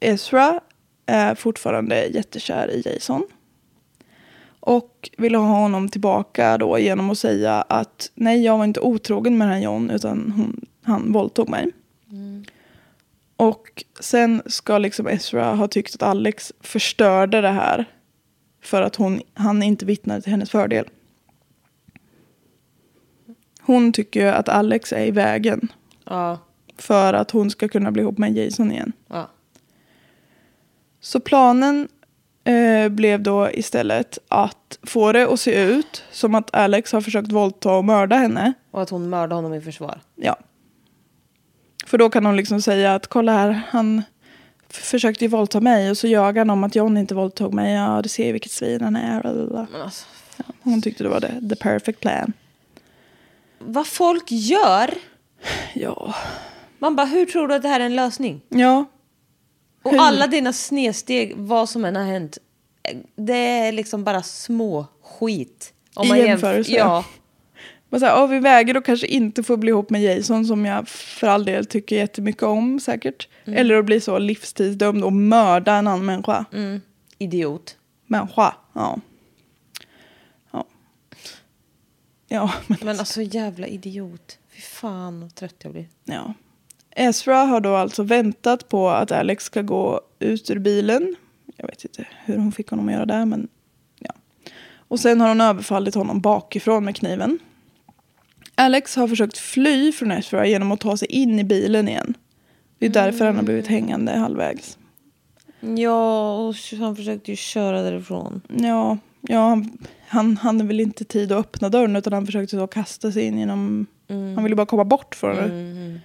Ezra 0.00 0.60
är 1.06 1.34
fortfarande 1.34 2.06
jättekär 2.06 2.70
i 2.70 2.82
Jason. 2.86 3.22
Och 4.60 5.10
vill 5.18 5.34
ha 5.34 5.44
honom 5.44 5.88
tillbaka 5.88 6.58
då 6.58 6.78
genom 6.78 7.10
att 7.10 7.18
säga 7.18 7.62
att 7.62 8.10
nej, 8.14 8.44
jag 8.44 8.58
var 8.58 8.64
inte 8.64 8.80
otrogen 8.80 9.38
med 9.38 9.48
den 9.48 9.54
här 9.54 9.62
John 9.62 9.90
utan 9.90 10.32
hon, 10.36 10.66
han 10.82 11.12
våldtog 11.12 11.48
mig. 11.48 11.70
Och 13.36 13.84
sen 14.00 14.42
ska 14.46 14.78
liksom 14.78 15.06
Ezra 15.08 15.54
ha 15.54 15.68
tyckt 15.68 15.94
att 15.94 16.02
Alex 16.02 16.52
förstörde 16.60 17.40
det 17.40 17.50
här 17.50 17.84
för 18.62 18.82
att 18.82 18.96
hon, 18.96 19.20
han 19.34 19.62
inte 19.62 19.86
vittnade 19.86 20.22
till 20.22 20.30
hennes 20.30 20.50
fördel. 20.50 20.88
Hon 23.60 23.92
tycker 23.92 24.32
att 24.32 24.48
Alex 24.48 24.92
är 24.92 25.04
i 25.04 25.10
vägen 25.10 25.68
Ja. 26.04 26.38
för 26.78 27.14
att 27.14 27.30
hon 27.30 27.50
ska 27.50 27.68
kunna 27.68 27.90
bli 27.92 28.02
ihop 28.02 28.18
med 28.18 28.36
Jason 28.36 28.72
igen. 28.72 28.92
ja. 29.08 29.30
Så 31.00 31.20
planen 31.20 31.88
eh, 32.44 32.88
blev 32.88 33.22
då 33.22 33.50
istället 33.50 34.18
att 34.28 34.78
få 34.82 35.12
det 35.12 35.32
att 35.32 35.40
se 35.40 35.62
ut 35.64 36.02
som 36.12 36.34
att 36.34 36.54
Alex 36.54 36.92
har 36.92 37.00
försökt 37.00 37.32
våldta 37.32 37.72
och 37.72 37.84
mörda 37.84 38.16
henne. 38.16 38.52
Och 38.70 38.82
att 38.82 38.90
hon 38.90 39.10
mördade 39.10 39.34
honom 39.34 39.54
i 39.54 39.60
försvar. 39.60 40.00
Ja. 40.16 40.36
För 41.86 41.98
då 41.98 42.10
kan 42.10 42.26
hon 42.26 42.36
liksom 42.36 42.62
säga 42.62 42.94
att 42.94 43.06
kolla 43.06 43.32
här, 43.32 43.60
han 43.68 44.02
försökte 44.68 45.24
ju 45.24 45.28
våldta 45.28 45.60
mig 45.60 45.90
och 45.90 45.98
så 45.98 46.06
ljög 46.06 46.38
han 46.38 46.50
om 46.50 46.64
att 46.64 46.74
John 46.76 46.96
inte 46.96 47.14
våldtog 47.14 47.54
mig. 47.54 47.74
Ja, 47.74 48.00
du 48.02 48.08
ser 48.08 48.32
vilket 48.32 48.52
svin 48.52 48.80
han 48.80 48.96
är. 48.96 49.22
Men 49.22 49.82
alltså, 49.82 50.06
Ja, 50.36 50.44
hon 50.62 50.82
tyckte 50.82 51.02
det 51.04 51.08
var 51.10 51.20
det, 51.20 51.48
the 51.48 51.56
perfect 51.56 52.00
plan. 52.00 52.32
vad 53.58 53.86
folk 53.86 54.24
gör. 54.30 54.94
Ja. 55.74 56.14
Man 56.78 56.96
bara, 56.96 57.06
hur 57.06 57.26
tror 57.26 57.48
du 57.48 57.54
att 57.54 57.62
det 57.62 57.68
här 57.68 57.80
är 57.80 57.84
en 57.84 57.96
lösning? 57.96 58.40
Ja. 58.48 58.84
Och 59.82 59.94
alla 59.94 60.26
dina 60.26 60.52
snedsteg, 60.52 61.34
vad 61.36 61.68
som 61.68 61.84
än 61.84 61.96
har 61.96 62.04
hänt, 62.04 62.38
det 63.16 63.36
är 63.36 63.72
liksom 63.72 64.04
bara 64.04 64.22
små 64.22 64.86
skit. 65.02 65.72
Om 65.94 66.06
I 66.06 66.08
man 66.08 66.18
jämf- 66.18 66.26
jämförelse. 66.26 66.72
Ja. 66.72 67.04
Men 67.88 68.00
så 68.00 68.06
här, 68.06 68.12
ja, 68.12 68.26
vi 68.26 68.38
väger 68.38 68.76
och 68.76 68.84
kanske 68.84 69.06
inte 69.06 69.42
få 69.42 69.56
bli 69.56 69.68
ihop 69.68 69.90
med 69.90 70.02
Jason 70.02 70.46
som 70.46 70.64
jag 70.66 70.88
för 70.88 71.26
all 71.26 71.44
del 71.44 71.66
tycker 71.66 71.96
jättemycket 71.96 72.42
om 72.42 72.80
säkert. 72.80 73.28
Eller 73.44 73.74
att 73.74 73.84
bli 73.84 74.00
så 74.00 74.18
livstidsdömd 74.18 75.04
och 75.04 75.12
mörda 75.12 75.72
en 75.74 75.86
annan 75.86 76.06
människa. 76.06 76.44
Idiot. 77.18 77.76
Människa, 78.06 78.54
ja. 78.72 78.98
Ja. 80.52 80.64
Ja, 82.28 82.52
men 82.66 82.78
Men 82.82 82.98
alltså 82.98 83.22
jävla 83.22 83.66
idiot. 83.66 84.38
Fan 84.64 85.20
vad 85.20 85.34
trött 85.34 85.56
jag 85.62 85.72
blir. 85.72 85.88
ja. 86.04 86.34
Ezra 86.96 87.36
har 87.36 87.60
då 87.60 87.74
alltså 87.74 88.02
väntat 88.02 88.68
på 88.68 88.88
att 88.88 89.12
Alex 89.12 89.44
ska 89.44 89.62
gå 89.62 90.00
ut 90.18 90.50
ur 90.50 90.58
bilen. 90.58 91.16
Jag 91.56 91.66
vet 91.66 91.84
inte 91.84 92.06
hur 92.24 92.36
hon 92.36 92.52
fick 92.52 92.68
honom 92.68 92.88
att 92.88 92.94
göra 92.94 93.06
det, 93.06 93.24
men 93.24 93.48
ja. 93.98 94.12
Och 94.76 95.00
sen 95.00 95.20
har 95.20 95.28
hon 95.28 95.40
överfallit 95.40 95.94
honom 95.94 96.20
bakifrån 96.20 96.84
med 96.84 96.96
kniven. 96.96 97.38
Alex 98.54 98.96
har 98.96 99.08
försökt 99.08 99.38
fly 99.38 99.92
från 99.92 100.10
Ezra 100.10 100.46
genom 100.46 100.72
att 100.72 100.80
ta 100.80 100.96
sig 100.96 101.08
in 101.08 101.38
i 101.38 101.44
bilen 101.44 101.88
igen. 101.88 102.14
Det 102.78 102.86
är 102.86 102.90
därför 102.90 103.26
han 103.26 103.36
har 103.36 103.42
blivit 103.42 103.66
hängande 103.66 104.12
halvvägs. 104.12 104.78
Ja, 105.60 106.34
och 106.36 106.54
han 106.78 106.96
försökte 106.96 107.30
ju 107.30 107.36
köra 107.36 107.82
därifrån. 107.82 108.40
Ja, 108.48 108.98
ja 109.20 109.48
han, 109.48 109.78
han 110.06 110.36
hade 110.36 110.64
väl 110.64 110.80
inte 110.80 111.04
tid 111.04 111.32
att 111.32 111.38
öppna 111.38 111.68
dörren 111.68 111.96
utan 111.96 112.12
han 112.12 112.26
försökte 112.26 112.56
då 112.56 112.66
kasta 112.66 113.12
sig 113.12 113.24
in 113.24 113.38
genom... 113.38 113.86
Han 114.34 114.42
ville 114.42 114.56
bara 114.56 114.66
komma 114.66 114.84
bort 114.84 115.14
från 115.14 115.36
det. 115.36 116.00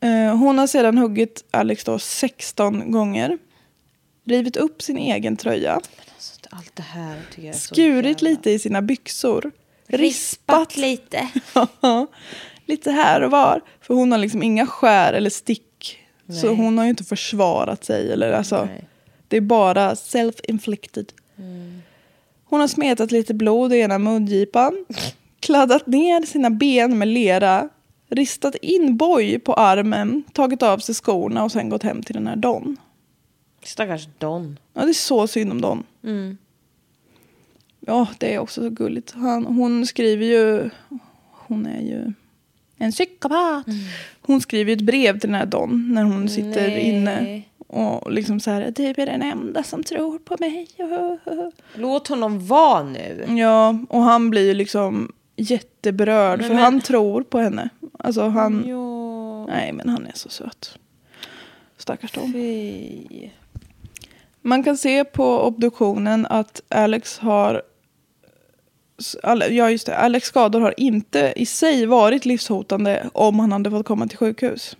Eh, 0.00 0.36
hon 0.36 0.58
har 0.58 0.66
sedan 0.66 0.98
huggit 0.98 1.44
Alex 1.50 1.84
då 1.84 1.98
16 1.98 2.92
gånger. 2.92 3.38
Rivit 4.24 4.56
upp 4.56 4.82
sin 4.82 4.98
egen 4.98 5.36
tröja. 5.36 5.74
Alltså, 5.74 5.92
så 7.52 7.74
Skurit 7.74 8.22
lite 8.22 8.50
i 8.50 8.58
sina 8.58 8.82
byxor. 8.82 9.50
Rispat 9.86 10.76
lite. 10.76 11.28
lite 12.66 12.90
här 12.90 13.20
och 13.20 13.30
var. 13.30 13.60
För 13.80 13.94
hon 13.94 14.12
har 14.12 14.18
liksom 14.18 14.42
inga 14.42 14.66
skär 14.66 15.12
eller 15.12 15.30
stick. 15.30 15.98
Så 16.40 16.46
Nej. 16.46 16.56
hon 16.56 16.78
har 16.78 16.84
ju 16.84 16.90
inte 16.90 17.04
försvarat 17.04 17.84
sig. 17.84 18.12
Eller, 18.12 18.32
alltså, 18.32 18.64
Nej. 18.64 18.84
det 19.28 19.36
är 19.36 19.40
bara 19.40 19.94
self-inflicted. 19.94 21.08
Hon 22.44 22.60
har 22.60 22.68
smetat 22.68 23.10
lite 23.10 23.34
blod 23.34 23.72
i 23.72 23.76
ena 23.78 23.98
mungipan. 23.98 24.84
Kladdat 25.40 25.86
ner 25.86 26.26
sina 26.26 26.50
ben 26.50 26.98
med 26.98 27.08
lera. 27.08 27.68
Ristat 28.08 28.54
in 28.54 28.96
boj 28.96 29.38
på 29.38 29.54
armen. 29.54 30.24
Tagit 30.32 30.62
av 30.62 30.78
sig 30.78 30.94
skorna 30.94 31.44
och 31.44 31.52
sen 31.52 31.68
gått 31.68 31.82
hem 31.82 32.02
till 32.02 32.14
den 32.14 32.26
här 32.26 32.36
Don. 32.36 32.76
Stackars 33.62 34.08
Don. 34.18 34.58
Ja, 34.74 34.82
det 34.82 34.90
är 34.90 34.92
så 34.92 35.26
synd 35.26 35.52
om 35.52 35.60
Don. 35.60 35.84
Mm. 36.04 36.38
Ja, 37.80 38.08
det 38.18 38.34
är 38.34 38.38
också 38.38 38.62
så 38.62 38.70
gulligt. 38.70 39.12
Han, 39.12 39.46
hon 39.46 39.86
skriver 39.86 40.26
ju... 40.26 40.70
Hon 41.30 41.66
är 41.66 41.80
ju 41.80 42.12
en 42.76 42.92
psykopat. 42.92 43.66
Hon 44.20 44.40
skriver 44.40 44.70
ju 44.70 44.76
ett 44.76 44.82
brev 44.82 45.18
till 45.18 45.28
den 45.28 45.38
här 45.38 45.46
Don 45.46 45.94
när 45.94 46.02
hon 46.02 46.28
sitter 46.28 46.68
Nej. 46.68 46.80
inne. 46.80 47.42
Och 47.58 48.12
liksom 48.12 48.40
så 48.40 48.50
här, 48.50 48.72
du 48.76 48.84
är 48.84 49.06
den 49.06 49.22
enda 49.22 49.62
som 49.62 49.84
tror 49.84 50.18
på 50.18 50.36
mig. 50.40 50.68
Låt 51.74 52.08
honom 52.08 52.46
vara 52.46 52.82
nu. 52.82 53.26
Ja, 53.28 53.78
och 53.88 54.02
han 54.02 54.30
blir 54.30 54.46
ju 54.46 54.54
liksom 54.54 55.12
jätteberörd. 55.38 56.42
för 56.42 56.54
men- 56.54 56.62
han 56.62 56.80
tror 56.80 57.22
på 57.22 57.38
henne. 57.38 57.68
Alltså 57.98 58.28
han... 58.28 58.64
Ja. 58.66 59.46
Nej, 59.46 59.72
men 59.72 59.88
han 59.88 60.06
är 60.06 60.12
så 60.14 60.28
söt. 60.28 60.78
Stackars 61.76 62.12
Don. 62.12 62.32
Fy. 62.32 63.30
Man 64.42 64.62
kan 64.62 64.76
se 64.76 65.04
på 65.04 65.40
obduktionen 65.40 66.26
att 66.26 66.62
Alex 66.68 67.18
har... 67.18 67.62
Ja, 69.50 69.70
just 69.70 69.86
det. 69.86 69.96
Alex 69.96 70.26
skador 70.26 70.60
har 70.60 70.74
inte 70.80 71.32
i 71.36 71.46
sig 71.46 71.86
varit 71.86 72.24
livshotande 72.26 73.10
om 73.12 73.38
han 73.38 73.52
hade 73.52 73.70
fått 73.70 73.86
komma 73.86 74.06
till 74.06 74.18
sjukhus. 74.18 74.76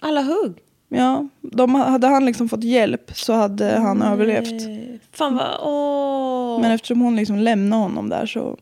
Alla 0.00 0.22
hugg. 0.22 0.58
Ja, 0.88 1.28
de, 1.40 1.74
hade 1.74 2.06
han 2.06 2.24
liksom 2.26 2.48
fått 2.48 2.64
hjälp 2.64 3.10
så 3.14 3.32
hade 3.32 3.78
han 3.78 4.02
överlevt. 4.02 4.62
Eh, 4.62 4.98
Fan 5.12 5.36
vad... 5.36 5.60
Åh. 5.62 6.60
Men 6.60 6.70
eftersom 6.70 7.00
hon 7.00 7.16
liksom 7.16 7.38
lämnade 7.38 7.82
honom 7.82 8.08
där 8.08 8.26
så 8.26 8.58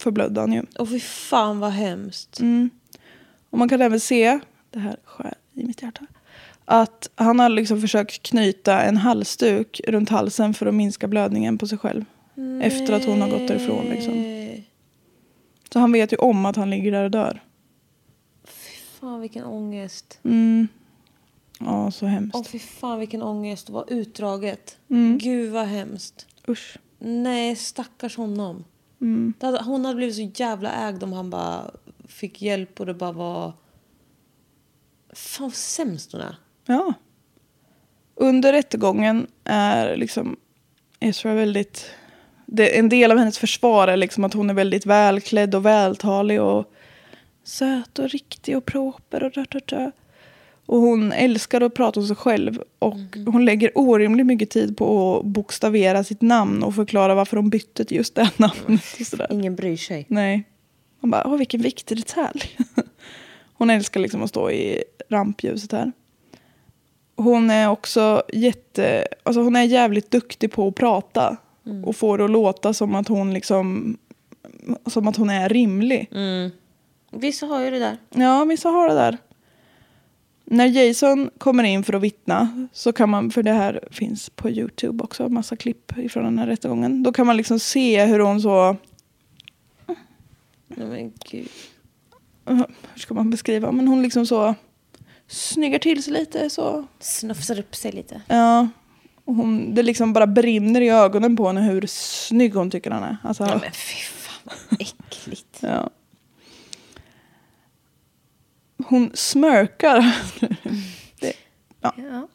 förblödde 0.00 0.40
han 0.40 0.52
ju. 0.52 0.62
Åh 0.78 0.86
fy 0.86 1.00
fan 1.00 1.60
vad 1.60 1.70
hemskt. 1.70 2.40
Mm. 2.40 2.70
Och 3.50 3.58
man 3.58 3.68
kan 3.68 3.82
även 3.82 4.00
se, 4.00 4.38
det 4.70 4.78
här 4.78 4.96
skär 5.04 5.34
i 5.54 5.64
mitt 5.64 5.82
hjärta, 5.82 6.06
att 6.64 7.10
han 7.14 7.40
har 7.40 7.48
liksom 7.48 7.80
försökt 7.80 8.22
knyta 8.22 8.82
en 8.82 8.96
halsduk 8.96 9.80
runt 9.88 10.08
halsen 10.08 10.54
för 10.54 10.66
att 10.66 10.74
minska 10.74 11.08
blödningen 11.08 11.58
på 11.58 11.66
sig 11.66 11.78
själv. 11.78 12.04
Efter 12.62 12.92
att 12.92 13.04
hon 13.04 13.20
har 13.20 13.28
gått 13.30 13.48
därifrån. 13.48 13.84
Liksom. 13.84 14.14
Nej. 14.14 14.70
Så 15.72 15.78
han 15.78 15.92
vet 15.92 16.12
ju 16.12 16.16
om 16.16 16.46
att 16.46 16.56
han 16.56 16.70
ligger 16.70 16.92
där 16.92 17.04
och 17.04 17.10
dör. 17.10 17.42
Fan 19.00 19.20
vilken 19.20 19.44
ångest. 19.44 20.18
Mm. 20.22 20.68
Ja, 21.58 21.90
så 21.90 22.06
hemskt. 22.06 22.36
Åh 22.36 22.44
fy 22.44 22.58
fan 22.58 22.98
vilken 22.98 23.22
ångest. 23.22 23.70
Vad 23.70 23.90
utdraget. 23.90 24.78
Mm. 24.90 25.18
Gud 25.18 25.52
vad 25.52 25.66
hemskt. 25.66 26.26
Usch. 26.48 26.78
Nej 26.98 27.56
stackars 27.56 28.16
honom. 28.16 28.64
Mm. 29.00 29.34
Hon 29.64 29.84
hade 29.84 29.96
blivit 29.96 30.16
så 30.16 30.42
jävla 30.42 30.72
ägd 30.72 31.02
om 31.02 31.12
han 31.12 31.30
bara 31.30 31.70
fick 32.08 32.42
hjälp 32.42 32.80
och 32.80 32.86
det 32.86 32.94
bara 32.94 33.12
var... 33.12 33.52
Fan 35.12 35.46
vad 35.46 35.54
sämst 35.54 36.12
hon 36.12 36.20
är. 36.20 36.36
Ja. 36.66 36.94
Under 38.14 38.52
rättegången 38.52 39.26
är 39.44 39.96
liksom 39.96 40.36
Ezra 41.00 41.34
väldigt... 41.34 41.90
Det, 42.46 42.78
en 42.78 42.88
del 42.88 43.12
av 43.12 43.18
hennes 43.18 43.38
försvar 43.38 43.88
är 43.88 43.96
liksom 43.96 44.24
att 44.24 44.34
hon 44.34 44.50
är 44.50 44.54
väldigt 44.54 44.86
välklädd 44.86 45.54
och 45.54 45.66
vältalig 45.66 46.42
och 46.42 46.72
söt 47.44 47.98
och 47.98 48.08
riktig 48.08 48.56
och 48.56 48.64
proper 48.64 49.22
och 49.22 49.32
rört, 49.32 49.54
rört, 49.54 49.72
rört. 49.72 49.94
Och 50.66 50.78
hon 50.80 51.12
älskar 51.12 51.60
att 51.60 51.74
prata 51.74 52.00
om 52.00 52.06
sig 52.06 52.16
själv. 52.16 52.62
Och 52.78 53.16
hon 53.26 53.44
lägger 53.44 53.78
orimligt 53.78 54.26
mycket 54.26 54.50
tid 54.50 54.76
på 54.76 55.18
att 55.18 55.26
bokstavera 55.26 56.04
sitt 56.04 56.22
namn 56.22 56.62
och 56.62 56.74
förklara 56.74 57.14
varför 57.14 57.36
hon 57.36 57.50
bytte 57.50 57.84
till 57.84 57.96
just 57.96 58.14
det 58.14 58.30
namnet. 58.36 58.96
Och 59.00 59.06
sådär. 59.06 59.26
Ingen 59.30 59.56
bryr 59.56 59.76
sig. 59.76 60.06
Nej. 60.08 60.44
Man 61.00 61.10
bara, 61.10 61.26
åh 61.26 61.36
vilken 61.36 61.62
viktig 61.62 61.96
detalj. 61.96 62.42
Hon 63.58 63.70
älskar 63.70 64.00
liksom 64.00 64.22
att 64.22 64.28
stå 64.28 64.50
i 64.50 64.84
rampljuset 65.08 65.72
här. 65.72 65.92
Hon 67.16 67.50
är 67.50 67.70
också 67.70 68.22
jätte, 68.32 69.08
alltså 69.22 69.40
hon 69.40 69.56
är 69.56 69.62
jävligt 69.62 70.10
duktig 70.10 70.52
på 70.52 70.68
att 70.68 70.74
prata. 70.74 71.36
Och 71.84 71.96
får 71.96 72.18
det 72.18 72.24
att 72.24 72.30
låta 72.30 72.72
som 72.74 72.94
att 72.94 73.08
hon 73.08 73.34
liksom, 73.34 73.96
som 74.86 75.08
att 75.08 75.16
hon 75.16 75.30
är 75.30 75.48
rimlig. 75.48 76.10
Vissa 77.10 77.46
har 77.46 77.60
ju 77.60 77.70
det 77.70 77.78
där. 77.78 77.98
Ja, 78.10 78.44
vissa 78.44 78.68
har 78.68 78.88
det 78.88 78.94
där. 78.94 79.18
När 80.48 80.66
Jason 80.66 81.30
kommer 81.38 81.64
in 81.64 81.84
för 81.84 81.92
att 81.92 82.02
vittna 82.02 82.68
så 82.72 82.92
kan 82.92 83.10
man, 83.10 83.30
för 83.30 83.42
det 83.42 83.52
här 83.52 83.88
finns 83.90 84.30
på 84.30 84.50
Youtube 84.50 85.04
också, 85.04 85.28
massa 85.28 85.56
klipp 85.56 85.98
ifrån 85.98 86.24
den 86.24 86.38
här 86.38 86.46
rättegången. 86.46 87.02
Då 87.02 87.12
kan 87.12 87.26
man 87.26 87.36
liksom 87.36 87.58
se 87.58 88.04
hur 88.04 88.18
hon 88.18 88.40
så, 88.42 88.76
Nej 90.68 90.86
men 90.88 91.12
gud. 91.30 91.48
hur 92.44 92.66
ska 93.00 93.14
man 93.14 93.30
beskriva, 93.30 93.72
men 93.72 93.88
hon 93.88 94.02
liksom 94.02 94.26
så 94.26 94.54
snyggar 95.28 95.78
till 95.78 96.02
sig 96.02 96.12
lite 96.12 96.50
så. 96.50 96.84
Snufsar 96.98 97.58
upp 97.58 97.74
sig 97.76 97.92
lite. 97.92 98.22
Ja. 98.26 98.68
Och 99.24 99.34
hon, 99.34 99.74
det 99.74 99.82
liksom 99.82 100.12
bara 100.12 100.26
brinner 100.26 100.80
i 100.80 100.88
ögonen 100.88 101.36
på 101.36 101.46
henne 101.46 101.60
hur 101.60 101.86
snygg 101.88 102.54
hon 102.54 102.70
tycker 102.70 102.90
han 102.90 103.02
är. 103.02 103.16
Alltså, 103.22 103.44
Ja 103.44 103.58
men 103.62 103.72
fy 103.72 103.96
fan 103.96 104.54
vad 104.70 104.80
äckligt. 104.80 105.58
ja. 105.60 105.90
Hon 108.84 109.10
smörkar. 109.14 110.16
det, 111.20 111.32
ja. 111.80 111.94
Ja. 111.96 112.28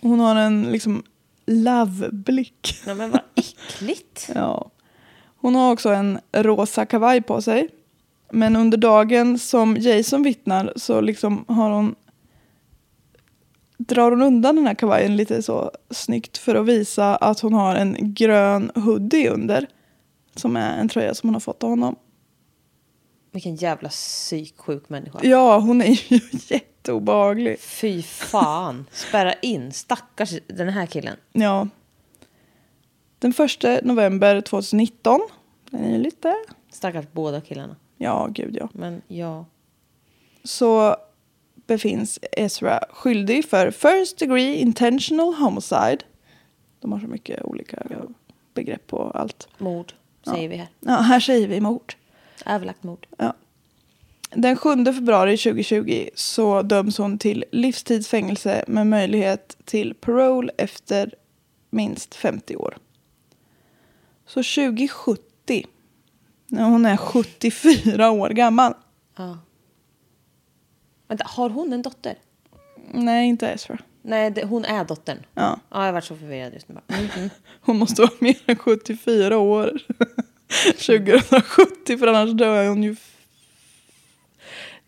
Hon 0.00 0.20
har 0.20 0.36
en 0.36 0.62
liksom 0.62 1.02
love-blick. 1.46 2.82
Nej 2.86 2.94
men 2.94 3.10
vad 3.10 3.20
äckligt. 3.34 4.30
Ja. 4.34 4.70
Hon 5.36 5.54
har 5.54 5.72
också 5.72 5.88
en 5.88 6.20
rosa 6.32 6.86
kavaj 6.86 7.22
på 7.22 7.42
sig. 7.42 7.68
Men 8.32 8.56
under 8.56 8.78
dagen 8.78 9.38
som 9.38 9.76
Jason 9.76 10.22
vittnar 10.22 10.72
så 10.76 11.00
liksom 11.00 11.44
har 11.48 11.70
hon 11.70 11.94
drar 13.78 14.10
hon 14.10 14.22
undan 14.22 14.56
den 14.56 14.66
här 14.66 14.74
kavajen 14.74 15.16
lite 15.16 15.42
så 15.42 15.70
snyggt 15.90 16.38
för 16.38 16.54
att 16.54 16.66
visa 16.66 17.16
att 17.16 17.40
hon 17.40 17.52
har 17.52 17.76
en 17.76 17.96
grön 18.14 18.70
hoodie 18.74 19.28
under. 19.28 19.66
Som 20.36 20.56
är 20.56 20.78
en 20.78 20.88
tröja 20.88 21.14
som 21.14 21.28
hon 21.28 21.34
har 21.34 21.40
fått 21.40 21.62
av 21.64 21.70
honom. 21.70 21.96
Vilken 23.32 23.56
jävla 23.56 23.88
psyksjuk 23.88 24.88
människa. 24.88 25.18
Ja, 25.22 25.58
hon 25.58 25.80
är 25.82 25.86
ju 26.12 26.20
jätteobehaglig. 26.48 27.60
Fy 27.60 28.02
fan. 28.02 28.86
Spärra 28.92 29.32
in. 29.32 29.72
Stackars 29.72 30.34
den 30.46 30.68
här 30.68 30.86
killen. 30.86 31.16
Ja. 31.32 31.68
Den 33.18 33.32
första 33.32 33.78
november 33.82 34.40
2019. 34.40 35.20
Den 35.70 35.84
är 35.84 35.98
lite... 35.98 36.34
Stackars 36.70 37.06
båda 37.12 37.40
killarna. 37.40 37.76
Ja, 37.96 38.28
gud 38.30 38.56
ja. 38.56 38.68
Men 38.72 39.02
ja. 39.08 39.44
så 40.44 40.96
befinns 41.66 42.18
Ezra 42.32 42.80
skyldig 42.90 43.44
för 43.44 43.70
first 43.70 44.18
degree 44.18 44.54
intentional 44.54 45.34
homicide. 45.34 45.98
De 46.80 46.92
har 46.92 47.00
så 47.00 47.06
mycket 47.06 47.42
olika 47.42 47.82
begrepp 48.54 48.86
på 48.86 49.10
allt. 49.14 49.48
Mord 49.58 49.94
säger 50.24 50.48
vi 50.48 50.56
här. 50.56 50.68
Ja, 50.80 50.92
här 50.92 51.20
säger 51.20 51.48
vi 51.48 51.60
mord. 51.60 51.94
Överlagt 52.46 52.82
mord. 52.82 53.06
Ja. 53.16 53.34
Den 54.30 54.56
7 54.56 54.84
februari 54.84 55.36
2020 55.36 56.08
så 56.14 56.62
döms 56.62 56.98
hon 56.98 57.18
till 57.18 57.44
livstidsfängelse 57.52 58.64
med 58.66 58.86
möjlighet 58.86 59.56
till 59.64 59.94
parole 59.94 60.52
efter 60.58 61.14
minst 61.70 62.14
50 62.14 62.56
år. 62.56 62.76
Så 64.26 64.42
2070, 64.42 65.66
när 66.46 66.64
hon 66.64 66.86
är 66.86 66.96
74 66.96 68.10
år 68.10 68.28
gammal. 68.28 68.74
Ja. 69.16 69.38
Vänta, 71.08 71.24
har 71.28 71.50
hon 71.50 71.72
en 71.72 71.82
dotter? 71.82 72.18
Nej, 72.90 73.28
inte 73.28 73.48
Ezra. 73.48 73.78
Nej, 74.02 74.30
det, 74.30 74.44
hon 74.44 74.64
är 74.64 74.84
dottern. 74.84 75.18
Ja. 75.34 75.42
Ja, 75.70 75.78
jag 75.78 75.78
har 75.78 75.92
varit 75.92 76.04
så 76.04 76.16
förvirrad 76.16 76.54
just 76.54 76.68
nu. 76.68 76.80
Mm, 76.88 77.08
mm. 77.16 77.30
Hon 77.60 77.78
måste 77.78 78.02
vara 78.02 78.12
mer 78.18 78.36
än 78.46 78.56
74 78.56 79.38
år. 79.38 79.80
2070 80.76 81.98
för 81.98 82.06
annars 82.06 82.30
dör 82.30 82.68
hon 82.68 82.82
ju. 82.82 82.96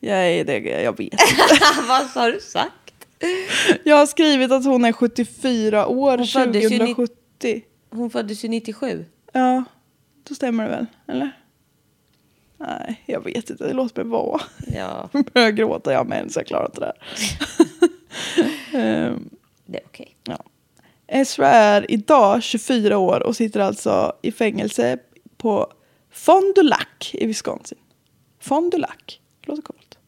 Jag, 0.01 0.47
det, 0.47 0.59
jag 0.59 0.99
vet. 0.99 1.15
Vad 1.89 2.07
har 2.07 2.33
du 2.33 2.41
sagt? 2.41 2.73
Jag 3.85 3.97
har 3.97 4.07
skrivit 4.07 4.53
att 4.53 4.65
hon 4.65 4.85
är 4.85 4.93
74 4.93 5.87
år 5.87 6.19
Hon 6.19 6.27
föddes 6.27 6.65
ju 6.65 6.69
ni- 6.69 6.95
2070. 6.95 7.63
Hon 7.91 8.11
föddes 8.11 8.45
ju 8.45 8.49
97. 8.49 9.05
Ja, 9.33 9.65
då 10.29 10.35
stämmer 10.35 10.65
det 10.65 10.71
väl? 10.71 10.87
Eller? 11.09 11.31
Nej, 12.59 13.03
jag 13.07 13.25
vet 13.25 13.51
inte. 13.51 13.73
Låt 13.73 13.97
mig 13.97 14.07
vara. 14.07 14.41
Ja, 14.75 15.09
Jag 15.13 15.25
börjar 15.25 15.51
gråta 15.51 15.93
jag 15.93 16.07
med 16.09 16.33
så 16.33 16.41
jag 16.41 16.47
klarar 16.47 16.67
inte 16.67 16.81
det 16.81 16.87
här. 16.87 16.97
Ehm, 18.81 19.29
det 19.67 19.79
är 19.79 19.85
okej. 19.87 20.17
ja. 20.25 20.39
Ezra 21.07 21.49
är 21.49 21.91
idag 21.91 22.43
24 22.43 22.99
år 22.99 23.23
och 23.23 23.37
sitter 23.37 23.61
alltså 23.61 24.13
i 24.23 24.33
fängelse 24.33 24.99
på 25.45 25.73
Fond 26.11 26.55
du 26.55 26.63
Lac 26.63 26.87
i 27.13 27.27
Wisconsin. 27.27 27.79
Fond 28.41 28.71
du 28.73 28.79
Lac. 28.79 28.91
Låter 29.43 29.63
coolt. 29.63 29.99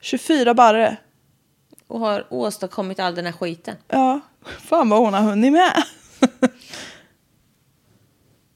24 0.00 0.54
barre. 0.54 0.96
Och 1.86 2.00
har 2.00 2.26
åstadkommit 2.30 3.00
all 3.00 3.14
den 3.14 3.24
här 3.24 3.32
skiten. 3.32 3.76
Ja, 3.88 4.20
fan 4.44 4.88
vad 4.88 4.98
hon 5.00 5.14
har 5.14 5.20
hunnit 5.20 5.52
med. 5.52 5.82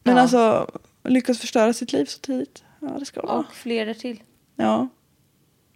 Men 0.03 0.17
Ja. 0.17 0.21
alltså, 0.23 0.71
lyckas 1.05 1.39
förstöra 1.39 1.73
sitt 1.73 1.93
liv 1.93 2.05
så 2.05 2.19
tidigt. 2.19 2.65
Ja, 2.81 2.89
det 2.89 3.05
ska 3.05 3.21
hon 3.21 3.31
ha. 3.31 3.37
Och 3.39 3.53
fler 3.55 3.87
därtill. 3.87 4.23
Ja. 4.57 4.89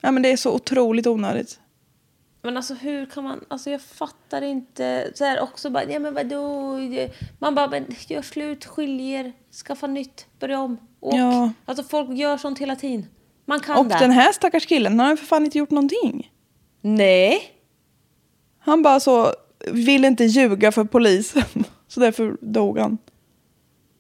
ja, 0.00 0.10
men 0.10 0.22
det 0.22 0.32
är 0.32 0.36
så 0.36 0.52
otroligt 0.54 1.06
onödigt. 1.06 1.60
Men 2.44 2.56
alltså 2.56 2.74
hur 2.74 3.06
kan 3.06 3.24
man, 3.24 3.44
alltså 3.48 3.70
jag 3.70 3.80
fattar 3.82 4.42
inte. 4.42 5.12
Så 5.14 5.24
här 5.24 5.40
också 5.40 5.70
bara, 5.70 5.84
ja 5.84 5.98
men 5.98 6.14
vadå? 6.14 6.78
Man 7.38 7.54
bara, 7.54 7.68
men 7.68 7.86
gör 8.08 8.22
slut, 8.22 8.64
skiljer, 8.64 9.32
skaffa 9.66 9.86
nytt, 9.86 10.26
börja 10.40 10.60
om. 10.60 10.76
Och, 11.00 11.14
Ja. 11.14 11.52
Alltså 11.64 11.84
folk 11.84 12.18
gör 12.18 12.36
sånt 12.36 12.58
hela 12.58 12.76
tiden. 12.76 13.06
Man 13.44 13.60
kan 13.60 13.76
Och 13.78 13.86
det. 13.86 13.98
den 13.98 14.10
här 14.10 14.32
stackars 14.32 14.66
killen, 14.66 14.92
han 14.92 15.00
har 15.00 15.10
ju 15.12 15.16
för 15.16 15.26
fan 15.26 15.44
inte 15.44 15.58
gjort 15.58 15.70
någonting. 15.70 16.32
Nej. 16.80 17.42
Han 18.58 18.82
bara 18.82 19.00
så, 19.00 19.32
vill 19.72 20.04
inte 20.04 20.24
ljuga 20.24 20.72
för 20.72 20.84
polisen. 20.84 21.42
Så 21.88 22.00
därför 22.00 22.36
dog 22.40 22.78
han. 22.78 22.98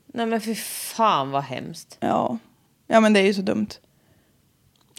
Nej 0.06 0.26
men 0.26 0.40
för 0.40 0.54
fan 0.94 1.30
vad 1.30 1.42
hemskt. 1.42 1.96
Ja. 2.00 2.38
Ja 2.86 3.00
men 3.00 3.12
det 3.12 3.20
är 3.20 3.24
ju 3.24 3.34
så 3.34 3.42
dumt. 3.42 3.68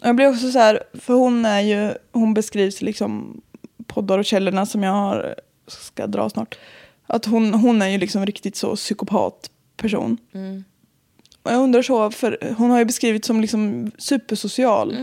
Jag 0.06 0.16
blir 0.16 0.28
också 0.28 0.50
så 0.50 0.58
här, 0.58 0.82
för 0.94 1.14
hon 1.14 1.44
är 1.44 1.60
ju, 1.60 1.94
hon 2.12 2.34
beskrivs 2.34 2.82
liksom 2.82 3.40
poddar 3.86 4.18
och 4.18 4.24
källorna 4.24 4.66
som 4.66 4.82
jag 4.82 4.92
har, 4.92 5.34
ska 5.66 6.06
dra 6.06 6.30
snart. 6.30 6.58
Att 7.06 7.24
hon, 7.24 7.54
hon 7.54 7.82
är 7.82 7.88
ju 7.88 7.98
liksom 7.98 8.26
riktigt 8.26 8.56
så 8.56 8.76
psykopatperson. 8.76 10.18
Och 11.42 11.52
jag 11.52 11.62
undrar 11.62 11.82
så, 11.82 12.10
för 12.10 12.54
hon 12.58 12.70
har 12.70 12.78
ju 12.78 12.84
beskrivits 12.84 13.26
som 13.26 13.40
liksom 13.40 13.90
supersocial. 13.98 14.96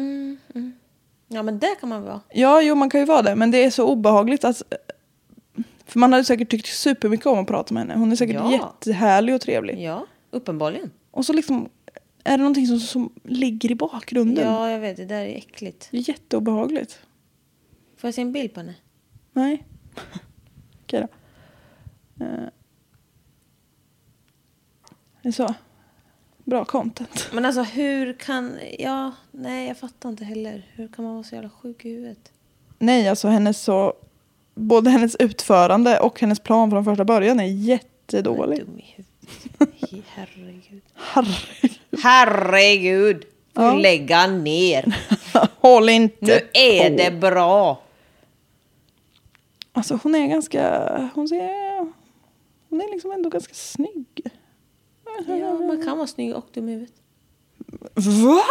Ja 1.28 1.44
men 1.44 1.60
det 1.60 1.76
kan 1.80 1.90
man 1.90 2.04
vara. 2.04 2.22
Ja, 2.34 2.62
jo 2.62 2.76
man 2.76 2.90
kan 2.90 3.00
ju 3.00 3.06
vara 3.06 3.22
det, 3.22 3.36
men 3.36 3.52
det 3.52 3.64
är 3.64 3.70
så 3.70 3.88
obehagligt 3.88 4.44
att... 4.44 4.62
För 5.86 6.00
man 6.00 6.14
hade 6.14 6.26
säkert 6.26 6.52
tyckt 6.52 6.68
supermycket 6.68 7.26
om 7.26 7.40
att 7.40 7.48
prata 7.48 7.74
med 7.74 7.84
henne. 7.84 8.00
Hon 8.00 8.12
är 8.12 8.16
säkert 8.16 8.36
Ja. 8.36 8.52
jättehärlig 8.52 9.36
och 9.36 9.42
trevlig. 9.42 9.82
Ja, 9.84 10.06
uppenbarligen. 10.32 10.92
Och 11.12 11.26
så 11.26 11.34
liksom 11.34 11.70
är 12.24 12.32
det 12.32 12.38
någonting 12.38 12.68
som, 12.68 12.80
som 12.80 13.14
ligger 13.24 13.72
i 13.72 13.76
bakgrunden. 13.76 14.46
Ja, 14.46 14.70
jag 14.70 14.80
vet. 14.80 14.98
Det 14.98 15.06
där 15.06 15.26
är 15.26 15.36
äckligt. 15.36 15.88
Det 15.92 15.98
är 15.98 16.10
jätteobehagligt. 16.10 17.00
Får 17.98 18.08
jag 18.08 18.16
se 18.16 18.22
en 18.22 18.32
bild 18.32 18.54
på 18.54 18.60
henne? 18.60 18.76
Nej. 19.34 19.64
Okej 20.84 21.02
då. 21.02 21.08
Eh. 22.26 22.50
Det 25.22 25.30
är 25.30 25.32
så. 25.32 25.54
Bra 26.44 26.66
content. 26.66 27.30
Men 27.34 27.46
alltså 27.46 27.64
hur 27.64 28.14
kan... 28.14 28.58
Ja, 28.80 29.12
nej 29.32 29.68
jag 29.68 29.78
fattar 29.78 30.10
inte 30.10 30.26
heller. 30.26 30.68
Hur 30.74 30.88
kan 30.88 31.06
man 31.06 31.14
vara 31.14 31.24
så 31.24 31.36
jävla 31.36 31.50
sjuk 31.50 31.86
i 31.86 31.90
huvudet? 31.90 32.32
Nej, 32.80 33.10
alltså 33.10 33.28
hennes 33.28 33.62
så... 33.62 33.94
Både 34.56 34.90
hennes 34.90 35.16
utförande 35.16 36.00
och 36.00 36.22
hennes 36.22 36.40
plan 36.40 36.70
från 36.70 36.86
första 36.86 37.06
början 37.06 37.40
är 37.40 37.46
jättedålig. 37.46 38.60
Dum 38.60 38.80
i 38.80 38.94
huvudet. 38.96 39.13
Herregud. 40.16 40.82
Herregud. 42.04 43.26
Ja. 43.54 43.76
lägga 43.76 44.28
ner. 44.28 44.96
Håll 45.60 45.90
inte 45.90 46.26
Nu 46.26 46.50
är 46.54 46.90
på. 46.90 46.96
det 46.98 47.12
bra. 47.12 47.82
Alltså 49.74 50.00
hon 50.04 50.16
är 50.16 50.28
ganska... 50.28 50.88
Hon 51.16 51.28
ser... 51.28 51.92
Hon 52.70 52.82
är 52.82 52.92
liksom 52.92 53.12
ändå 53.12 53.30
ganska 53.30 53.54
snygg. 53.54 54.22
Ja, 55.28 55.54
man 55.54 55.84
kan 55.86 55.98
vara 55.98 56.08
snygg 56.08 56.36
och 56.36 56.48
dum 56.54 56.70
i 56.70 56.72
huvudet. 56.72 56.94
Va? 57.96 58.44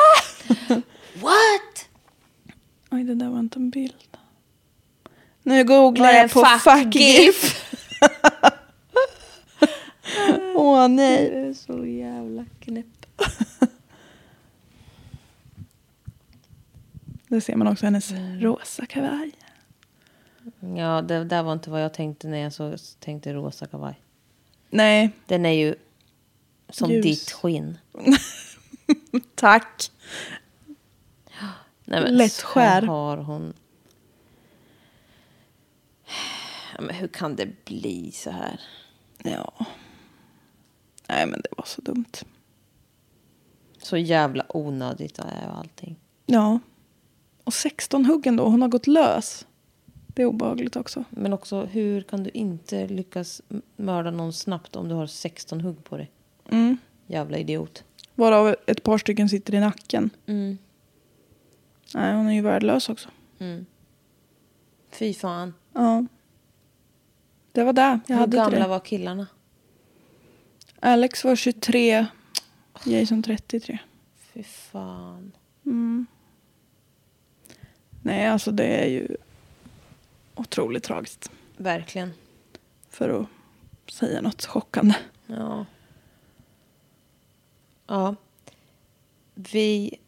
What? 1.14 1.88
Oj, 2.90 3.04
det 3.04 3.14
där 3.14 3.28
var 3.28 3.40
inte 3.40 3.58
en 3.58 3.70
bild. 3.70 3.94
Nu 5.42 5.64
googlar 5.64 6.12
jag 6.12 6.30
på 6.30 6.44
fuck 6.44 6.60
fuck 6.62 6.94
gif? 6.94 7.64
Åh 10.56 10.88
nej. 10.88 11.30
Det 11.30 11.36
är 11.38 11.54
så 11.54 11.86
jävla 11.86 12.44
knäpp. 12.60 12.86
Där 17.28 17.40
ser 17.40 17.56
man 17.56 17.66
också 17.66 17.86
hennes 17.86 18.12
rosa 18.40 18.86
kavaj. 18.86 19.32
Ja, 20.76 21.02
det 21.02 21.24
där 21.24 21.42
var 21.42 21.52
inte 21.52 21.70
vad 21.70 21.82
jag 21.84 21.94
tänkte 21.94 22.28
när 22.28 22.38
jag 22.38 22.52
så 22.52 22.76
tänkte 22.98 23.32
rosa 23.32 23.66
kavaj. 23.66 24.00
Nej, 24.70 25.10
Den 25.26 25.46
är 25.46 25.50
ju 25.52 25.74
som 26.68 26.90
Ljus. 26.90 27.02
ditt 27.04 27.30
skinn. 27.32 27.78
tack. 29.34 29.90
Nej, 31.84 32.02
men 32.02 32.16
Lätt 32.16 32.40
skär. 32.42 32.82
har 32.82 33.16
hon... 33.16 33.52
Ja, 36.74 36.80
men 36.80 36.94
hur 36.94 37.08
kan 37.08 37.36
det 37.36 37.64
bli 37.64 38.12
så 38.12 38.30
här? 38.30 38.60
Ja. 39.22 39.66
Nej, 41.08 41.26
men 41.26 41.40
det 41.40 41.48
var 41.56 41.64
så 41.64 41.80
dumt. 41.80 42.12
Så 43.82 43.96
jävla 43.96 44.44
onödigt 44.48 45.18
är 45.18 45.48
allting. 45.58 45.96
Ja. 46.26 46.58
Och 47.44 47.54
16 47.54 48.04
hugg 48.04 48.26
ändå. 48.26 48.44
Hon 48.48 48.62
har 48.62 48.68
gått 48.68 48.86
lös. 48.86 49.46
Det 50.06 50.22
är 50.22 50.26
obehagligt 50.26 50.76
också. 50.76 51.04
Men 51.10 51.32
också, 51.32 51.64
hur 51.64 52.02
kan 52.02 52.24
du 52.24 52.30
inte 52.30 52.86
lyckas 52.88 53.42
mörda 53.76 54.10
någon 54.10 54.32
snabbt 54.32 54.76
om 54.76 54.88
du 54.88 54.94
har 54.94 55.06
16 55.06 55.60
hugg 55.60 55.84
på 55.84 55.96
dig? 55.96 56.10
Mm. 56.50 56.76
Jävla 57.06 57.38
idiot. 57.38 57.84
Varav 58.14 58.56
ett 58.66 58.82
par 58.82 58.98
stycken 58.98 59.28
sitter 59.28 59.54
i 59.54 59.60
nacken. 59.60 60.10
Mm. 60.26 60.58
Nej, 61.94 62.14
hon 62.16 62.28
är 62.28 62.32
ju 62.32 62.40
värdelös 62.40 62.88
också. 62.88 63.08
Fy 64.90 65.14
fan. 65.14 65.54
Ja. 65.72 66.06
Det 67.52 67.64
var 67.64 67.72
det. 67.72 68.00
Jag 68.06 68.14
Hur 68.14 68.20
hade 68.20 68.36
gamla 68.36 68.58
det. 68.58 68.68
var 68.68 68.80
killarna? 68.80 69.26
Alex 70.84 71.24
var 71.24 71.36
23. 71.36 72.06
Jason 72.84 73.22
33. 73.22 73.78
Fy 74.34 74.42
fan. 74.42 75.32
Nej, 78.02 78.26
alltså 78.26 78.50
det 78.50 78.64
är 78.64 78.88
ju 78.88 79.16
otroligt 80.34 80.84
tragiskt. 80.84 81.30
Verkligen. 81.56 82.12
För 82.90 83.20
att 83.20 83.26
säga 83.92 84.20
något 84.20 84.44
chockande. 84.44 84.94
Ja. 85.26 85.66
Ja. 87.86 88.14
Vi 89.34 89.98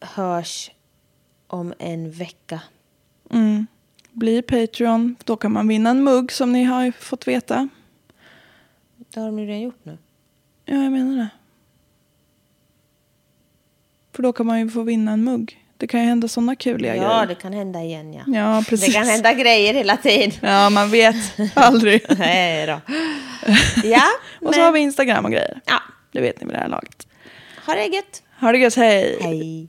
hörs 0.00 0.70
om 1.46 1.74
en 1.78 2.10
vecka. 2.10 2.60
Mm. 3.30 3.66
Bli 4.12 4.42
Patreon. 4.42 5.16
Då 5.24 5.36
kan 5.36 5.52
man 5.52 5.68
vinna 5.68 5.90
en 5.90 6.04
mugg 6.04 6.32
som 6.32 6.52
ni 6.52 6.64
har 6.64 6.92
fått 6.92 7.28
veta. 7.28 7.68
Det 9.14 9.20
har 9.20 9.26
de 9.26 9.38
ju 9.38 9.46
redan 9.46 9.60
gjort 9.60 9.80
nu. 9.84 9.98
Ja, 10.64 10.74
jag 10.74 10.92
menar 10.92 11.16
det. 11.16 11.28
För 14.16 14.22
då 14.22 14.32
kan 14.32 14.46
man 14.46 14.60
ju 14.60 14.70
få 14.70 14.82
vinna 14.82 15.12
en 15.12 15.24
mugg. 15.24 15.60
Det 15.76 15.86
kan 15.86 16.00
ju 16.00 16.06
hända 16.06 16.28
sådana 16.28 16.56
kuliga 16.56 16.96
Ja, 16.96 17.02
grejer. 17.02 17.26
det 17.26 17.34
kan 17.34 17.52
hända 17.52 17.82
igen 17.82 18.12
ja. 18.14 18.22
Ja, 18.26 18.64
precis. 18.68 18.86
Det 18.86 18.92
kan 18.92 19.06
hända 19.06 19.32
grejer 19.34 19.74
hela 19.74 19.96
tiden. 19.96 20.32
Ja, 20.42 20.70
man 20.70 20.90
vet 20.90 21.16
aldrig. 21.54 22.02
Nej 22.18 22.66
då. 22.66 22.80
Ja, 23.84 24.02
och 24.40 24.54
så 24.54 24.60
men- 24.60 24.64
har 24.66 24.72
vi 24.72 24.80
Instagram 24.80 25.24
och 25.24 25.30
grejer. 25.30 25.60
Ja, 25.66 25.80
Det 26.12 26.20
vet 26.20 26.40
ni 26.40 26.46
med 26.46 26.54
det 26.54 26.58
här 26.60 26.68
laget. 26.68 27.06
ha 27.66 27.74
det 27.74 27.86
gött. 27.86 28.22
Ha 28.40 28.52
det 28.52 28.58
gött, 28.58 28.74
hej! 28.74 29.18
Hej. 29.20 29.68